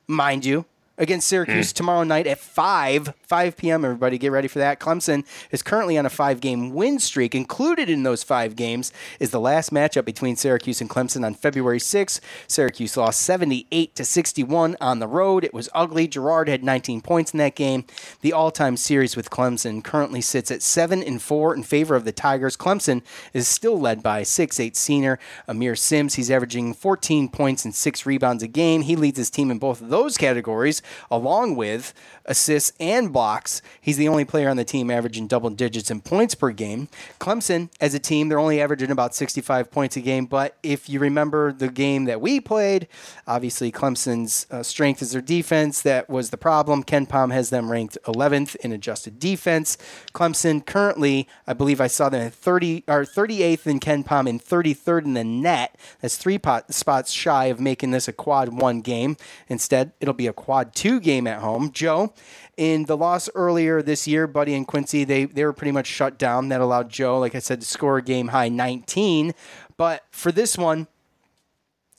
mind 0.08 0.46
you, 0.46 0.66
against 0.98 1.28
Syracuse 1.28 1.72
hmm. 1.72 1.76
tomorrow 1.76 2.04
night 2.04 2.28
at 2.28 2.40
5, 2.40 3.14
5 3.22 3.58
p.m. 3.58 3.86
Everybody 3.86 4.18
get 4.18 4.32
ready 4.32 4.48
for 4.48 4.60
that. 4.60 4.80
Clemson 4.80 5.26
is 5.52 5.62
currently 5.62 5.98
on 5.98 6.06
a 6.06 6.10
five 6.10 6.42
game 6.42 6.74
win 6.74 7.00
streak. 7.00 7.36
Included 7.36 7.90
in 7.90 8.04
those 8.04 8.24
five 8.24 8.56
games 8.56 8.92
is 9.20 9.32
the 9.32 9.40
last 9.40 9.72
matchup 9.72 10.06
between 10.06 10.36
Syracuse 10.36 10.82
and 10.82 10.90
Clemson 10.90 11.26
on 11.26 11.34
February 11.34 11.80
6th. 11.80 12.20
Syracuse 12.48 12.98
lost 12.98 13.22
78 13.22 13.96
to 13.96 14.06
61 14.06 14.76
on 14.82 15.00
the 15.00 15.08
road. 15.08 15.44
It 15.44 15.54
was 15.54 15.70
ugly. 15.74 16.08
Gerard 16.08 16.48
had 16.48 16.64
19 16.64 17.02
points 17.02 17.32
in 17.32 17.38
that 17.40 17.56
game. 17.56 17.86
The 18.22 18.34
all 18.34 18.52
time 18.52 18.78
series 18.78 19.16
with 19.16 19.30
Clemson 19.30 19.84
currently 19.84 20.22
sits 20.22 20.52
at 20.52 20.62
7 20.62 21.04
and 21.04 21.22
4 21.22 21.56
in 21.56 21.64
favor 21.64 21.96
of 21.96 22.06
the 22.06 22.12
Tigers. 22.12 22.58
Clemson 22.58 23.02
is 23.34 23.48
still 23.48 23.80
led 23.80 24.02
by 24.02 24.22
6'8 24.22 24.76
senior 24.76 25.20
Aamir 25.48 25.78
Simms. 25.78 26.16
He's 26.16 26.32
averaging 26.32 26.74
14 26.74 27.30
points 27.30 27.66
and 27.66 27.76
6 27.76 28.06
rebounds 28.06 28.44
a 28.44 28.48
game. 28.48 28.82
He 28.82 28.96
leads 28.96 29.18
his 29.18 29.30
team 29.30 29.52
in 29.52 29.60
both 29.60 29.82
of 29.82 29.90
those 29.90 30.18
categories, 30.18 30.82
along 31.10 31.56
with 31.56 31.94
assists 32.26 32.74
and 32.80 33.12
blocks. 33.12 33.62
He's 33.82 33.98
the 33.98 34.08
only 34.08 34.26
player 34.26 34.50
on 34.50 34.58
the 34.58 34.66
team 34.66 34.92
averaging 34.92 35.28
double 35.28 35.50
digits 35.50 35.90
in 35.90 36.02
points 36.02 36.36
per 36.36 36.52
game. 36.52 36.90
Clemson, 37.20 37.70
as 37.80 37.94
a 37.94 38.00
team, 38.00 38.30
they're 38.30 38.40
only 38.40 38.62
averaging 38.62 38.92
about 38.92 39.16
65 39.16 39.72
points 39.72 39.96
a 39.96 40.02
game. 40.02 40.26
But 40.26 40.58
if 40.64 40.90
you 40.90 41.00
remember 41.00 41.52
the 41.52 41.70
game 41.70 42.06
that 42.06 42.22
we 42.22 42.40
played, 42.40 42.88
obviously 43.26 43.72
Clemson's 43.72 44.46
uh, 44.52 44.64
strength 44.64 45.02
is 45.02 45.12
their 45.12 45.22
defense. 45.22 45.82
That 45.82 46.10
was 46.10 46.30
the 46.30 46.38
problem. 46.38 46.84
KenPom 46.84 47.32
has 47.32 47.50
them 47.50 47.72
ranked 47.72 47.98
11th 48.06 48.56
in 48.58 48.72
adjusted 48.72 49.20
defense. 49.20 49.78
Clemson 50.14 50.66
currently, 50.66 51.28
I 51.46 51.54
believe 51.54 51.82
I 51.82 51.88
saw 51.88 52.10
them 52.10 52.28
at 52.28 52.34
30 52.34 52.84
or 52.88 53.06
38th 53.06 53.68
in 53.68 53.80
KenPom 53.80 54.30
and 54.30 54.44
33rd 54.44 55.06
in 55.06 55.14
the 55.14 55.24
net. 55.24 55.78
That's 56.02 56.18
three 56.18 56.38
pot, 56.38 56.74
spots 56.74 57.12
shy 57.12 57.46
of 57.46 57.60
making 57.60 57.92
this 57.92 58.08
a 58.08 58.14
quad 58.14 58.50
one 58.50 58.82
game. 58.82 59.18
Instead, 59.48 59.92
it'll 60.00 60.14
be 60.14 60.28
a 60.28 60.34
quad 60.34 60.74
two 60.78 61.00
game 61.00 61.26
at 61.26 61.40
home. 61.42 61.72
Joe, 61.72 62.14
in 62.56 62.86
the 62.86 62.96
loss 62.96 63.30
earlier 63.34 63.82
this 63.82 64.08
year, 64.08 64.28
Buddy 64.28 64.54
and 64.54 64.68
Quincy, 64.68 65.04
they, 65.04 65.26
they 65.26 65.44
were 65.44 65.54
pretty 65.54 65.72
much 65.72 65.88
shut 65.88 66.20
down. 66.20 66.50
That 66.50 66.62
allowed 66.62 66.90
Joe, 66.90 67.18
like 67.20 67.34
I 67.34 67.40
said, 67.40 67.62
to 67.62 67.68
score 67.68 67.98
a 67.98 68.02
game 68.02 68.28
high 68.28 68.48
19. 68.48 69.34
But 69.76 70.06
for 70.12 70.32
this 70.32 70.56
one, 70.56 70.88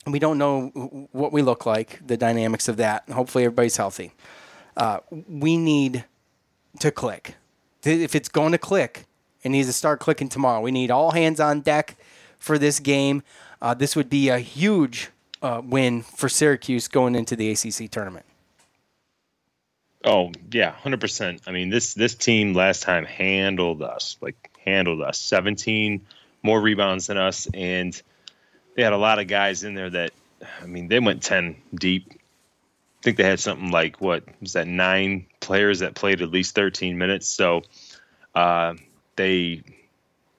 we 0.06 0.20
don't 0.20 0.38
know 0.38 1.08
what 1.10 1.32
we 1.32 1.42
look 1.42 1.66
like, 1.66 2.06
the 2.06 2.16
dynamics 2.16 2.68
of 2.68 2.76
that. 2.76 3.08
Hopefully, 3.10 3.44
everybody's 3.44 3.76
healthy. 3.76 4.12
Uh, 4.76 5.00
we 5.10 5.56
need 5.56 6.04
to 6.78 6.92
click. 6.92 7.34
If 7.82 8.14
it's 8.14 8.28
going 8.28 8.52
to 8.52 8.58
click, 8.58 9.06
it 9.42 9.48
needs 9.48 9.66
to 9.66 9.72
start 9.72 9.98
clicking 9.98 10.28
tomorrow. 10.28 10.60
We 10.60 10.70
need 10.70 10.92
all 10.92 11.10
hands 11.10 11.40
on 11.40 11.62
deck 11.62 11.96
for 12.38 12.58
this 12.58 12.78
game. 12.78 13.24
Uh, 13.60 13.74
this 13.74 13.96
would 13.96 14.08
be 14.08 14.28
a 14.28 14.38
huge 14.38 15.10
uh, 15.42 15.62
win 15.64 16.02
for 16.02 16.28
Syracuse 16.28 16.86
going 16.86 17.16
into 17.16 17.34
the 17.34 17.50
ACC 17.50 17.90
tournament. 17.90 18.24
Oh 20.04 20.32
yeah, 20.52 20.70
hundred 20.70 21.00
percent. 21.00 21.42
I 21.46 21.52
mean 21.52 21.70
this 21.70 21.94
this 21.94 22.14
team 22.14 22.54
last 22.54 22.82
time 22.82 23.04
handled 23.04 23.82
us 23.82 24.16
like 24.20 24.50
handled 24.64 25.02
us. 25.02 25.18
Seventeen 25.18 26.06
more 26.42 26.60
rebounds 26.60 27.08
than 27.08 27.16
us, 27.16 27.48
and 27.52 28.00
they 28.74 28.82
had 28.82 28.92
a 28.92 28.98
lot 28.98 29.18
of 29.18 29.26
guys 29.26 29.64
in 29.64 29.74
there 29.74 29.90
that, 29.90 30.12
I 30.62 30.66
mean, 30.66 30.88
they 30.88 31.00
went 31.00 31.22
ten 31.22 31.56
deep. 31.74 32.12
I 32.12 33.02
think 33.02 33.16
they 33.16 33.24
had 33.24 33.40
something 33.40 33.70
like 33.70 34.00
what 34.00 34.24
was 34.40 34.54
that 34.54 34.66
nine 34.66 35.26
players 35.40 35.80
that 35.80 35.94
played 35.94 36.20
at 36.20 36.30
least 36.30 36.54
13 36.54 36.98
minutes. 36.98 37.28
So 37.28 37.62
uh, 38.34 38.74
they 39.14 39.62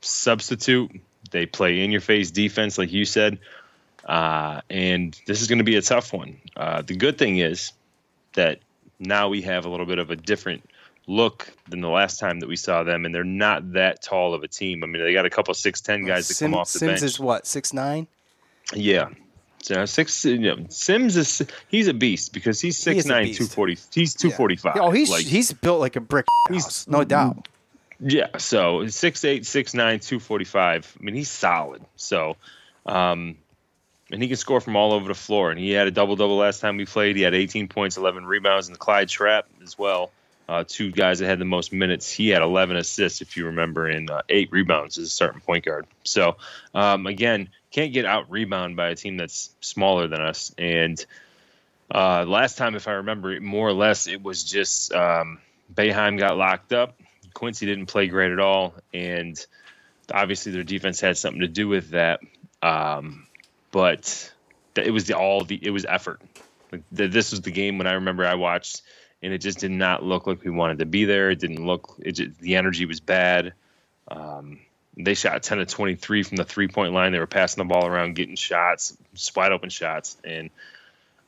substitute, 0.01 0.91
they 1.31 1.45
play 1.45 1.83
in 1.83 1.91
your 1.91 2.01
face 2.01 2.31
defense, 2.31 2.77
like 2.77 2.91
you 2.91 3.05
said. 3.05 3.39
Uh, 4.05 4.61
and 4.69 5.19
this 5.25 5.41
is 5.41 5.47
going 5.47 5.59
to 5.59 5.63
be 5.63 5.77
a 5.77 5.81
tough 5.81 6.11
one. 6.11 6.37
Uh, 6.55 6.81
the 6.81 6.95
good 6.95 7.17
thing 7.17 7.37
is 7.37 7.71
that 8.33 8.59
now 8.99 9.29
we 9.29 9.41
have 9.43 9.65
a 9.65 9.69
little 9.69 9.85
bit 9.85 9.99
of 9.99 10.11
a 10.11 10.15
different 10.15 10.67
look 11.07 11.51
than 11.69 11.81
the 11.81 11.89
last 11.89 12.19
time 12.19 12.39
that 12.41 12.47
we 12.49 12.55
saw 12.55 12.83
them, 12.83 13.05
and 13.05 13.15
they're 13.15 13.23
not 13.23 13.73
that 13.73 14.03
tall 14.03 14.33
of 14.33 14.43
a 14.43 14.47
team. 14.47 14.83
I 14.83 14.87
mean, 14.87 15.01
they 15.01 15.13
got 15.13 15.25
a 15.25 15.29
couple 15.29 15.53
six 15.53 15.81
ten 15.81 16.05
guys 16.05 16.27
that 16.27 16.35
Sim- 16.35 16.51
come 16.51 16.59
off 16.59 16.71
the 16.71 16.79
Simms 16.79 16.89
bench. 16.89 16.99
Simms 16.99 17.13
is 17.13 17.19
what 17.19 17.47
six 17.47 17.73
nine. 17.73 18.07
Yeah. 18.73 19.09
So 19.61 19.85
six. 19.85 20.23
You 20.25 20.37
know, 20.37 20.65
Simms 20.69 21.17
is 21.17 21.41
he's 21.67 21.87
a 21.87 21.93
beast 21.93 22.31
because 22.33 22.61
he's 22.61 22.77
He 22.77 22.93
six 22.93 23.05
a 23.05 23.09
nine, 23.09 23.33
two 23.33 23.45
forty. 23.45 23.77
He's 23.93 24.13
two 24.13 24.31
forty 24.31 24.55
five. 24.55 24.77
Oh, 24.77 24.91
he's 24.91 25.09
like, 25.09 25.25
he's 25.25 25.51
built 25.51 25.79
like 25.79 25.95
a 25.95 26.01
brick 26.01 26.27
house, 26.47 26.87
no 26.87 27.03
doubt. 27.03 27.47
yeah. 27.99 28.37
So 28.37 28.87
six 28.87 29.25
eight, 29.25 29.45
six 29.45 29.73
nine, 29.73 29.99
two 29.99 30.19
forty 30.19 30.45
five. 30.45 30.95
I 30.99 31.03
mean, 31.03 31.15
he's 31.15 31.29
solid. 31.29 31.81
So, 31.97 32.37
um, 32.85 33.35
and 34.11 34.21
he 34.21 34.27
can 34.27 34.37
score 34.37 34.61
from 34.61 34.75
all 34.75 34.93
over 34.93 35.07
the 35.07 35.15
floor. 35.15 35.51
And 35.51 35.59
he 35.59 35.71
had 35.71 35.87
a 35.87 35.91
double 35.91 36.15
double 36.15 36.37
last 36.37 36.59
time 36.61 36.77
we 36.77 36.85
played. 36.85 37.15
He 37.15 37.21
had 37.21 37.33
eighteen 37.33 37.67
points, 37.67 37.97
eleven 37.97 38.25
rebounds, 38.25 38.67
and 38.67 38.75
the 38.75 38.79
Clyde 38.79 39.09
Trapp 39.09 39.47
as 39.63 39.77
well. 39.77 40.11
Uh, 40.47 40.63
two 40.67 40.91
guys 40.91 41.19
that 41.19 41.27
had 41.27 41.37
the 41.37 41.45
most 41.45 41.71
minutes. 41.71 42.11
He 42.11 42.29
had 42.29 42.41
11 42.41 42.75
assists, 42.75 43.21
if 43.21 43.37
you 43.37 43.45
remember, 43.45 43.85
and 43.85 44.09
uh, 44.09 44.23
eight 44.29 44.51
rebounds 44.51 44.97
as 44.97 45.05
a 45.05 45.09
starting 45.11 45.41
point 45.41 45.63
guard. 45.63 45.85
So, 46.03 46.37
um, 46.73 47.05
again, 47.05 47.49
can't 47.69 47.93
get 47.93 48.05
out 48.05 48.31
rebound 48.31 48.75
by 48.75 48.87
a 48.87 48.95
team 48.95 49.15
that's 49.17 49.51
smaller 49.61 50.07
than 50.07 50.21
us. 50.21 50.51
And 50.57 51.05
uh, 51.93 52.25
last 52.27 52.57
time, 52.57 52.73
if 52.73 52.87
I 52.87 52.93
remember, 52.93 53.39
more 53.39 53.67
or 53.67 53.73
less, 53.73 54.07
it 54.07 54.23
was 54.23 54.43
just 54.43 54.91
um, 54.91 55.37
Boeheim 55.71 56.17
got 56.17 56.35
locked 56.35 56.73
up. 56.73 56.99
Quincy 57.35 57.67
didn't 57.67 57.85
play 57.85 58.07
great 58.07 58.31
at 58.31 58.39
all, 58.39 58.73
and 58.91 59.39
obviously 60.11 60.51
their 60.51 60.63
defense 60.63 60.99
had 60.99 61.15
something 61.15 61.41
to 61.41 61.47
do 61.47 61.67
with 61.67 61.91
that. 61.91 62.21
Um, 62.63 63.27
but 63.71 64.31
it 64.75 64.91
was 64.91 65.05
the 65.05 65.17
all 65.17 65.43
the 65.43 65.59
it 65.61 65.71
was 65.71 65.85
effort. 65.85 66.21
Like, 66.71 66.83
th- 66.95 67.11
this 67.11 67.31
was 67.31 67.41
the 67.41 67.51
game 67.51 67.77
when 67.77 67.87
I 67.87 67.93
remember 67.93 68.25
I 68.25 68.35
watched, 68.35 68.81
and 69.21 69.33
it 69.33 69.39
just 69.39 69.59
did 69.59 69.71
not 69.71 70.03
look 70.03 70.27
like 70.27 70.43
we 70.43 70.51
wanted 70.51 70.79
to 70.79 70.85
be 70.85 71.05
there. 71.05 71.31
It 71.31 71.39
didn't 71.39 71.65
look. 71.65 71.95
It 71.99 72.13
just, 72.13 72.39
the 72.39 72.55
energy 72.55 72.85
was 72.85 72.99
bad. 72.99 73.53
Um, 74.07 74.59
they 74.97 75.13
shot 75.13 75.41
10 75.43 75.59
to 75.59 75.65
23 75.65 76.23
from 76.23 76.37
the 76.37 76.43
three 76.43 76.67
point 76.67 76.93
line. 76.93 77.11
They 77.11 77.19
were 77.19 77.27
passing 77.27 77.63
the 77.63 77.73
ball 77.73 77.85
around, 77.85 78.15
getting 78.15 78.35
shots, 78.35 78.97
wide 79.35 79.51
open 79.51 79.69
shots, 79.69 80.17
and 80.23 80.49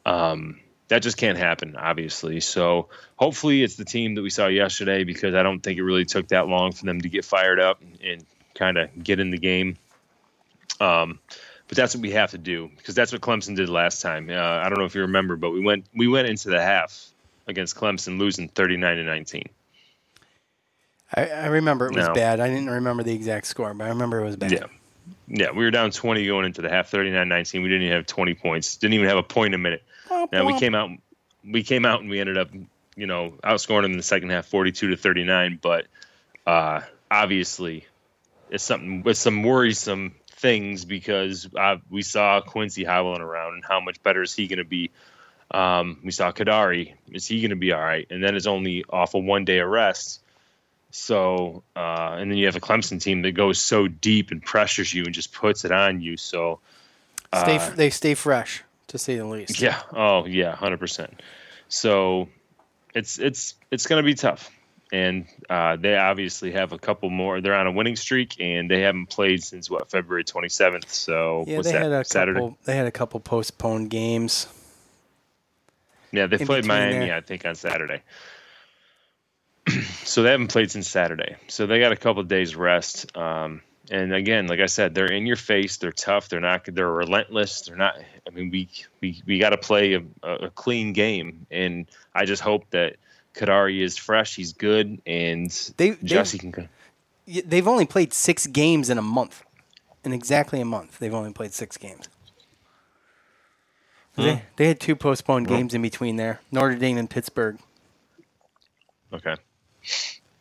um, 0.05 0.59
that 0.89 1.01
just 1.01 1.17
can't 1.17 1.37
happen, 1.37 1.75
obviously. 1.77 2.41
So 2.41 2.89
hopefully 3.15 3.63
it's 3.63 3.75
the 3.75 3.85
team 3.85 4.15
that 4.15 4.21
we 4.21 4.29
saw 4.29 4.47
yesterday 4.47 5.03
because 5.03 5.35
I 5.35 5.43
don't 5.43 5.61
think 5.61 5.77
it 5.79 5.83
really 5.83 6.05
took 6.05 6.27
that 6.29 6.47
long 6.47 6.73
for 6.73 6.85
them 6.85 7.01
to 7.01 7.09
get 7.09 7.23
fired 7.23 7.59
up 7.59 7.81
and 8.03 8.25
kind 8.55 8.77
of 8.77 8.89
get 9.01 9.19
in 9.19 9.31
the 9.31 9.37
game. 9.37 9.77
Um, 10.81 11.19
but 11.71 11.77
that's 11.77 11.95
what 11.95 12.01
we 12.01 12.11
have 12.11 12.31
to 12.31 12.37
do 12.37 12.69
because 12.75 12.95
that's 12.95 13.13
what 13.13 13.21
Clemson 13.21 13.55
did 13.55 13.69
last 13.69 14.01
time. 14.01 14.29
Uh, 14.29 14.33
I 14.33 14.67
don't 14.67 14.77
know 14.77 14.83
if 14.83 14.93
you 14.93 15.01
remember, 15.01 15.37
but 15.37 15.51
we 15.51 15.61
went 15.61 15.85
we 15.95 16.05
went 16.05 16.27
into 16.27 16.49
the 16.49 16.61
half 16.61 17.07
against 17.47 17.77
Clemson 17.77 18.19
losing 18.19 18.49
39 18.49 18.97
to 18.97 19.03
19. 19.03 19.43
I, 21.15 21.27
I 21.27 21.45
remember 21.45 21.87
it 21.87 21.95
was 21.95 22.09
bad. 22.09 22.41
I 22.41 22.49
didn't 22.49 22.69
remember 22.69 23.03
the 23.03 23.13
exact 23.13 23.47
score, 23.47 23.73
but 23.73 23.85
I 23.85 23.87
remember 23.87 24.19
it 24.19 24.25
was 24.25 24.35
bad. 24.35 24.51
Yeah. 24.51 24.65
Yeah, 25.29 25.51
we 25.51 25.63
were 25.63 25.71
down 25.71 25.91
20 25.91 26.25
going 26.25 26.45
into 26.45 26.61
the 26.61 26.69
half, 26.69 26.91
39-19. 26.91 27.63
We 27.63 27.69
didn't 27.69 27.83
even 27.83 27.95
have 27.95 28.05
20 28.05 28.33
points. 28.33 28.75
Didn't 28.75 28.95
even 28.95 29.07
have 29.07 29.17
a 29.17 29.23
point 29.23 29.55
a 29.55 29.57
minute. 29.57 29.81
Now 30.09 30.45
we 30.45 30.59
came 30.59 30.75
out 30.75 30.89
we 31.49 31.63
came 31.63 31.85
out 31.85 32.01
and 32.01 32.09
we 32.09 32.19
ended 32.19 32.37
up, 32.37 32.49
you 32.97 33.07
know, 33.07 33.35
outscoring 33.45 33.83
them 33.83 33.91
in 33.91 33.97
the 33.97 34.03
second 34.03 34.29
half 34.29 34.45
42 34.47 34.89
to 34.89 34.97
39, 34.97 35.57
but 35.61 35.87
uh 36.45 36.81
obviously 37.09 37.85
it's 38.49 38.63
something 38.65 39.03
with 39.03 39.17
some 39.17 39.43
worrisome 39.43 40.15
things 40.41 40.83
because 40.85 41.47
uh, 41.57 41.77
we 41.89 42.01
saw 42.01 42.41
Quincy 42.41 42.83
hobbling 42.83 43.21
around 43.21 43.53
and 43.53 43.63
how 43.63 43.79
much 43.79 44.01
better 44.01 44.21
is 44.23 44.33
he 44.33 44.47
going 44.47 44.57
to 44.59 44.65
be? 44.65 44.89
Um, 45.51 45.99
we 46.03 46.11
saw 46.11 46.31
Kadary. 46.31 46.93
Is 47.11 47.27
he 47.27 47.41
going 47.41 47.51
to 47.51 47.55
be 47.55 47.71
all 47.71 47.81
right? 47.81 48.07
And 48.09 48.23
then 48.23 48.35
it's 48.35 48.47
only 48.47 48.83
off 48.89 49.13
a 49.13 49.19
one 49.19 49.45
day 49.45 49.59
arrest. 49.59 50.21
So, 50.89 51.63
uh, 51.75 52.17
and 52.19 52.29
then 52.29 52.37
you 52.37 52.47
have 52.47 52.55
a 52.55 52.59
Clemson 52.59 52.99
team 52.99 53.21
that 53.21 53.31
goes 53.33 53.59
so 53.59 53.87
deep 53.87 54.31
and 54.31 54.41
pressures 54.41 54.93
you 54.93 55.03
and 55.05 55.13
just 55.13 55.31
puts 55.33 55.63
it 55.63 55.71
on 55.71 56.01
you. 56.01 56.17
So, 56.17 56.59
Stay, 57.33 57.55
uh, 57.55 57.61
f 57.61 57.75
they 57.77 57.89
stay 57.89 58.13
fresh, 58.13 58.63
to 58.87 58.97
say 58.97 59.15
the 59.15 59.25
least. 59.25 59.61
yeah. 59.61 59.81
Oh, 59.93 60.25
yeah. 60.25 60.53
Hundred 60.53 60.79
percent. 60.79 61.21
So, 61.69 62.27
it's 62.93 63.19
it's 63.19 63.55
it's 63.71 63.87
going 63.87 64.03
to 64.03 64.05
be 64.05 64.15
tough, 64.15 64.51
and 64.91 65.25
uh, 65.49 65.77
they 65.77 65.95
obviously 65.95 66.51
have 66.51 66.73
a 66.73 66.77
couple 66.77 67.09
more. 67.09 67.39
They're 67.41 67.55
on 67.55 67.67
a 67.67 67.71
winning 67.71 67.95
streak, 67.95 68.35
and 68.39 68.69
they 68.69 68.81
haven't 68.81 69.07
played 69.07 69.43
since 69.43 69.69
what 69.69 69.89
February 69.89 70.23
twenty 70.23 70.49
seventh. 70.49 70.91
So, 70.91 71.45
Yeah, 71.47 71.61
they 71.61 71.71
that? 71.71 71.81
had 71.81 71.91
a 71.91 72.05
Saturday. 72.05 72.39
couple. 72.39 72.57
They 72.65 72.75
had 72.75 72.87
a 72.87 72.91
couple 72.91 73.19
postponed 73.19 73.89
games. 73.89 74.47
Yeah, 76.11 76.27
they 76.27 76.37
played 76.39 76.65
Miami, 76.65 77.05
there. 77.05 77.15
I 77.15 77.21
think, 77.21 77.45
on 77.45 77.55
Saturday. 77.55 78.01
so 80.03 80.23
they 80.23 80.31
haven't 80.31 80.47
played 80.47 80.69
since 80.71 80.89
Saturday. 80.89 81.37
So 81.47 81.67
they 81.67 81.79
got 81.79 81.93
a 81.93 81.95
couple 81.97 82.21
of 82.21 82.27
days 82.27 82.55
rest. 82.55 83.15
Um, 83.15 83.61
and 83.89 84.13
again, 84.13 84.47
like 84.47 84.59
I 84.59 84.65
said, 84.65 84.93
they're 84.93 85.11
in 85.11 85.25
your 85.25 85.35
face. 85.37 85.77
They're 85.77 85.91
tough. 85.91 86.29
They're 86.29 86.39
not. 86.41 86.65
They're 86.65 86.91
relentless. 86.91 87.61
They're 87.61 87.77
not. 87.77 87.97
I 88.27 88.29
mean, 88.31 88.49
we 88.49 88.69
we 88.99 89.21
we 89.25 89.39
got 89.39 89.49
to 89.51 89.57
play 89.57 89.93
a, 89.93 90.03
a 90.27 90.49
clean 90.49 90.93
game. 90.93 91.45
And 91.49 91.87
I 92.13 92.25
just 92.25 92.41
hope 92.41 92.69
that 92.71 92.97
Kadary 93.35 93.81
is 93.81 93.97
fresh. 93.97 94.35
He's 94.35 94.53
good, 94.53 95.01
and 95.05 95.49
They- 95.77 95.95
Jesse 96.03 96.37
they've- 96.37 96.53
can. 96.53 96.69
They've 97.45 97.67
only 97.67 97.85
played 97.85 98.13
six 98.13 98.47
games 98.47 98.89
in 98.89 98.97
a 98.97 99.01
month. 99.01 99.43
In 100.03 100.11
exactly 100.11 100.59
a 100.59 100.65
month, 100.65 100.97
they've 100.99 101.13
only 101.13 101.31
played 101.31 101.53
six 101.53 101.77
games. 101.77 102.09
Hmm. 104.15 104.21
They, 104.23 104.43
they 104.57 104.67
had 104.67 104.79
two 104.79 104.95
postponed 104.95 105.47
Well- 105.49 105.59
games 105.59 105.73
in 105.73 105.81
between 105.81 106.15
there 106.17 106.41
Notre 106.51 106.75
Dame 106.75 106.97
and 106.97 107.09
Pittsburgh. 107.09 107.57
Okay. 109.13 109.35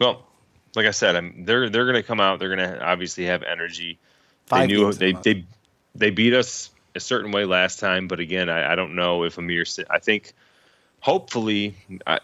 Well, 0.01 0.27
like 0.75 0.87
I 0.87 0.93
said, 0.93 1.17
I'm, 1.17 1.45
they're 1.45 1.69
they're 1.69 1.85
going 1.85 1.97
to 1.97 2.03
come 2.03 2.21
out. 2.21 2.39
They're 2.39 2.55
going 2.55 2.69
to 2.71 2.81
obviously 2.85 3.27
have 3.27 3.43
energy. 3.43 3.99
Five 4.47 4.69
they 4.69 4.75
knew 4.75 4.85
games 4.85 5.01
in 5.03 5.17
a 5.17 5.21
they 5.21 5.35
they 5.35 5.45
they 5.95 6.11
beat 6.11 6.35
us 6.35 6.71
a 6.95 7.01
certain 7.01 7.31
way 7.33 7.45
last 7.45 7.79
time, 7.79 8.09
but 8.09 8.21
again, 8.21 8.49
I, 8.49 8.73
I 8.73 8.75
don't 8.77 8.95
know 8.95 9.25
if 9.25 9.37
Aamir. 9.37 9.85
I 9.91 9.99
think 9.99 10.33
hopefully, 11.01 11.75
I, 12.07 12.21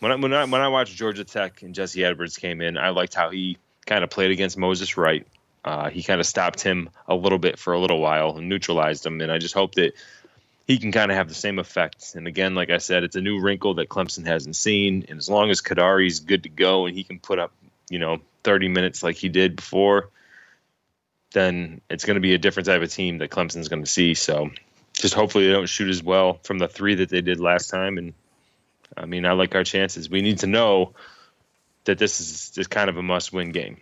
when 0.00 0.12
I 0.12 0.14
when 0.16 0.32
I 0.32 0.44
when 0.44 0.60
I 0.60 0.68
watched 0.68 0.96
Georgia 0.96 1.24
Tech 1.24 1.62
and 1.62 1.74
Jesse 1.74 2.04
Edwards 2.04 2.36
came 2.36 2.60
in, 2.60 2.78
I 2.78 2.90
liked 2.90 3.14
how 3.14 3.30
he 3.30 3.58
kind 3.86 4.04
of 4.04 4.10
played 4.10 4.30
against 4.30 4.56
Moses 4.56 4.96
Wright. 4.96 5.26
Uh, 5.64 5.90
he 5.90 6.02
kind 6.02 6.20
of 6.20 6.26
stopped 6.26 6.62
him 6.62 6.88
a 7.06 7.14
little 7.14 7.38
bit 7.38 7.58
for 7.58 7.74
a 7.74 7.78
little 7.78 8.00
while 8.00 8.36
and 8.36 8.48
neutralized 8.48 9.04
him, 9.04 9.20
and 9.20 9.30
I 9.30 9.38
just 9.38 9.54
hope 9.54 9.74
that 9.74 9.92
he 10.70 10.78
can 10.78 10.92
kind 10.92 11.10
of 11.10 11.16
have 11.16 11.28
the 11.28 11.34
same 11.34 11.58
effect. 11.58 12.14
And 12.14 12.28
again, 12.28 12.54
like 12.54 12.70
I 12.70 12.78
said, 12.78 13.02
it's 13.02 13.16
a 13.16 13.20
new 13.20 13.40
wrinkle 13.40 13.74
that 13.74 13.88
Clemson 13.88 14.24
hasn't 14.24 14.54
seen. 14.54 15.04
And 15.08 15.18
as 15.18 15.28
long 15.28 15.50
as 15.50 15.60
Kadary's 15.60 16.20
good 16.20 16.44
to 16.44 16.48
go 16.48 16.86
and 16.86 16.96
he 16.96 17.02
can 17.02 17.18
put 17.18 17.40
up, 17.40 17.52
you 17.88 17.98
know, 17.98 18.20
30 18.44 18.68
minutes 18.68 19.02
like 19.02 19.16
he 19.16 19.28
did 19.28 19.56
before, 19.56 20.10
then 21.32 21.80
it's 21.90 22.04
going 22.04 22.14
to 22.14 22.20
be 22.20 22.34
a 22.34 22.38
different 22.38 22.68
type 22.68 22.82
of 22.82 22.92
team 22.92 23.18
that 23.18 23.30
Clemson's 23.30 23.66
going 23.68 23.82
to 23.82 23.90
see. 23.90 24.14
So 24.14 24.50
just 25.00 25.14
hopefully 25.14 25.46
they 25.46 25.52
don't 25.52 25.68
shoot 25.68 25.88
as 25.88 26.02
well 26.02 26.38
from 26.42 26.58
the 26.58 26.68
three 26.68 26.94
that 26.96 27.08
they 27.08 27.20
did 27.20 27.40
last 27.40 27.70
time. 27.70 27.96
And 27.98 28.12
I 28.96 29.06
mean, 29.06 29.24
I 29.24 29.32
like 29.32 29.54
our 29.54 29.64
chances. 29.64 30.10
We 30.10 30.20
need 30.20 30.38
to 30.40 30.46
know 30.46 30.92
that 31.84 31.98
this 31.98 32.20
is 32.20 32.50
just 32.50 32.70
kind 32.70 32.90
of 32.90 32.96
a 32.96 33.02
must 33.02 33.32
win 33.32 33.50
game. 33.50 33.78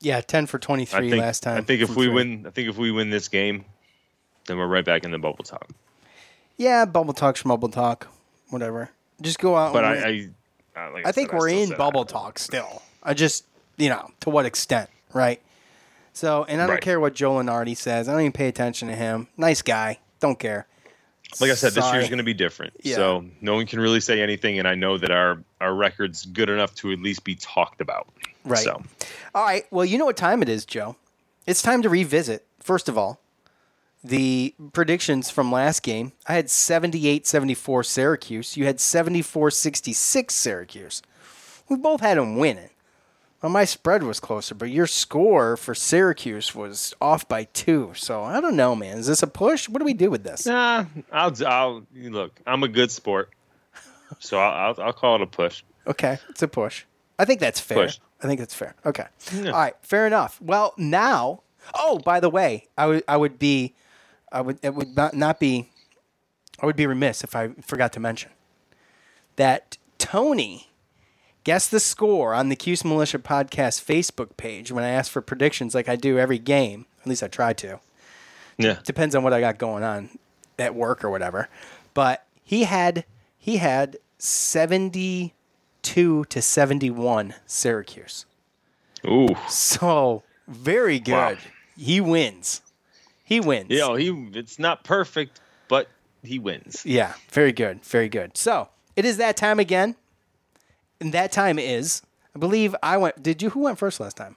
Yeah, 0.00 0.20
10 0.20 0.46
for 0.46 0.58
23 0.58 1.10
think, 1.10 1.20
last 1.20 1.42
time. 1.42 1.58
I 1.58 1.60
think 1.60 1.82
if 1.82 1.90
we 1.90 2.06
three. 2.06 2.08
win, 2.08 2.46
I 2.46 2.50
think 2.50 2.68
if 2.68 2.78
we 2.78 2.90
win 2.90 3.10
this 3.10 3.28
game, 3.28 3.64
then 4.46 4.56
we're 4.56 4.66
right 4.66 4.84
back 4.84 5.04
in 5.04 5.10
the 5.10 5.18
bubble 5.18 5.44
talk. 5.44 5.68
Yeah, 6.56 6.84
bubble 6.84 7.14
talk's 7.14 7.42
bubble 7.42 7.68
talk. 7.68 8.08
Whatever. 8.50 8.90
Just 9.20 9.38
go 9.40 9.56
out 9.56 9.72
But 9.72 9.84
and 9.84 10.04
I. 10.04 10.30
I, 10.76 10.86
uh, 10.86 10.92
like 10.92 11.06
I 11.06 11.12
think 11.12 11.30
said, 11.30 11.38
we're 11.38 11.48
in 11.48 11.76
bubble 11.76 12.04
talk 12.04 12.38
still. 12.38 12.82
I 13.02 13.12
just, 13.12 13.44
you 13.76 13.88
know, 13.88 14.10
to 14.20 14.30
what 14.30 14.46
extent, 14.46 14.88
right? 15.12 15.42
So, 16.12 16.44
and 16.44 16.60
I 16.60 16.64
don't 16.66 16.74
Right. 16.74 16.82
care 16.82 16.98
what 17.00 17.14
Joe 17.14 17.32
Lunardi 17.34 17.76
says. 17.76 18.08
I 18.08 18.12
don't 18.12 18.20
even 18.22 18.32
pay 18.32 18.48
attention 18.48 18.88
to 18.88 18.94
him. 18.96 19.28
Nice 19.36 19.62
guy. 19.62 19.98
Don't 20.20 20.38
care. 20.38 20.66
like 21.40 21.50
I 21.50 21.54
said, 21.54 21.74
this 21.74 21.84
Sorry. 21.84 21.98
year's 21.98 22.08
going 22.08 22.18
to 22.18 22.24
be 22.24 22.32
different. 22.34 22.72
Yeah. 22.82 22.96
So 22.96 23.24
no 23.42 23.54
one 23.54 23.66
can 23.66 23.80
really 23.80 24.00
say 24.00 24.22
anything, 24.22 24.58
and 24.58 24.66
I 24.66 24.74
know 24.74 24.96
that 24.98 25.10
our 25.10 25.42
our 25.60 25.74
record's 25.74 26.24
good 26.24 26.48
enough 26.48 26.74
to 26.76 26.90
at 26.92 27.00
least 27.00 27.22
be 27.24 27.34
talked 27.34 27.80
about. 27.82 28.08
Right. 28.44 28.58
So 28.64 28.82
All 29.34 29.44
right. 29.44 29.64
Well, 29.70 29.84
you 29.84 29.98
know 29.98 30.06
what 30.06 30.16
time 30.16 30.40
it 30.42 30.48
is, 30.48 30.64
Joe. 30.64 30.96
It's 31.46 31.60
time 31.62 31.82
to 31.82 31.88
revisit, 31.88 32.46
first 32.60 32.88
of 32.88 32.96
all, 32.96 33.20
the 34.02 34.54
predictions 34.72 35.28
from 35.30 35.52
last 35.52 35.82
game. 35.82 36.12
I 36.26 36.34
had 36.34 36.48
78 36.48 37.26
74 37.26 37.82
Syracuse. 37.84 38.56
You 38.56 38.64
had 38.64 38.80
74 38.80 39.50
66 39.50 40.34
Syracuse. 40.34 41.02
We 41.68 41.76
both 41.76 42.00
had 42.00 42.16
them 42.16 42.36
winning. 42.36 42.70
Well, 43.40 43.52
my 43.52 43.64
spread 43.64 44.02
was 44.02 44.18
closer, 44.18 44.54
but 44.54 44.70
your 44.70 44.88
score 44.88 45.56
for 45.56 45.74
Syracuse 45.74 46.54
was 46.54 46.92
off 47.00 47.28
by 47.28 47.44
two. 47.44 47.92
So 47.94 48.24
I 48.24 48.40
don't 48.40 48.56
know, 48.56 48.74
man. 48.74 48.98
Is 48.98 49.06
this 49.06 49.22
a 49.22 49.28
push? 49.28 49.68
What 49.68 49.78
do 49.78 49.84
we 49.84 49.94
do 49.94 50.10
with 50.10 50.24
this? 50.24 50.46
Nah, 50.46 50.86
I'll, 51.12 51.46
I'll 51.46 51.86
look. 51.94 52.40
I'm 52.46 52.64
a 52.64 52.68
good 52.68 52.90
sport, 52.90 53.30
so 54.18 54.38
I'll, 54.38 54.74
I'll, 54.78 54.86
I'll 54.86 54.92
call 54.92 55.16
it 55.16 55.22
a 55.22 55.26
push. 55.26 55.62
Okay, 55.86 56.18
it's 56.28 56.42
a 56.42 56.48
push. 56.48 56.84
I 57.18 57.24
think 57.24 57.38
that's 57.40 57.60
fair. 57.60 57.86
Push. 57.86 57.98
I 58.22 58.26
think 58.26 58.40
that's 58.40 58.54
fair. 58.54 58.74
Okay. 58.84 59.06
Yeah. 59.32 59.52
All 59.52 59.60
right, 59.60 59.74
fair 59.82 60.06
enough. 60.06 60.40
Well, 60.40 60.74
now, 60.76 61.42
oh, 61.74 61.98
by 61.98 62.18
the 62.18 62.30
way, 62.30 62.66
I 62.76 62.86
would 62.86 63.04
I 63.06 63.16
would 63.16 63.38
be 63.38 63.74
I 64.32 64.40
would 64.40 64.58
it 64.62 64.74
would 64.74 64.96
not, 64.96 65.14
not 65.14 65.38
be 65.38 65.70
I 66.60 66.66
would 66.66 66.76
be 66.76 66.86
remiss 66.86 67.22
if 67.22 67.36
I 67.36 67.50
forgot 67.62 67.92
to 67.92 68.00
mention 68.00 68.30
that 69.36 69.78
Tony 69.98 70.67
guessed 71.44 71.70
the 71.70 71.80
score 71.80 72.34
on 72.34 72.48
the 72.48 72.56
Cuse 72.56 72.84
Militia 72.84 73.18
podcast 73.18 73.84
Facebook 73.84 74.36
page 74.36 74.70
when 74.72 74.84
I 74.84 74.90
ask 74.90 75.10
for 75.10 75.20
predictions 75.20 75.74
like 75.74 75.88
I 75.88 75.96
do 75.96 76.18
every 76.18 76.38
game. 76.38 76.86
At 77.00 77.06
least 77.06 77.22
I 77.22 77.28
try 77.28 77.52
to. 77.54 77.80
Yeah. 78.58 78.78
Depends 78.84 79.14
on 79.14 79.22
what 79.22 79.32
I 79.32 79.40
got 79.40 79.58
going 79.58 79.84
on 79.84 80.10
at 80.58 80.74
work 80.74 81.04
or 81.04 81.10
whatever. 81.10 81.48
But 81.94 82.26
he 82.42 82.64
had 82.64 83.04
he 83.38 83.58
had 83.58 83.98
72 84.18 85.32
to 86.24 86.42
71 86.42 87.34
Syracuse. 87.46 88.26
Ooh. 89.06 89.28
So, 89.48 90.24
very 90.48 90.98
good. 90.98 91.12
Wow. 91.12 91.36
He 91.76 92.00
wins. 92.00 92.62
He 93.22 93.40
wins. 93.40 93.68
Yeah, 93.70 93.96
he. 93.96 94.08
It's 94.34 94.58
not 94.58 94.82
perfect, 94.84 95.40
but 95.68 95.88
he 96.22 96.38
wins. 96.38 96.82
Yeah, 96.84 97.14
very 97.30 97.52
good. 97.52 97.84
Very 97.84 98.08
good. 98.08 98.36
So, 98.36 98.68
it 98.96 99.04
is 99.04 99.18
that 99.18 99.36
time 99.36 99.60
again. 99.60 99.94
And 101.00 101.12
that 101.14 101.32
time 101.32 101.58
is, 101.58 102.02
I 102.34 102.38
believe 102.38 102.74
I 102.82 102.96
went. 102.96 103.22
Did 103.22 103.42
you? 103.42 103.50
Who 103.50 103.60
went 103.60 103.78
first 103.78 104.00
last 104.00 104.16
time? 104.16 104.36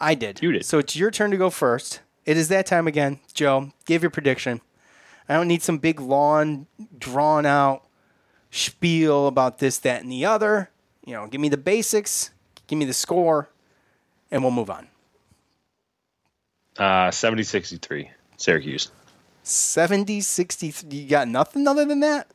I 0.00 0.14
did. 0.14 0.42
You 0.42 0.52
did. 0.52 0.64
So 0.64 0.78
it's 0.78 0.96
your 0.96 1.10
turn 1.10 1.30
to 1.30 1.36
go 1.36 1.50
first. 1.50 2.00
It 2.24 2.36
is 2.36 2.48
that 2.48 2.66
time 2.66 2.86
again. 2.86 3.20
Joe, 3.34 3.72
give 3.86 4.02
your 4.02 4.10
prediction. 4.10 4.60
I 5.28 5.34
don't 5.34 5.48
need 5.48 5.62
some 5.62 5.78
big, 5.78 6.00
long, 6.00 6.66
drawn 6.98 7.46
out 7.46 7.86
spiel 8.50 9.26
about 9.26 9.58
this, 9.58 9.78
that, 9.78 10.02
and 10.02 10.12
the 10.12 10.24
other. 10.24 10.70
You 11.04 11.14
know, 11.14 11.26
give 11.26 11.40
me 11.40 11.48
the 11.48 11.56
basics, 11.56 12.30
give 12.66 12.78
me 12.78 12.84
the 12.84 12.92
score, 12.92 13.48
and 14.30 14.42
we'll 14.42 14.52
move 14.52 14.70
on. 14.70 14.88
Uh, 16.78 17.10
70-63, 17.10 18.08
Syracuse. 18.36 18.90
70 19.42 20.20
60. 20.20 20.74
You 20.90 21.08
got 21.08 21.28
nothing 21.28 21.66
other 21.66 21.84
than 21.84 22.00
that? 22.00 22.28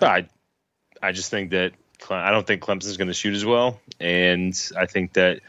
I, 0.00 0.26
I 1.02 1.12
just 1.12 1.30
think 1.30 1.50
that 1.50 1.72
Cle- 2.02 2.16
I 2.16 2.30
don't 2.30 2.46
think 2.46 2.62
Clemson's 2.62 2.96
going 2.96 3.08
to 3.08 3.14
shoot 3.14 3.34
as 3.34 3.44
well, 3.44 3.80
and 4.00 4.58
I 4.76 4.86
think 4.86 5.14
that 5.14 5.40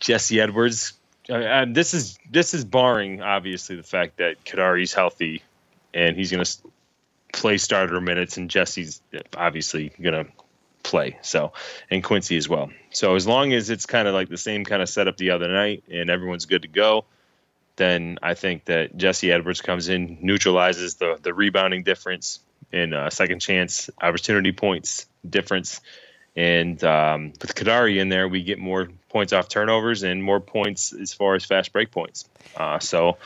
Jesse 0.00 0.40
Edwards. 0.40 0.92
Uh, 1.28 1.66
this 1.68 1.92
is 1.92 2.18
this 2.30 2.54
is 2.54 2.64
barring 2.64 3.20
obviously 3.20 3.74
the 3.74 3.82
fact 3.82 4.18
that 4.18 4.44
Kadary's 4.44 4.94
healthy, 4.94 5.42
and 5.92 6.16
he's 6.16 6.30
going 6.30 6.44
to 6.44 6.58
play 7.32 7.58
starter 7.58 8.00
minutes, 8.00 8.36
and 8.36 8.48
Jesse's 8.48 9.00
obviously 9.36 9.90
going 10.00 10.26
to 10.26 10.32
play. 10.84 11.18
So, 11.22 11.52
and 11.90 12.04
Quincy 12.04 12.36
as 12.36 12.48
well. 12.48 12.70
So 12.90 13.16
as 13.16 13.26
long 13.26 13.52
as 13.52 13.70
it's 13.70 13.86
kind 13.86 14.06
of 14.06 14.14
like 14.14 14.28
the 14.28 14.36
same 14.36 14.64
kind 14.64 14.82
of 14.82 14.88
setup 14.88 15.16
the 15.16 15.30
other 15.30 15.48
night, 15.48 15.82
and 15.90 16.10
everyone's 16.10 16.46
good 16.46 16.62
to 16.62 16.68
go, 16.68 17.06
then 17.74 18.18
I 18.22 18.34
think 18.34 18.66
that 18.66 18.96
Jesse 18.96 19.32
Edwards 19.32 19.62
comes 19.62 19.88
in, 19.88 20.18
neutralizes 20.20 20.94
the 20.96 21.18
the 21.20 21.34
rebounding 21.34 21.82
difference 21.82 22.38
in 22.72 22.92
uh, 22.92 23.10
second 23.10 23.40
chance 23.40 23.90
opportunity 24.00 24.52
points 24.52 25.06
difference. 25.26 25.80
And 26.36 26.82
um, 26.84 27.32
with 27.40 27.54
Kadary 27.54 27.98
in 27.98 28.08
there, 28.08 28.28
we 28.28 28.42
get 28.42 28.58
more 28.58 28.88
points 29.08 29.32
off 29.32 29.48
turnovers 29.48 30.02
and 30.02 30.22
more 30.22 30.40
points 30.40 30.92
as 30.92 31.14
far 31.14 31.34
as 31.34 31.44
fast 31.44 31.72
break 31.72 31.90
points. 31.90 32.28
Uh, 32.56 32.78
so 32.78 33.16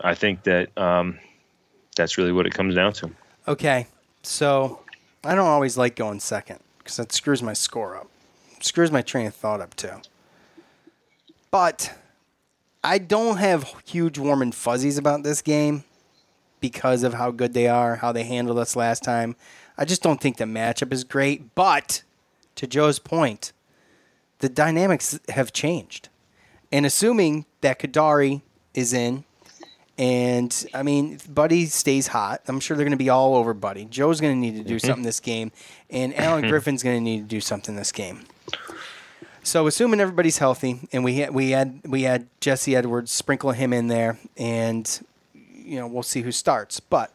I 0.00 0.14
think 0.14 0.44
that 0.44 0.76
um, 0.78 1.18
that's 1.96 2.16
really 2.16 2.32
what 2.32 2.46
it 2.46 2.54
comes 2.54 2.74
down 2.74 2.94
to. 2.94 3.10
Okay. 3.46 3.86
So 4.22 4.80
I 5.24 5.34
don't 5.34 5.46
always 5.46 5.76
like 5.76 5.96
going 5.96 6.20
second 6.20 6.60
because 6.78 6.96
that 6.96 7.12
screws 7.12 7.42
my 7.42 7.52
score 7.52 7.96
up, 7.96 8.08
screws 8.60 8.90
my 8.90 9.02
train 9.02 9.26
of 9.26 9.34
thought 9.34 9.60
up 9.60 9.74
too. 9.76 10.00
But 11.50 11.94
I 12.82 12.98
don't 12.98 13.36
have 13.36 13.72
huge 13.84 14.18
warm 14.18 14.42
and 14.42 14.54
fuzzies 14.54 14.96
about 14.96 15.22
this 15.22 15.42
game 15.42 15.84
because 16.60 17.02
of 17.02 17.14
how 17.14 17.30
good 17.30 17.52
they 17.52 17.68
are, 17.68 17.96
how 17.96 18.12
they 18.12 18.24
handled 18.24 18.58
us 18.58 18.74
last 18.74 19.02
time. 19.04 19.36
I 19.78 19.84
just 19.84 20.02
don't 20.02 20.20
think 20.20 20.36
the 20.36 20.44
matchup 20.44 20.92
is 20.92 21.04
great. 21.04 21.54
But 21.54 22.02
to 22.56 22.66
Joe's 22.66 22.98
point, 22.98 23.52
the 24.40 24.48
dynamics 24.48 25.18
have 25.30 25.52
changed. 25.52 26.08
And 26.70 26.86
assuming 26.86 27.46
that 27.60 27.78
Kadary 27.78 28.42
is 28.74 28.92
in, 28.92 29.24
and 29.98 30.66
I 30.72 30.82
mean, 30.82 31.18
Buddy 31.28 31.66
stays 31.66 32.08
hot. 32.08 32.40
I'm 32.48 32.60
sure 32.60 32.76
they're 32.76 32.84
going 32.86 32.92
to 32.92 32.96
be 32.96 33.10
all 33.10 33.34
over 33.36 33.52
Buddy. 33.52 33.84
Joe's 33.84 34.20
going 34.20 34.34
to 34.34 34.40
need 34.40 34.56
to 34.56 34.64
do 34.64 34.76
Mhm. 34.76 34.80
something 34.80 35.02
this 35.04 35.20
game, 35.20 35.52
and 35.90 36.18
Alan 36.18 36.42
Griffin's 36.48 36.82
going 36.82 36.96
to 36.96 37.02
need 37.02 37.18
to 37.20 37.26
do 37.28 37.40
something 37.40 37.76
this 37.76 37.92
game. 37.92 38.24
So, 39.44 39.66
assuming 39.66 40.00
everybody's 40.00 40.38
healthy, 40.38 40.80
and 40.92 41.02
we 41.04 41.16
had, 41.16 41.34
we 41.34 41.50
had 41.50 41.80
we 41.84 42.02
had 42.02 42.26
Jesse 42.40 42.74
Edwards, 42.76 43.10
sprinkle 43.10 43.50
him 43.52 43.72
in 43.72 43.88
there, 43.88 44.18
and 44.36 44.88
you 45.34 45.78
know 45.78 45.86
we'll 45.86 46.02
see 46.04 46.22
who 46.22 46.32
starts. 46.32 46.80
But 46.80 47.12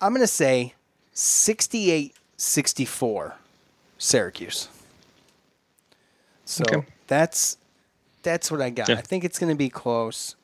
I'm 0.00 0.12
going 0.12 0.20
to 0.22 0.26
say 0.26 0.74
68-64, 1.14 3.32
Syracuse. 3.98 4.68
So 6.44 6.64
Okay. 6.68 6.86
that's 7.06 7.56
that's 8.22 8.50
what 8.50 8.60
I 8.60 8.70
got. 8.70 8.88
Yeah. 8.88 8.96
I 8.96 9.00
think 9.02 9.24
it's 9.24 9.38
going 9.38 9.50
to 9.52 9.56
be 9.56 9.68
close. 9.70 10.34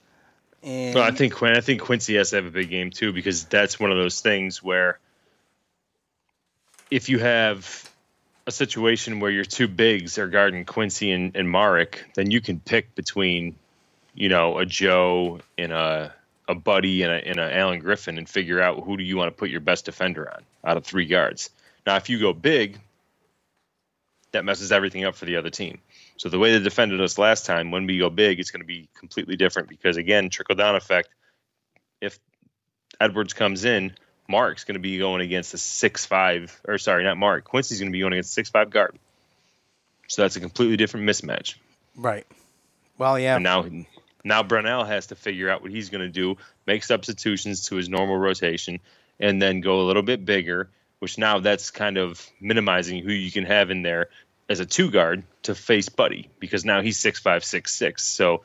And 0.62 0.94
Well, 0.94 1.04
I 1.04 1.10
think 1.10 1.34
Quin- 1.34 1.56
I 1.56 1.60
think 1.60 1.82
Quincy 1.82 2.16
has 2.16 2.30
to 2.30 2.36
have 2.36 2.46
a 2.46 2.50
big 2.50 2.70
game 2.70 2.90
too 2.90 3.12
because 3.12 3.44
that's 3.44 3.78
one 3.78 3.90
of 3.90 3.98
those 3.98 4.20
things 4.20 4.62
where 4.62 4.98
if 6.90 7.08
you 7.08 7.18
have 7.18 7.90
a 8.46 8.52
situation 8.52 9.20
where 9.20 9.30
your 9.30 9.44
two 9.44 9.68
bigs 9.68 10.18
are 10.18 10.28
guarding 10.28 10.64
Quincy 10.64 11.10
and, 11.10 11.36
and 11.36 11.50
Marek, 11.50 12.04
then 12.14 12.30
you 12.30 12.40
can 12.40 12.60
pick 12.60 12.94
between, 12.94 13.56
you 14.14 14.28
know, 14.28 14.58
a 14.58 14.64
Joe 14.64 15.40
and 15.58 15.72
a 15.72 16.14
a 16.48 16.54
Buddy 16.54 17.02
and 17.02 17.12
a 17.12 17.28
and 17.28 17.38
a 17.38 17.56
Alan 17.56 17.80
Griffin 17.80 18.18
and 18.18 18.28
figure 18.28 18.60
out 18.60 18.84
who 18.84 18.96
do 18.96 19.02
you 19.02 19.16
want 19.16 19.28
to 19.28 19.38
put 19.38 19.50
your 19.50 19.60
best 19.60 19.84
defender 19.84 20.30
on 20.32 20.42
out 20.64 20.76
of 20.76 20.84
three 20.84 21.06
guards. 21.06 21.50
Now, 21.86 21.96
if 21.96 22.08
you 22.08 22.18
go 22.20 22.32
big, 22.32 22.78
that 24.32 24.44
messes 24.44 24.72
everything 24.72 25.04
up 25.04 25.14
for 25.14 25.24
the 25.24 25.36
other 25.36 25.50
team. 25.50 25.78
So 26.16 26.28
the 26.28 26.38
way 26.38 26.56
they 26.56 26.62
defended 26.62 27.00
us 27.00 27.18
last 27.18 27.46
time, 27.46 27.70
when 27.70 27.86
we 27.86 27.98
go 27.98 28.10
big, 28.10 28.40
it's 28.40 28.50
going 28.50 28.62
to 28.62 28.66
be 28.66 28.88
completely 28.94 29.36
different 29.36 29.68
because 29.68 29.96
again, 29.96 30.30
trickle 30.30 30.54
down 30.54 30.76
effect. 30.76 31.08
If 32.00 32.18
Edwards 33.00 33.32
comes 33.32 33.64
in, 33.64 33.94
Mark's 34.28 34.64
going 34.64 34.74
to 34.74 34.80
be 34.80 34.98
going 34.98 35.20
against 35.20 35.54
a 35.54 35.58
six 35.58 36.06
five, 36.06 36.58
or 36.66 36.78
sorry, 36.78 37.04
not 37.04 37.16
Mark. 37.16 37.44
Quincy's 37.44 37.78
going 37.80 37.90
to 37.90 37.92
be 37.92 38.00
going 38.00 38.12
against 38.12 38.30
a 38.30 38.34
six 38.34 38.50
five 38.50 38.70
guard. 38.70 38.98
So 40.08 40.22
that's 40.22 40.36
a 40.36 40.40
completely 40.40 40.76
different 40.76 41.08
mismatch. 41.08 41.54
right. 41.96 42.26
Well, 42.98 43.18
yeah. 43.18 43.34
And 43.36 43.44
now, 43.44 43.66
now 44.26 44.42
Brownell 44.42 44.84
has 44.84 45.06
to 45.06 45.14
figure 45.14 45.48
out 45.48 45.62
what 45.62 45.70
he's 45.70 45.88
going 45.88 46.00
to 46.00 46.08
do, 46.08 46.36
make 46.66 46.82
substitutions 46.82 47.62
to 47.66 47.76
his 47.76 47.88
normal 47.88 48.18
rotation, 48.18 48.80
and 49.20 49.40
then 49.40 49.60
go 49.60 49.80
a 49.80 49.84
little 49.84 50.02
bit 50.02 50.24
bigger. 50.24 50.68
Which 50.98 51.18
now 51.18 51.40
that's 51.40 51.70
kind 51.70 51.98
of 51.98 52.26
minimizing 52.40 53.02
who 53.02 53.12
you 53.12 53.30
can 53.30 53.44
have 53.44 53.70
in 53.70 53.82
there 53.82 54.08
as 54.48 54.60
a 54.60 54.66
two 54.66 54.90
guard 54.90 55.24
to 55.42 55.54
face 55.54 55.90
Buddy 55.90 56.30
because 56.40 56.64
now 56.64 56.80
he's 56.80 56.98
six 56.98 57.20
five 57.20 57.44
six 57.44 57.74
six. 57.74 58.02
So, 58.08 58.42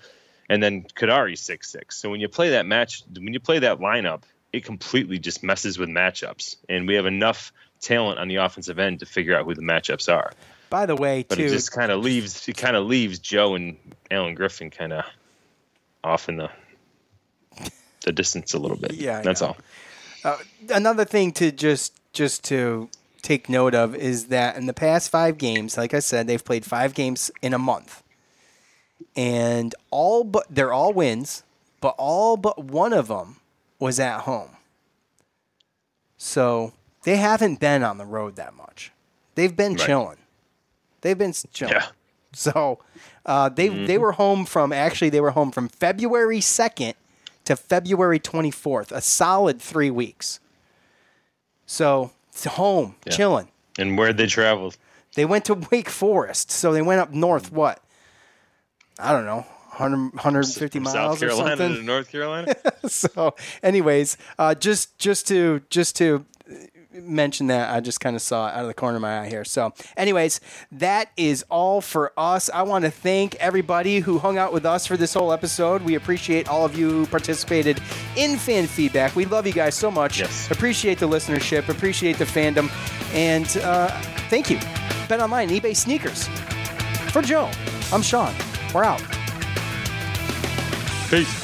and 0.49 0.61
then 0.61 0.83
Kadary's 0.83 1.39
six 1.39 1.71
six. 1.71 1.97
So 1.97 2.09
when 2.09 2.19
you 2.19 2.27
play 2.27 2.51
that 2.51 2.65
match, 2.65 3.03
when 3.15 3.33
you 3.33 3.39
play 3.39 3.59
that 3.59 3.79
lineup, 3.79 4.23
it 4.51 4.65
completely 4.65 5.17
just 5.17 5.43
messes 5.43 5.79
with 5.79 5.89
matchups. 5.89 6.57
And 6.67 6.87
we 6.87 6.95
have 6.95 7.05
enough 7.05 7.53
talent 7.79 8.19
on 8.19 8.27
the 8.27 8.35
offensive 8.35 8.79
end 8.79 8.99
to 8.99 9.05
figure 9.05 9.35
out 9.35 9.45
who 9.45 9.55
the 9.55 9.61
matchups 9.61 10.13
are. 10.13 10.33
By 10.69 10.85
the 10.85 10.95
way, 10.95 11.25
But 11.27 11.37
too, 11.37 11.45
it 11.45 11.49
just 11.49 11.71
kind 11.71 11.91
of 11.91 12.03
leaves 12.03 12.47
it 12.47 12.57
kind 12.57 12.75
of 12.75 12.85
leaves 12.85 13.17
Joe 13.19 13.55
and 13.55 13.77
Alan 14.11 14.35
Griffin 14.35 14.69
kind 14.69 14.93
of 14.93 15.05
off 16.03 16.29
in 16.29 16.37
the 16.37 16.49
the 18.03 18.11
distance 18.11 18.53
a 18.53 18.57
little 18.59 18.77
bit. 18.77 18.93
Yeah, 18.93 19.21
that's 19.21 19.41
all. 19.41 19.57
Uh, 20.23 20.37
another 20.69 21.05
thing 21.05 21.31
to 21.33 21.51
just 21.51 21.93
just 22.13 22.43
to 22.45 22.89
take 23.21 23.47
note 23.49 23.75
of 23.75 23.95
is 23.95 24.27
that 24.27 24.55
in 24.57 24.65
the 24.65 24.73
past 24.73 25.09
five 25.11 25.37
games, 25.37 25.77
like 25.77 25.93
I 25.93 25.99
said, 25.99 26.27
they've 26.27 26.43
played 26.43 26.65
five 26.65 26.93
games 26.93 27.29
in 27.41 27.53
a 27.53 27.59
month, 27.59 28.03
and 29.15 29.73
all 29.91 30.23
but 30.23 30.45
they're 30.49 30.73
all 30.73 30.93
wins, 30.93 31.43
but 31.79 31.95
all 31.97 32.37
but 32.37 32.63
one 32.63 32.93
of 32.93 33.07
them 33.07 33.37
was 33.79 33.99
at 33.99 34.21
home. 34.21 34.57
So 36.17 36.73
they 37.03 37.17
haven't 37.17 37.59
been 37.59 37.83
on 37.83 37.97
the 37.97 38.05
road 38.05 38.35
that 38.35 38.53
much. 38.55 38.91
They've 39.35 39.55
been 39.55 39.73
Right. 39.73 39.85
chilling. 39.85 40.17
They've 41.01 41.17
been 41.17 41.33
chilling. 41.51 41.73
Yeah. 41.75 41.87
So 42.35 42.79
uh, 43.25 43.49
they 43.49 43.67
they 43.67 43.95
Mhm. 43.97 43.99
were 43.99 44.11
home 44.13 44.45
from 44.45 44.71
actually 44.71 45.09
they 45.09 45.19
were 45.21 45.31
home 45.31 45.51
from 45.51 45.67
February 45.67 46.39
second 46.41 46.93
to 47.45 47.55
February 47.55 48.19
twenty 48.19 48.51
fourth, 48.51 48.91
a 48.91 49.01
solid 49.01 49.61
three 49.61 49.91
weeks. 49.91 50.39
So 51.65 52.11
it's 52.29 52.45
home, 52.45 52.95
Yeah. 53.05 53.13
chilling. 53.13 53.47
And 53.77 53.97
where'd 53.97 54.17
they 54.17 54.27
travel? 54.27 54.73
They 55.15 55.25
went 55.25 55.45
to 55.45 55.55
Wake 55.71 55.89
Forest, 55.89 56.51
so 56.51 56.71
they 56.73 56.81
went 56.81 57.01
up 57.01 57.11
north. 57.11 57.51
What? 57.51 57.81
I 58.99 59.11
don't 59.11 59.25
know. 59.25 59.45
100, 59.77 60.13
150 60.13 60.77
From 60.79 60.83
miles 60.83 60.93
South 60.93 61.17
or 61.23 61.27
Carolina 61.27 61.57
something. 61.57 61.75
to 61.75 61.83
North 61.83 62.11
Carolina. 62.11 62.53
so, 62.87 63.35
anyways, 63.63 64.17
uh, 64.37 64.53
just 64.55 64.97
just 64.99 65.27
to 65.29 65.61
just 65.69 65.95
to 65.97 66.25
mention 66.93 67.47
that 67.47 67.73
I 67.73 67.79
just 67.79 67.99
kind 67.99 68.15
of 68.15 68.21
saw 68.21 68.47
it 68.47 68.53
out 68.53 68.61
of 68.61 68.67
the 68.67 68.73
corner 68.73 68.97
of 68.97 69.01
my 69.01 69.21
eye 69.21 69.29
here. 69.29 69.45
So, 69.45 69.73
anyways, 69.95 70.41
that 70.71 71.11
is 71.17 71.43
all 71.49 71.81
for 71.81 72.11
us. 72.17 72.49
I 72.49 72.63
want 72.63 72.85
to 72.85 72.91
thank 72.91 73.35
everybody 73.35 73.99
who 73.99 74.19
hung 74.19 74.37
out 74.37 74.53
with 74.53 74.65
us 74.65 74.85
for 74.85 74.97
this 74.97 75.13
whole 75.13 75.31
episode. 75.31 75.81
We 75.81 75.95
appreciate 75.95 76.47
all 76.49 76.65
of 76.65 76.77
you 76.77 76.89
who 76.89 77.05
participated 77.05 77.81
in 78.15 78.37
fan 78.37 78.67
feedback. 78.67 79.15
We 79.15 79.25
love 79.25 79.47
you 79.47 79.53
guys 79.53 79.75
so 79.75 79.89
much. 79.89 80.19
Yes. 80.19 80.49
Appreciate 80.51 80.99
the 80.99 81.07
listenership. 81.07 81.69
Appreciate 81.69 82.17
the 82.17 82.25
fandom, 82.25 82.69
and 83.13 83.45
uh, 83.63 83.87
thank 84.29 84.49
you. 84.49 84.59
Bet 85.07 85.19
online, 85.19 85.49
eBay 85.49 85.75
sneakers. 85.75 86.27
For 87.11 87.21
Joe, 87.21 87.49
I'm 87.91 88.01
Sean. 88.01 88.33
We're 88.73 88.85
out. 88.85 89.03
Peace. 91.09 91.40